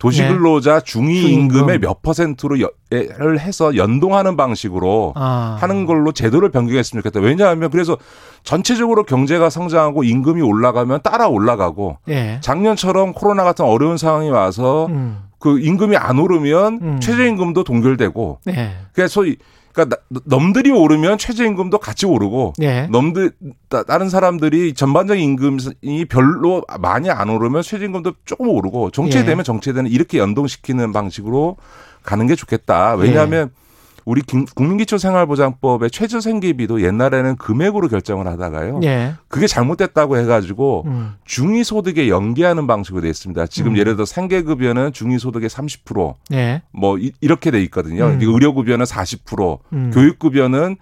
[0.03, 1.49] 도시근로자 중위 임금의 네.
[1.49, 1.81] 중위임금.
[1.81, 2.57] 몇 퍼센트로
[2.91, 5.57] 를 해서 연동하는 방식으로 아.
[5.61, 7.25] 하는 걸로 제도를 변경했으면 좋겠다.
[7.25, 7.97] 왜냐하면 그래서
[8.43, 12.39] 전체적으로 경제가 성장하고 임금이 올라가면 따라 올라가고 예.
[12.43, 15.23] 작년처럼 코로나 같은 어려운 상황이 와서 음.
[15.39, 17.01] 그 임금이 안 오르면 음.
[17.01, 18.73] 최저임금도 동결되고 예.
[18.93, 19.37] 그래서 소위
[19.73, 22.87] 그러니까 나- 넘들이 오르면 최저임금도 같이 오르고 예.
[22.91, 23.33] 넘들
[23.69, 29.43] 따- 다른 사람들이 전반적인 임금이 별로 많이 안 오르면 최저임금도 조금 오르고 정체되면 예.
[29.43, 31.57] 정체되는 이렇게 연동시키는 방식으로
[32.03, 32.95] 가는 게 좋겠다.
[32.95, 33.62] 왜냐하면 예.
[34.05, 38.81] 우리 긴- 국민기초 생활보장법의 최저생계비도 옛날에는 금액으로 결정을 하다가요.
[38.85, 39.15] 예.
[39.29, 41.15] 그게 잘못됐다고 해가지고 음.
[41.25, 43.47] 중위소득에 연계하는 방식으로 돼 있습니다.
[43.47, 43.77] 지금 음.
[43.77, 46.63] 예를 들어 생계급여는 중위소득의 30%, 예.
[46.73, 48.07] 뭐 이- 이렇게 돼 있거든요.
[48.07, 48.19] 음.
[48.21, 49.91] 의료급여는 40%, 음.
[49.95, 50.77] 교육급여는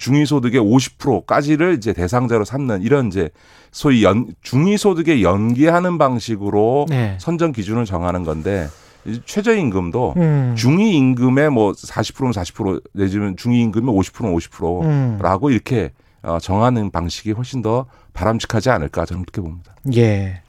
[0.00, 3.30] 중위소득의 50%까지를 이제 대상자로 삼는 이런 이제
[3.70, 7.16] 소위 연, 중위소득에 연계하는 방식으로 네.
[7.20, 8.87] 선정 기준을 정하는 건데 이
[9.24, 10.54] 최저임금도 음.
[10.56, 15.92] 중위임금의 뭐 40%면 40% 내지는 중위임금의 50%면 50%라고 이렇게
[16.22, 19.74] 어, 정하는 방식이 훨씬 더 바람직하지 않을까 저는 그렇게 봅니다.
[19.94, 20.42] 예.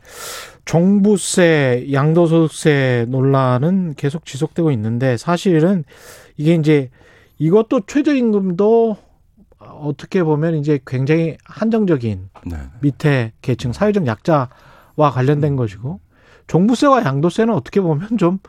[0.66, 5.84] 종부세, 양도소득세 논란은 계속 지속되고 있는데 사실은
[6.38, 6.90] 이게 이제
[7.38, 8.98] 이것도 최저임금도
[9.60, 12.58] 어떻게 보면 이제 굉장히 한정적인 네.
[12.82, 16.00] 밑에 계층 사회적 약자와 관련된 것이고
[16.50, 18.40] 종부세와 양도세는 어떻게 보면 좀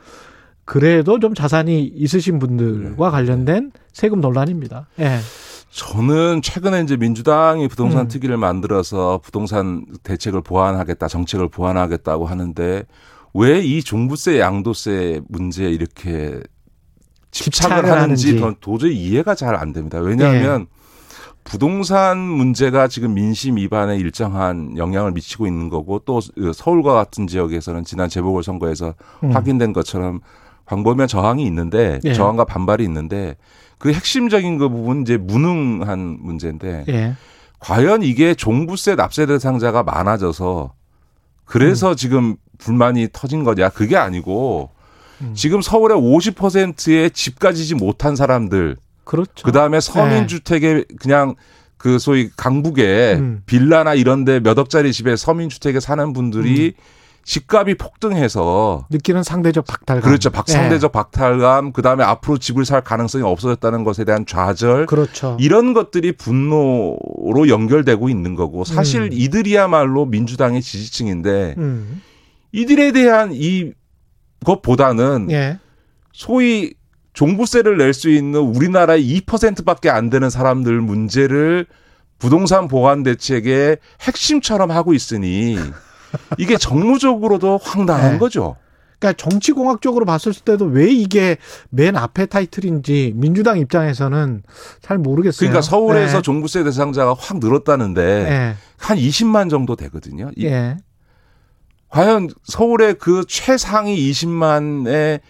[0.64, 4.88] 그래도 좀 자산이 있으신 분들과 관련된 세금 논란입니다.
[4.98, 5.18] 예.
[5.70, 8.08] 저는 최근에 이제 민주당이 부동산 음.
[8.08, 12.84] 특위를 만들어서 부동산 대책을 보완하겠다, 정책을 보완하겠다고 하는데
[13.34, 16.40] 왜 이 종부세, 양도세 문제에 이렇게
[17.30, 18.56] 집착을 집착을 하는지 하는지.
[18.60, 19.98] 도저히 이해가 잘 안 됩니다.
[20.00, 20.66] 왜냐하면
[21.44, 28.08] 부동산 문제가 지금 민심 위반에 일정한 영향을 미치고 있는 거고 또 서울과 같은 지역에서는 지난
[28.08, 28.94] 재보궐선거에서
[29.24, 29.32] 음.
[29.32, 30.20] 확인된 것처럼
[30.66, 32.12] 광범위한 저항이 있는데 예.
[32.12, 33.36] 저항과 반발이 있는데
[33.78, 37.14] 그 핵심적인 그 부분 이제 무능한 문제인데 예.
[37.58, 40.72] 과연 이게 종부세 납세 대상자가 많아져서
[41.44, 44.70] 그래서 지금 불만이 터진 거냐 그게 아니고
[45.22, 45.32] 음.
[45.34, 49.44] 지금 서울의 50%의 집 가지지 못한 사람들 그렇죠.
[49.44, 51.34] 그 다음에 서민 주택에 그냥
[51.76, 53.42] 그 소위 강북에 음.
[53.46, 56.74] 빌라나 이런데 몇 억짜리 집에 서민 주택에 사는 분들이
[57.24, 60.02] 집값이 폭등해서 느끼는 상대적 박탈감.
[60.02, 60.30] 그렇죠.
[60.30, 60.52] 박- 예.
[60.52, 64.86] 상대적 박탈감, 그 다음에 앞으로 집을 살 가능성이 없어졌다는 것에 대한 좌절.
[64.86, 65.36] 그렇죠.
[65.38, 69.08] 이런 것들이 분노로 연결되고 있는 거고 사실 음.
[69.12, 72.00] 이들이야말로 민주당의 지지층인데 음.
[72.52, 73.72] 이들에 대한 이
[74.44, 75.58] 것보다는 예.
[76.12, 76.74] 소위
[77.12, 81.66] 종부세를 낼 수 있는 우리나라의 2%밖에 안 되는 사람들 문제를
[82.18, 85.58] 부동산 보완 대책의 핵심처럼 하고 있으니
[86.38, 88.18] 이게 정무적으로도 황당한 네.
[88.18, 88.56] 거죠.
[88.98, 91.38] 그러니까 정치공학적으로 봤을 때도 왜 이게
[91.70, 94.42] 맨 앞에 타이틀인지 민주당 입장에서는
[94.82, 95.48] 잘 모르겠어요.
[95.48, 96.22] 그러니까 서울에서 네.
[96.22, 98.56] 종부세 대상자가 확 늘었다는데 예.
[98.76, 100.30] 한 20만 정도 되거든요.
[100.36, 100.76] 이- 예.
[101.88, 105.20] 과연 서울의 그 최상위 20만에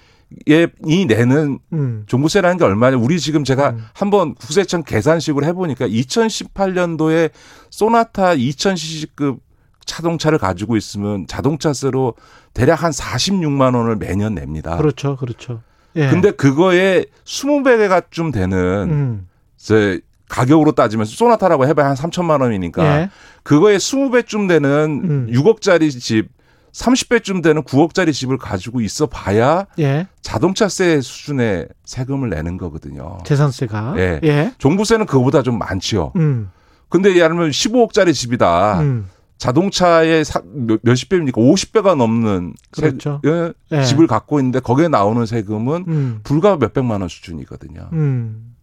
[0.47, 2.05] 이 내는 음.
[2.07, 2.97] 종부세라는 게 얼마냐?
[2.97, 7.31] 우리 지금 제가 한번 국세청 계산식으로 해보니까 2018년도에
[7.71, 9.41] 소나타 2000cc급
[9.85, 12.15] 자동차를 가지고 있으면 자동차세로
[12.55, 14.77] 대략 한 46만 원을 매년 냅니다.
[14.77, 15.17] 그렇죠.
[15.17, 15.63] 그렇죠.
[15.97, 16.09] 예.
[16.09, 18.57] 근데 그거에 20배가 좀 되는
[18.91, 19.29] 음.
[19.59, 23.11] 이제 가격으로 따지면 소나타라고 해봐야 한 3천만 원이니까 예.
[23.43, 25.27] 그거에 20배쯤 되는 음.
[25.33, 26.29] 6억짜리 집
[26.73, 30.07] 30배쯤 되는 9억짜리 집을 가지고 있어 봐야 예.
[30.23, 33.19] 자동차세 수준의 세금을 내는 거거든요.
[33.25, 33.95] 재산세가.
[33.99, 34.21] 예.
[34.23, 34.53] 예.
[34.59, 36.13] 종부세는 그거보다 좀 많지요.
[36.17, 36.51] 음.
[36.89, 38.81] 근데 예를 들면 15억짜리 집이다.
[38.81, 39.09] 음.
[39.39, 41.41] 자동차의 사- 몇- 몇십 배입니까?
[41.41, 43.23] 50배가 넘는 세- 그렇죠.
[43.25, 43.83] 예, 예.
[43.85, 46.21] 집을 갖고 있는데 거기에 나오는 세금은 음.
[46.25, 47.89] 불과 몇백만 원 수준이거든요.
[47.93, 48.55] 음.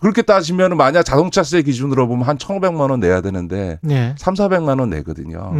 [0.00, 4.14] 그렇게 따지면 만약 자동차세 기준으로 보면 한 1,500만 원 내야 되는데 예.
[4.18, 5.52] 3, 400만 원 내거든요.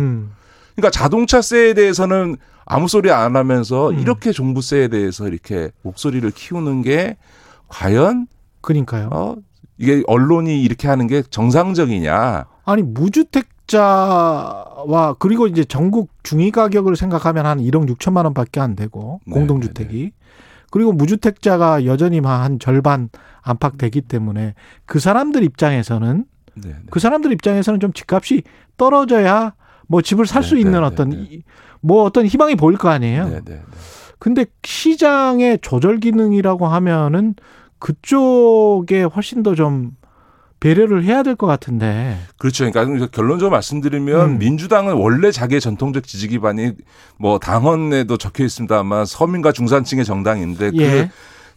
[0.71, 0.77] 음.
[0.77, 3.99] 그러니까 자동차세에 대해서는 아무 소리 안 하면서 음.
[3.99, 7.17] 이렇게 종부세에 대해서 이렇게 목소리를 키우는 게
[7.69, 8.27] 과연
[8.61, 9.09] 그러니까요.
[9.13, 9.37] 어
[9.79, 12.45] 이게 언론이 이렇게 하는 게 정상적이냐?
[12.65, 19.21] 아니 무주택 자와 그리고 이제 전국 중위 가격을 생각하면 한 1억 6천만 원밖에 안 되고
[19.25, 20.11] 네, 공동주택이
[20.73, 23.11] 그리고 무주택자가 여전히 막한 절반
[23.43, 24.55] 안팎 되기 때문에
[24.87, 26.25] 그 사람들 입장에서는
[26.57, 28.43] 네, 그 사람들 입장에서는 좀 집값이
[28.77, 29.55] 떨어져야
[29.91, 31.43] 뭐 집을 살수 네, 있는 네, 어떤 네, 이-
[31.81, 33.29] 뭐 어떤 희망이 보일 거 아니에요.
[33.29, 33.61] 네, 네.
[34.21, 37.35] 근데 시장의 조절 기능이라고 하면은
[37.81, 39.97] 그쪽에 훨씬 더 좀
[40.61, 42.19] 배려를 해야 될 것 같은데.
[42.39, 42.71] 그렇죠.
[42.71, 44.39] 그러니까 결론적으로 말씀드리면 음.
[44.39, 46.73] 민주당은 원래 자기의 전통적 지지 기반이
[47.19, 50.87] 뭐 당헌에도 적혀 있습니다만 서민과 중산층의 정당인데 예.
[51.05, 51.09] 그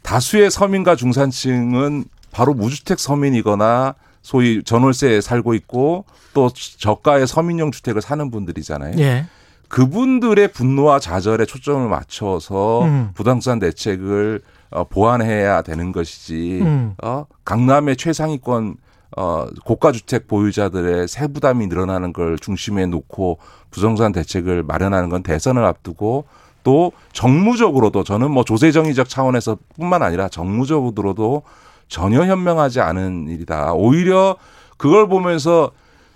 [0.03, 8.31] 다수의 서민과 중산층은 바로 무주택 서민이거나 소위 전월세에 살고 있고 또 저가의 서민용 주택을 사는
[8.31, 8.97] 분들이잖아요.
[8.97, 9.27] 예.
[9.67, 13.09] 그분들의 분노와 좌절에 초점을 맞춰서 음.
[13.13, 14.41] 부동산 대책을
[14.71, 16.59] 어, 보완해야 되는 것이지.
[16.61, 16.95] 음.
[17.03, 18.77] 어, 강남의 최상위권
[19.15, 23.37] 어, 고가 주택 보유자들의 세부담이 늘어나는 걸 중심에 놓고
[23.69, 26.25] 부동산 대책을 마련하는 건 대선을 앞두고
[26.63, 31.43] 또 정무적으로도 저는 뭐 조세정의적 차원에서뿐만 아니라 정무적으로도
[31.87, 33.73] 전혀 현명하지 않은 일이다.
[33.73, 34.37] 오히려
[34.77, 35.71] 그걸 보면서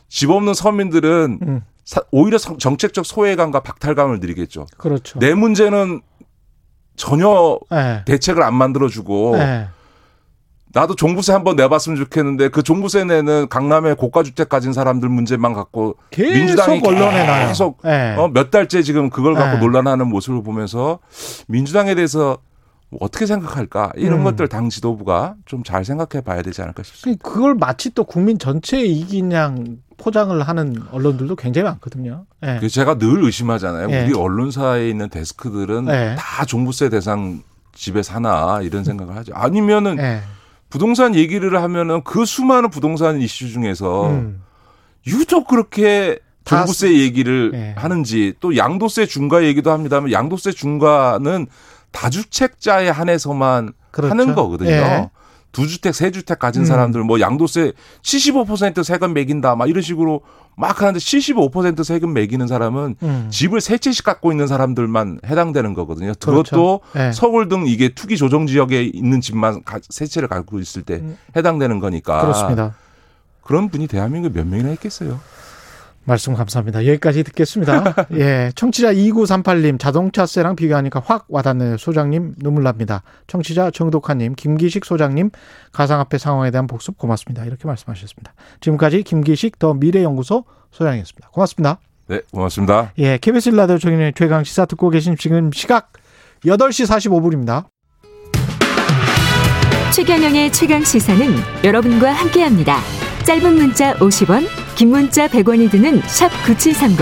[0.10, 1.62] 집 없는 서민들은 음.
[1.86, 4.66] 사- 오히려 성- 정책적 소외감과 박탈감을 느끼겠죠.
[4.78, 5.20] 그렇죠.
[5.20, 6.02] 내 문제는
[6.96, 8.04] 전혀 예.
[8.06, 9.68] 대책을 안 만들어주고 예.
[10.74, 15.96] 나도 종부세 한번 내봤으면 좋겠는데 그 종부세 내는 강남의 고가 주택 가진 사람들 문제만 갖고
[16.12, 17.48] 계속 민주당이 언론에.
[17.48, 18.16] 계속 예.
[18.18, 19.60] 어, 몇 달째 지금 그걸 갖고 예.
[19.60, 21.00] 논란하는 모습을 보면서
[21.48, 22.38] 민주당에 대해서 뭐
[23.00, 24.24] 어떻게 생각할까 이런 음.
[24.24, 27.22] 것들 당 지도부가 좀 잘 생각해 봐야 되지 않을까 싶습니다.
[27.28, 32.26] 그걸 마치 또 국민 전체의 양 포장을 하는 언론들도 굉장히 많거든요.
[32.44, 32.66] 예.
[32.68, 33.90] 제가 늘 의심하잖아요.
[33.90, 34.06] 예.
[34.06, 36.16] 우리 언론사에 있는 데스크들은 예.
[36.18, 37.42] 다 종부세 대상
[37.74, 39.34] 집에 사나 이런 생각을 하죠.
[39.36, 40.22] 아니면은 예.
[40.70, 44.42] 부동산 얘기를 하면은 그 수많은 부동산 이슈 중에서 음.
[45.08, 47.74] 유독 그렇게 다 종부세 얘기를 예.
[47.76, 51.48] 하는지 또 양도세 중과 얘기도 합니다만 양도세 중과는
[51.98, 54.12] 다주택자에 한해서만 그렇죠.
[54.12, 54.70] 하는 거거든요.
[54.70, 55.10] 예.
[55.52, 56.66] 두 주택, 세 주택 가진 음.
[56.66, 57.72] 사람들 뭐 양도세
[58.04, 60.22] 75% 세금 매긴다 막 이런 식으로
[60.56, 63.28] 막 하는데 75% 세금 매기는 사람은 음.
[63.32, 66.14] 집을 세 채씩 갖고 있는 사람들만 해당되는 거거든요.
[66.20, 66.56] 그렇죠.
[66.56, 67.12] 그것도 예.
[67.12, 71.02] 서울 등 이게 투기 조정 지역에 있는 집만 가- 세 채를 갖고 있을 때
[71.36, 72.20] 해당되는 거니까.
[72.20, 72.22] 음.
[72.22, 72.76] 그렇습니다.
[73.42, 75.20] 그런 분이 대한민국에 몇 명이나 있겠어요.
[76.08, 76.88] 말씀 감사합니다.
[76.88, 77.94] 여기까지 듣겠습니다.
[78.16, 78.52] 예.
[78.56, 81.78] 청취자 2938님, 자동차세랑 비교하니까 확 와닿네요.
[81.78, 83.04] 소장님, 눈물 납니다.
[83.28, 85.32] 청취자 정독하님, 김기식 소장님,
[85.74, 87.44] 가상화폐 상황에 대한 복습 고맙습니다.
[87.44, 88.34] 이렇게 말씀하셨습니다.
[88.62, 91.30] 지금까지 김기식 더 미래연구소 소장이었습니다.
[91.30, 91.80] 고맙습니다.
[92.08, 92.94] 네, 고맙습니다.
[93.00, 93.18] 예.
[93.18, 95.92] KBS 라디오 정인의 최강 시사 듣고 계신 지금 시각
[96.46, 97.66] 8시 45분입니다.
[99.94, 101.28] 최경영의 최강 시사는
[101.66, 102.78] 여러분과 함께 합니다.
[103.26, 107.00] 짧은 문자 50원, 긴 문자 100원이 드는 샵 9730.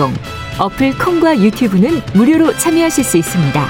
[0.62, 3.66] 어플 콩과 유튜브는 무료로 참여하실 수 있습니다.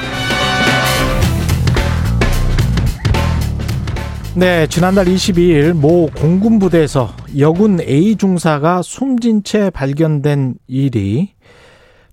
[4.36, 11.34] 네, 지난달 22일 모 공군 부대에서 여군 A 중사가 숨진 채 발견된 일이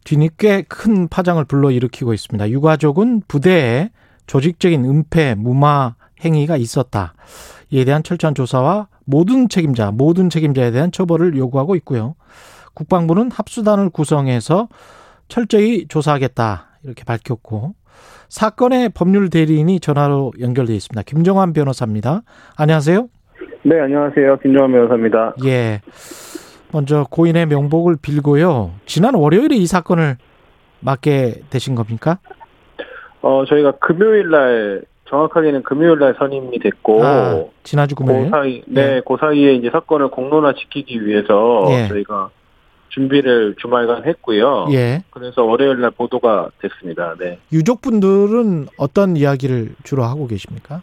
[0.04, 2.48] 뒤늦게 큰 파장을 불러일으키고 있습니다.
[2.48, 3.90] 유가족은 부대에
[4.26, 7.12] 조직적인 은폐, 무마 행위가 있었다.
[7.70, 12.14] 이에 대한 철저한 조사와 모든 책임자, 모든 책임자에 대한 처벌을 요구하고 있고요.
[12.74, 14.68] 국방부는 합수단을 구성해서
[15.28, 16.78] 철저히 조사하겠다.
[16.84, 17.74] 이렇게 밝혔고
[18.28, 21.02] 사건의 법률 대리인이 전화로 연결돼 있습니다.
[21.02, 22.22] 김정환 변호사입니다.
[22.56, 23.08] 안녕하세요.
[23.64, 24.38] 네, 안녕하세요.
[24.38, 25.34] 김정환 변호사입니다.
[25.44, 25.80] 예.
[26.72, 28.72] 먼저 고인의 명복을 빌고요.
[28.86, 30.16] 지난 월요일에 이 사건을
[30.80, 32.18] 맡게 되신 겁니까?
[33.20, 38.24] 어, 저희가 금요일 날, 정확하게는 금요일 날 선임이 됐고, 아, 지난주 금요일.
[38.24, 41.88] 그 사이, 네, 그 사이에 이제 사건을 공론화 시키기 위해서 예.
[41.88, 42.30] 저희가
[42.88, 44.68] 준비를 주말간 했고요.
[44.72, 45.02] 예.
[45.10, 47.14] 그래서 월요일 날 보도가 됐습니다.
[47.18, 47.38] 네.
[47.52, 50.80] 유족분들은 어떤 이야기를 주로 하고 계십니까?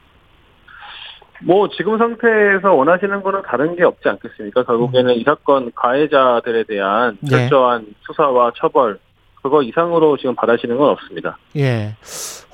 [1.44, 4.64] 뭐 지금 상태에서 원하시는 거는 다른 게 없지 않겠습니까?
[4.64, 7.30] 결국에는 이 사건 가해자들에 대한 네.
[7.30, 9.00] 철저한 수사와 처벌
[9.42, 11.38] 그거 이상으로 지금 바라시는 건 없습니다.
[11.56, 11.96] 예.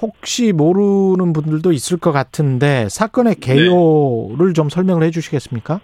[0.02, 5.80] 혹시 모르는 분들도 있을 것 같은데 사건의 개요를 좀 설명을 해 주시겠습니까?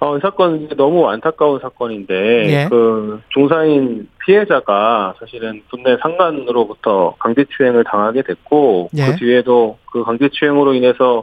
[0.00, 2.14] 어, 이 사건 너무 안타까운 사건인데
[2.48, 2.68] 예.
[2.68, 9.06] 그 중사인 피해자가 사실은 군내 상관으로부터 강제추행을 당하게 됐고 예.
[9.06, 11.22] 그 뒤에도 그 강제추행으로 인해서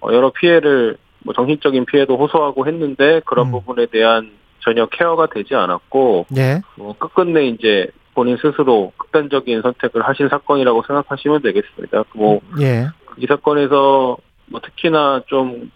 [0.00, 4.30] 어, 여러 피해를 뭐 정신적인 피해도 호소하고 했는데 그런 부분에 대한
[4.66, 6.60] 전혀 케어가 되지 않았고 예.
[6.76, 12.02] 뭐 끝끝내 이제 본인 스스로 극단적인 선택을 하신 사건이라고 생각하시면 되겠습니다.
[12.14, 12.88] 뭐 예.
[13.16, 14.16] 이 사건에서
[14.46, 15.70] 뭐 특히나 좀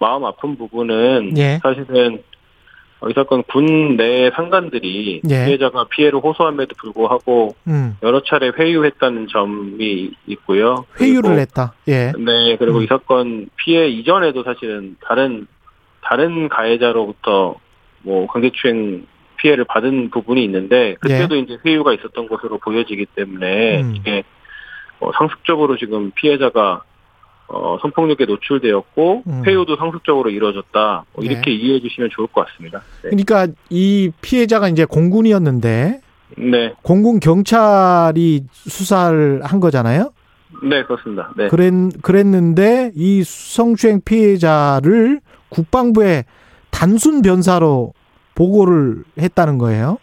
[0.00, 1.60] 마음 아픈 부분은 예.
[1.62, 2.22] 사실은
[2.98, 5.44] 어, 이 사건 군 내 상관들이 예.
[5.44, 7.96] 피해자가 피해를 호소함에도 불구하고 음.
[8.02, 10.86] 여러 차례 회유했다는 점이 있고요.
[11.00, 11.74] 회유를 했다.
[11.86, 12.12] 예.
[12.18, 15.46] 네, 그리고 이 사건 피해 이전에도 사실은 다른
[16.02, 17.54] 다른 가해자로부터
[18.04, 19.06] 뭐 강제추행
[19.36, 23.94] 피해를 받은 부분이 있는데 그때도 이제 회유가 있었던 것으로 보여지기 때문에 음.
[23.96, 24.22] 이게
[25.00, 26.82] 어, 상습적으로 지금 피해자가
[27.46, 29.42] 어, 성폭력에 노출되었고 음.
[29.46, 31.30] 회유도 상습적으로 이루어졌다 뭐 네.
[31.30, 32.80] 이렇게 이해해 주시면 좋을 것 같습니다.
[33.02, 36.00] 네, 그러니까 이 피해자가 이제 공군이었는데
[36.36, 40.12] 네, 공군 경찰이 수사를 한 거잖아요.
[40.62, 41.32] 네, 그렇습니다.
[41.36, 41.72] 네, 그랬,
[42.02, 45.20] 그랬는데 이 성추행 피해자를
[45.50, 46.24] 국방부에
[46.74, 47.94] 단순 변사로
[48.34, 49.98] 보고를 했다는 거예요.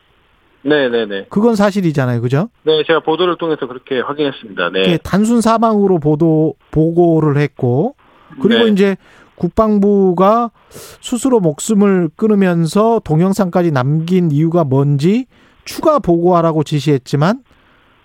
[0.63, 1.25] 네, 네, 네.
[1.29, 2.21] 그건 사실이잖아요.
[2.21, 2.47] 그죠?
[2.63, 4.69] 네, 제가 보도를 통해서 그렇게 확인했습니다.
[4.69, 7.95] 네, 단순 사망으로 보도 보고를 했고
[8.41, 8.71] 그리고 네.
[8.71, 8.95] 이제
[9.35, 15.25] 국방부가 스스로 목숨을 끊으면서 동영상까지 남긴 이유가 뭔지
[15.65, 17.43] 추가 보고하라고 지시했지만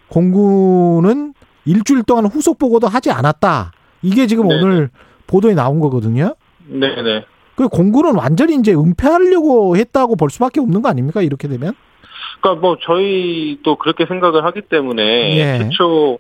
[0.09, 1.35] 공군은
[1.67, 3.71] 일주일 동안 후속 보고도 하지 않았다.
[4.03, 4.55] 이게 지금 네.
[4.55, 4.91] 오늘
[5.29, 6.35] 보도에 나온 거거든요.
[6.67, 7.25] 네, 네.
[7.57, 11.23] 그 공군은 완전히 이제 은폐하려고 했다고 볼 수밖에 없는 거 아닙니까?
[11.23, 11.73] 이렇게 되면?
[12.41, 15.59] 그러니까 뭐 저희도 그렇게 생각을 하기 때문에 예.
[15.65, 16.19] 최초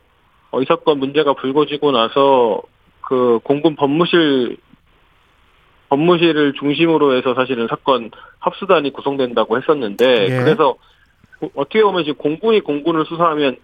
[0.50, 2.62] 어, 이 사건 문제가 불거지고 나서
[3.02, 4.56] 그 공군 법무실
[5.90, 8.10] 법무실을 중심으로 해서 사실은 사건
[8.40, 10.38] 합수단이 구성된다고 했었는데 예.
[10.42, 10.74] 그래서
[11.38, 13.56] 고- 어떻게 보면 지금 공군이 공군을 수사하면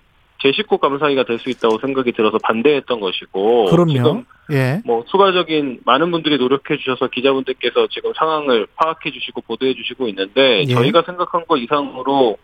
[0.43, 3.93] 제 식구 감사기가 될 수 있다고 생각이 들어서 반대했던 것이고 그럼요.
[3.93, 4.81] 지금 예.
[4.85, 10.75] 뭐 추가적인 많은 분들이 노력해 주셔서 기자분들께서 지금 상황을 파악해 주시고 보도해 주시고 있는데 예.
[10.75, 12.37] 저희가 생각한 것 이상으로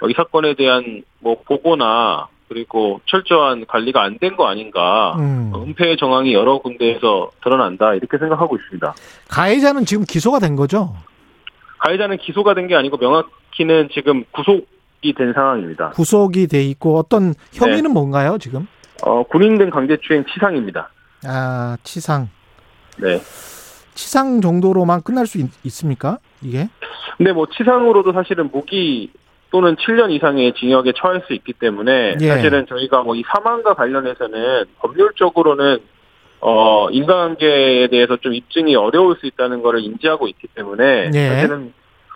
[0.00, 5.50] 어, 이 사건에 대한 뭐 보고나 그리고 철저한 관리가 안 된 거 아닌가 음.
[5.54, 8.94] 어, 은폐의 정황이 여러 군데에서 드러난다 이렇게 생각하고 있습니다.
[9.30, 10.94] 가해자는 지금 기소가 된 거죠?
[11.78, 14.66] 가해자는 기소가 된 게 아니고 명확히는 지금 구속
[15.04, 15.90] 이 된 상황입니다.
[15.90, 17.88] 구속이 돼 있고 어떤 혐의는 네.
[17.88, 18.66] 뭔가요, 지금?
[19.02, 20.90] 어, 군인 등 강제추행 치상입니다.
[21.26, 22.28] 아, 치상.
[22.98, 23.18] 네.
[23.94, 26.68] 치상 정도로만 끝날 수 있, 습니까 이게?
[27.16, 29.10] 근데 뭐 치상으로도 사실은 무기
[29.50, 32.28] 또는 7년 이상의 징역에 처할 수 있기 때문에 예.
[32.28, 35.78] 사실은 저희가 뭐 이 사망과 관련해서는 법률적으로는
[36.40, 41.28] 어 인간관계에 대해서 좀 입증이 어려울 수 있다는 것을 인지하고 있기 때문에 예.
[41.28, 41.72] 사실은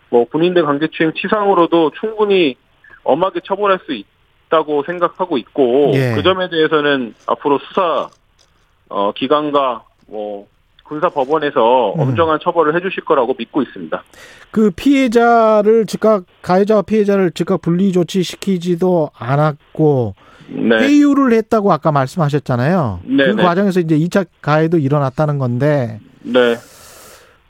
[0.09, 2.57] 뭐 군인들 강제추행 치상으로도 충분히
[3.09, 6.13] 엄하게 처벌할 수 있다고 생각하고 있고 예.
[6.15, 8.09] 그 점에 대해서는 앞으로 수사
[8.89, 10.47] 어 기관과 뭐
[10.83, 11.99] 군사 법원에서 음.
[11.99, 14.03] 엄정한 처벌을 해주실 거라고 믿고 있습니다.
[14.51, 20.15] 그 피해자를 즉각 가해자와 피해자를 즉각 분리 조치시키지도 않았고
[20.47, 20.77] 네.
[20.77, 23.01] 회유를 했다고 아까 말씀하셨잖아요.
[23.03, 23.43] 네, 그 네.
[23.43, 26.57] 과정에서 이제 2차 가해도 일어났다는 건데 네.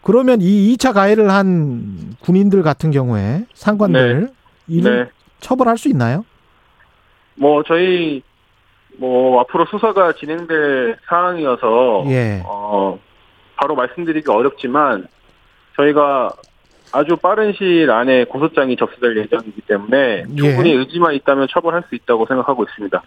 [0.02, 4.30] 그러면 이 2차 가해를 한 군인들 같은 경우에 상관들
[4.68, 5.06] 네.
[5.40, 6.26] 처벌할 수 있나요?
[7.36, 8.22] 뭐 저희
[8.98, 12.44] 뭐 앞으로 수사가 진행될 사항이어서 예.
[12.45, 12.99] 어
[13.56, 15.07] 바로 말씀드리기 어렵지만
[15.76, 16.34] 저희가
[16.91, 20.76] 아주 빠른 시일 안에 고소장이 접수될 예정이기 때문에 충분히 예.
[20.76, 23.02] 의지만 있다면 처벌할 수 있다고 생각하고 있습니다.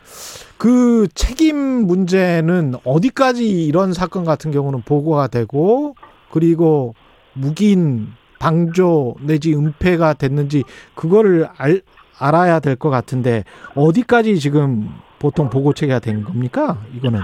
[0.56, 5.96] 그 책임 문제는 어디까지 이런 사건 같은 경우는 보고가 되고
[6.30, 6.94] 그리고
[7.34, 10.62] 묵인 방조 내지 은폐가 됐는지
[10.94, 11.82] 그거를 알,
[12.22, 13.44] 알아야 될 것 같은데
[13.74, 14.88] 어디까지 지금
[15.18, 16.78] 보통 보고 체계가 된 겁니까?
[16.96, 17.20] 이거는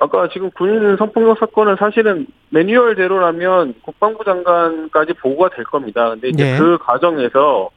[0.00, 6.10] 아까 지금 군인 성폭력 사건은 사실은 매뉴얼대로라면 국방부 장관까지 보고가 될 겁니다.
[6.10, 6.58] 근데 이제 예.
[6.58, 7.70] 그 과정에서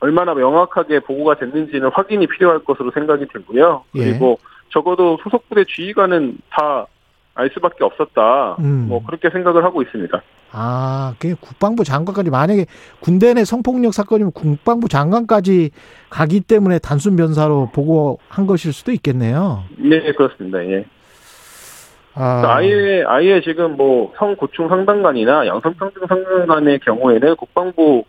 [0.00, 3.84] 얼마나 명확하게 보고가 됐는지는 확인이 필요할 것으로 생각이 들고요.
[3.96, 4.04] 예.
[4.04, 4.38] 그리고
[4.70, 6.86] 적어도 소속 부대 지휘관은 다
[7.36, 8.56] 알 수밖에 없었다.
[8.60, 8.86] 음.
[8.88, 10.20] 뭐 그렇게 생각을 하고 있습니다.
[10.52, 12.66] 아, 그게 국방부 장관까지 만약에
[13.00, 15.70] 군대 내 성폭력 사건이면 국방부 장관까지
[16.08, 19.64] 가기 때문에 단순 변사로 보고한 것일 수도 있겠네요.
[19.76, 20.64] 네, 그렇습니다.
[20.64, 20.86] 예.
[22.14, 22.42] 아.
[22.46, 28.04] 아예 아예 지금 뭐 성고충 상담관이나 양성평등 상담관의 경우에는 국방부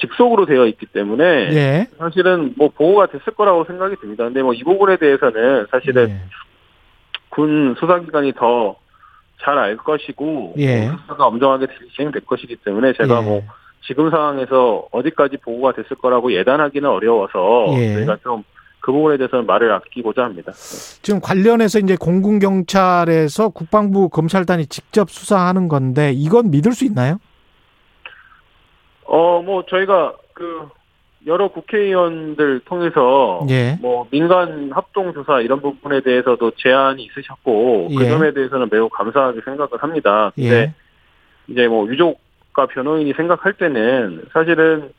[0.00, 1.86] 직속으로 되어 있기 때문에 예.
[1.98, 4.22] 사실은 뭐 보호가 됐을 거라고 생각이 듭니다.
[4.24, 6.20] 근데 뭐 이 부분에 대해서는 사실은 예.
[7.36, 8.76] 군 수사기관이 더
[9.38, 10.88] 잘 알 것이고 예.
[10.88, 13.22] 뭐 수사가 엄정하게 진행될 것이기 때문에 제가 예.
[13.22, 13.42] 뭐
[13.86, 17.94] 지금 상황에서 어디까지 보호가 됐을 거라고 예단하기는 어려워서 예.
[17.94, 18.42] 저희가 좀
[18.80, 20.52] 그 부분에 대해서는 말을 아끼고자 합니다.
[20.52, 27.18] 지금 관련해서 이제 공군 경찰에서 국방부 검찰단이 직접 수사하는 건데 이건 믿을 수 있나요?
[29.06, 30.68] 어, 뭐, 저희가, 그,
[31.26, 33.76] 여러 국회의원들 통해서, 예.
[33.80, 38.08] 뭐, 민간 합동 조사 이런 부분에 대해서도 제안이 있으셨고, 그 예.
[38.08, 40.30] 점에 대해서는 매우 감사하게 생각을 합니다.
[40.36, 40.74] 근데, 예.
[41.48, 44.90] 이제 뭐, 유족과 변호인이 생각할 때는, 사실은,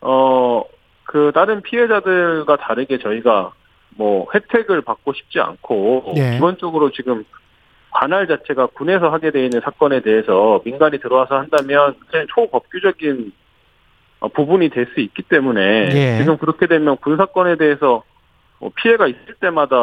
[0.00, 0.64] 어,
[1.04, 3.52] 그, 다른 피해자들과 다르게 저희가,
[3.90, 6.32] 뭐, 혜택을 받고 싶지 않고, 예.
[6.32, 7.24] 기본적으로 지금,
[7.92, 13.45] 관할 자체가 군에서 하게 돼 있는 사건에 대해서 민간이 들어와서 한다면 그냥 초법규적인 어,
[14.34, 15.60] 부분이 될 수 있기 때문에
[15.94, 16.18] 예.
[16.18, 18.02] 지금 그렇게 되면 군 사건에 대해서
[18.58, 19.76] 뭐 피해가 있을 때마다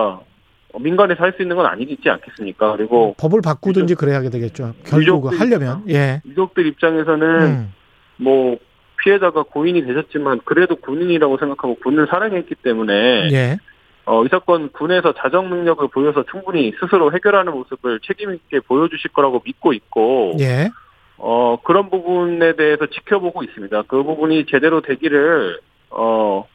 [0.73, 2.75] 어, 민간에서 할 수 있는 건 아니지 않겠습니까?
[2.75, 4.73] 그리고 법을 바꾸든지 그래야 되겠죠.
[4.85, 6.21] 결국 하려면 예.
[6.25, 7.73] 유족들 입장에서는 음.
[8.17, 8.57] 뭐
[9.03, 13.57] 피해자가 고인이 되셨지만 그래도 군인이라고 생각하고 군을 사랑했기 때문에 예.
[14.05, 19.41] 어, 이 사건 군에서 자정 능력을 보여서 충분히 스스로 해결하는 모습을 책임 있게 보여주실 거라고
[19.45, 20.69] 믿고 있고 예.
[21.17, 23.83] 어, 그런 부분에 대해서 지켜보고 있습니다.
[23.83, 25.59] 그 부분이 제대로 되기를,
[25.91, 26.45] 어,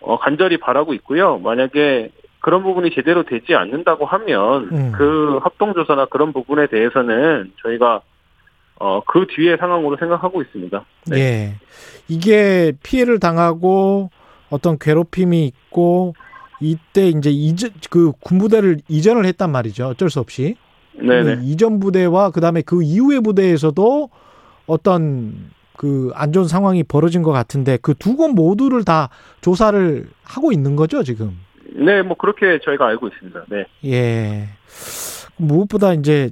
[0.00, 1.38] 어, 간절히 바라고 있고요.
[1.38, 2.10] 만약에
[2.40, 4.92] 그런 부분이 제대로 되지 않는다고 하면, 음.
[4.92, 8.02] 그 합동조사나 그런 부분에 대해서는 저희가,
[8.76, 10.84] 어, 그 뒤에 상황으로 생각하고 있습니다.
[11.06, 11.16] 네.
[11.18, 11.54] 예.
[12.08, 14.10] 이게 피해를 당하고
[14.50, 16.14] 어떤 괴롭힘이 있고
[16.60, 19.88] 이때 이제 이전 그 군부대를 이전을 했단 말이죠.
[19.88, 20.56] 어쩔 수 없이.
[20.98, 21.36] 네네.
[21.36, 24.10] 그 이전 부대와 그다음에 그 이후의 부대에서도
[24.66, 29.08] 어떤 그 안 좋은 상황이 벌어진 것 같은데 그 두 곳 모두를 다
[29.40, 31.36] 조사를 하고 있는 거죠, 지금.
[31.74, 33.44] 네, 뭐 그렇게 저희가 알고 있습니다.
[33.50, 33.66] 네.
[33.86, 34.48] 예.
[35.36, 36.30] 무엇보다 이제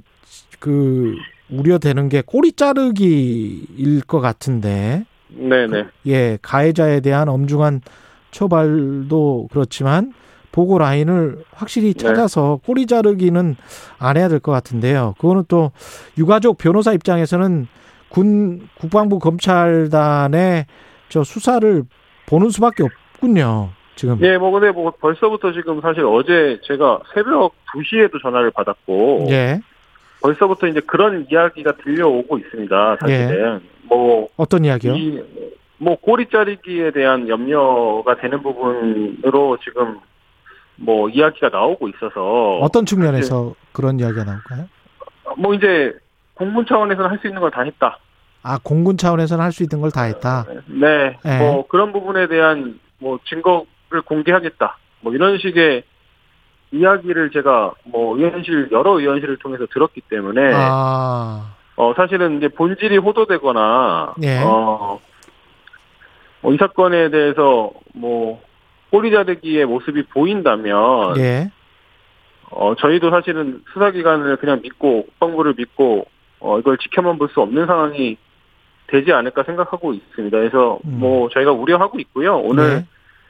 [0.59, 1.15] 그
[1.49, 5.03] 우려되는 게 꼬리 자르기일 것 같은데.
[5.27, 5.85] 네네.
[6.07, 7.81] 예, 가해자에 대한 엄중한
[8.31, 10.13] 처벌도 그렇지만
[10.53, 13.55] 보고 라인을 확실히 찾아서 꼬리 자르기는
[13.99, 15.15] 안 해야 될 것 같은데요.
[15.17, 15.71] 그거는 또
[16.17, 17.67] 유가족 변호사 입장에서는
[18.09, 20.65] 군 국방부 검찰단의
[21.09, 21.83] 저 수사를
[22.27, 23.69] 보는 수밖에 없군요.
[23.95, 24.17] 지금.
[24.21, 29.59] 예, 뭐 근데 뭐 벌써부터 지금 사실 어제 제가 새벽 2시에도 전화를 받았고, 예.
[30.21, 32.97] 벌써부터 이제 그런 이야기가 들려오고 있습니다.
[32.99, 34.95] 사실은 뭐 어떤 이야기요?
[34.95, 35.21] 이,
[35.77, 39.97] 뭐 꼬리 자르기에 대한 염려가 되는 부분으로 지금
[40.75, 44.67] 뭐 이야기가 나오고 있어서 어떤 측면에서 그런 이야기가 나올까요?
[45.37, 45.93] 뭐 이제
[46.35, 47.97] 공군 차원에서는 할 수 있는 걸 다 했다.
[48.43, 50.45] 아, 공군 차원에서는 할 수 있는 걸 다 했다.
[50.67, 51.37] 네, 네.
[51.39, 54.77] 뭐 그런 부분에 대한 뭐 증거를 공개하겠다.
[55.01, 55.83] 뭐 이런 식의
[56.71, 64.15] 이야기를 제가 뭐 의원실 여러 의원실을 통해서 들었기 때문에 아, 어 사실은 이제 본질이 호도되거나
[64.23, 64.39] 예.
[64.43, 64.99] 어,
[66.41, 68.41] 뭐이 사건에 대해서 뭐
[68.93, 71.49] 꼬리 자르기의 모습이 보인다면 예.
[72.51, 76.05] 어 저희도 사실은 수사기관을 그냥 믿고 국방부를 믿고
[76.39, 78.17] 어 이걸 지켜만 볼 수 없는 상황이
[78.85, 80.37] 되지 않을까 생각하고 있습니다.
[80.37, 82.37] 그래서 뭐 저희가 우려하고 있고요.
[82.37, 82.77] 오늘 음.
[82.81, 82.85] 네.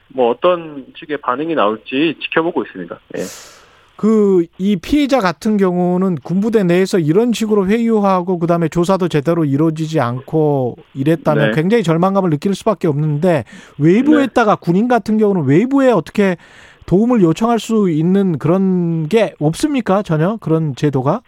[0.09, 2.99] 뭐 어떤 식의 반응이 나올지 지켜보고 있습니다.
[3.17, 3.21] 예.
[3.95, 10.77] 그 이 피해자 같은 경우는 군부대 내에서 이런 식으로 회유하고 그다음에 조사도 제대로 이루어지지 않고
[10.93, 11.55] 이랬다면 네.
[11.55, 13.45] 굉장히 절망감을 느낄 수밖에 없는데
[13.77, 16.37] 외부에다가 군인 같은 경우는 외부에 어떻게
[16.85, 20.01] 도움을 요청할 수 있는 그런 게 없습니까?
[20.03, 21.21] 전혀 그런 제도가?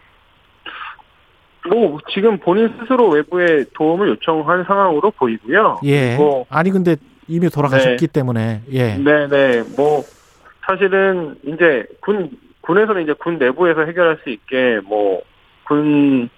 [1.69, 5.79] 뭐 지금 본인 스스로 외부에 도움을 요청한 상황으로 보이고요.
[5.85, 6.09] 예.
[6.09, 6.95] 그리고 아니 근데
[7.27, 8.97] 이미 돌아가셨기 때문에 예.
[8.97, 9.63] 네네.
[9.75, 10.03] 뭐
[10.67, 12.29] 사실은 이제 군
[12.65, 15.21] 군에서는 이제 군 내부에서 해결할 수 있게 뭐
[15.67, 16.29] 군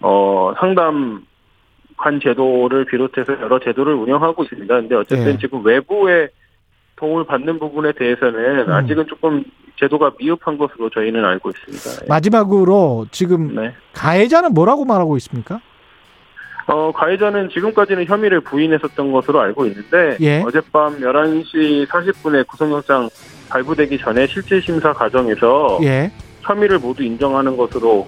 [0.00, 1.24] 어 상담
[1.96, 4.74] 관 제도를 비롯해서 여러 제도를 운영하고 있습니다.
[4.74, 5.38] 근데 어쨌든 예.
[5.38, 6.28] 지금 외부의
[6.96, 8.72] 도움을 받는 부분에 대해서는 음.
[8.72, 9.44] 아직은 조금
[9.76, 12.06] 제도가 미흡한 것으로 저희는 알고 있습니다.
[12.08, 13.72] 마지막으로 지금 네.
[13.94, 15.60] 가해자는 뭐라고 말하고 있습니까?
[16.66, 20.42] 어, 가해자는 지금까지는 혐의를 부인했었던 것으로 알고 있는데 예.
[20.42, 23.08] 어젯밤 11시 40분에 구속영장
[23.48, 26.10] 발부되기 전에 실질 심사 과정에서 예.
[26.42, 28.06] 혐의를 모두 인정하는 것으로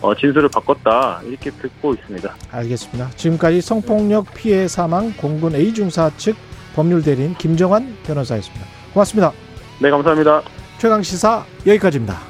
[0.00, 2.34] 어, 진술을 바꿨다 이렇게 듣고 있습니다.
[2.50, 3.10] 알겠습니다.
[3.16, 6.36] 지금까지 성폭력 피해 사망 공군 A 중사 측
[6.74, 8.64] 법률 대리인 김정환 변호사였습니다.
[8.94, 9.32] 고맙습니다.
[9.80, 10.42] 네, 감사합니다.
[10.78, 12.29] 최강 시사 여기까지입니다.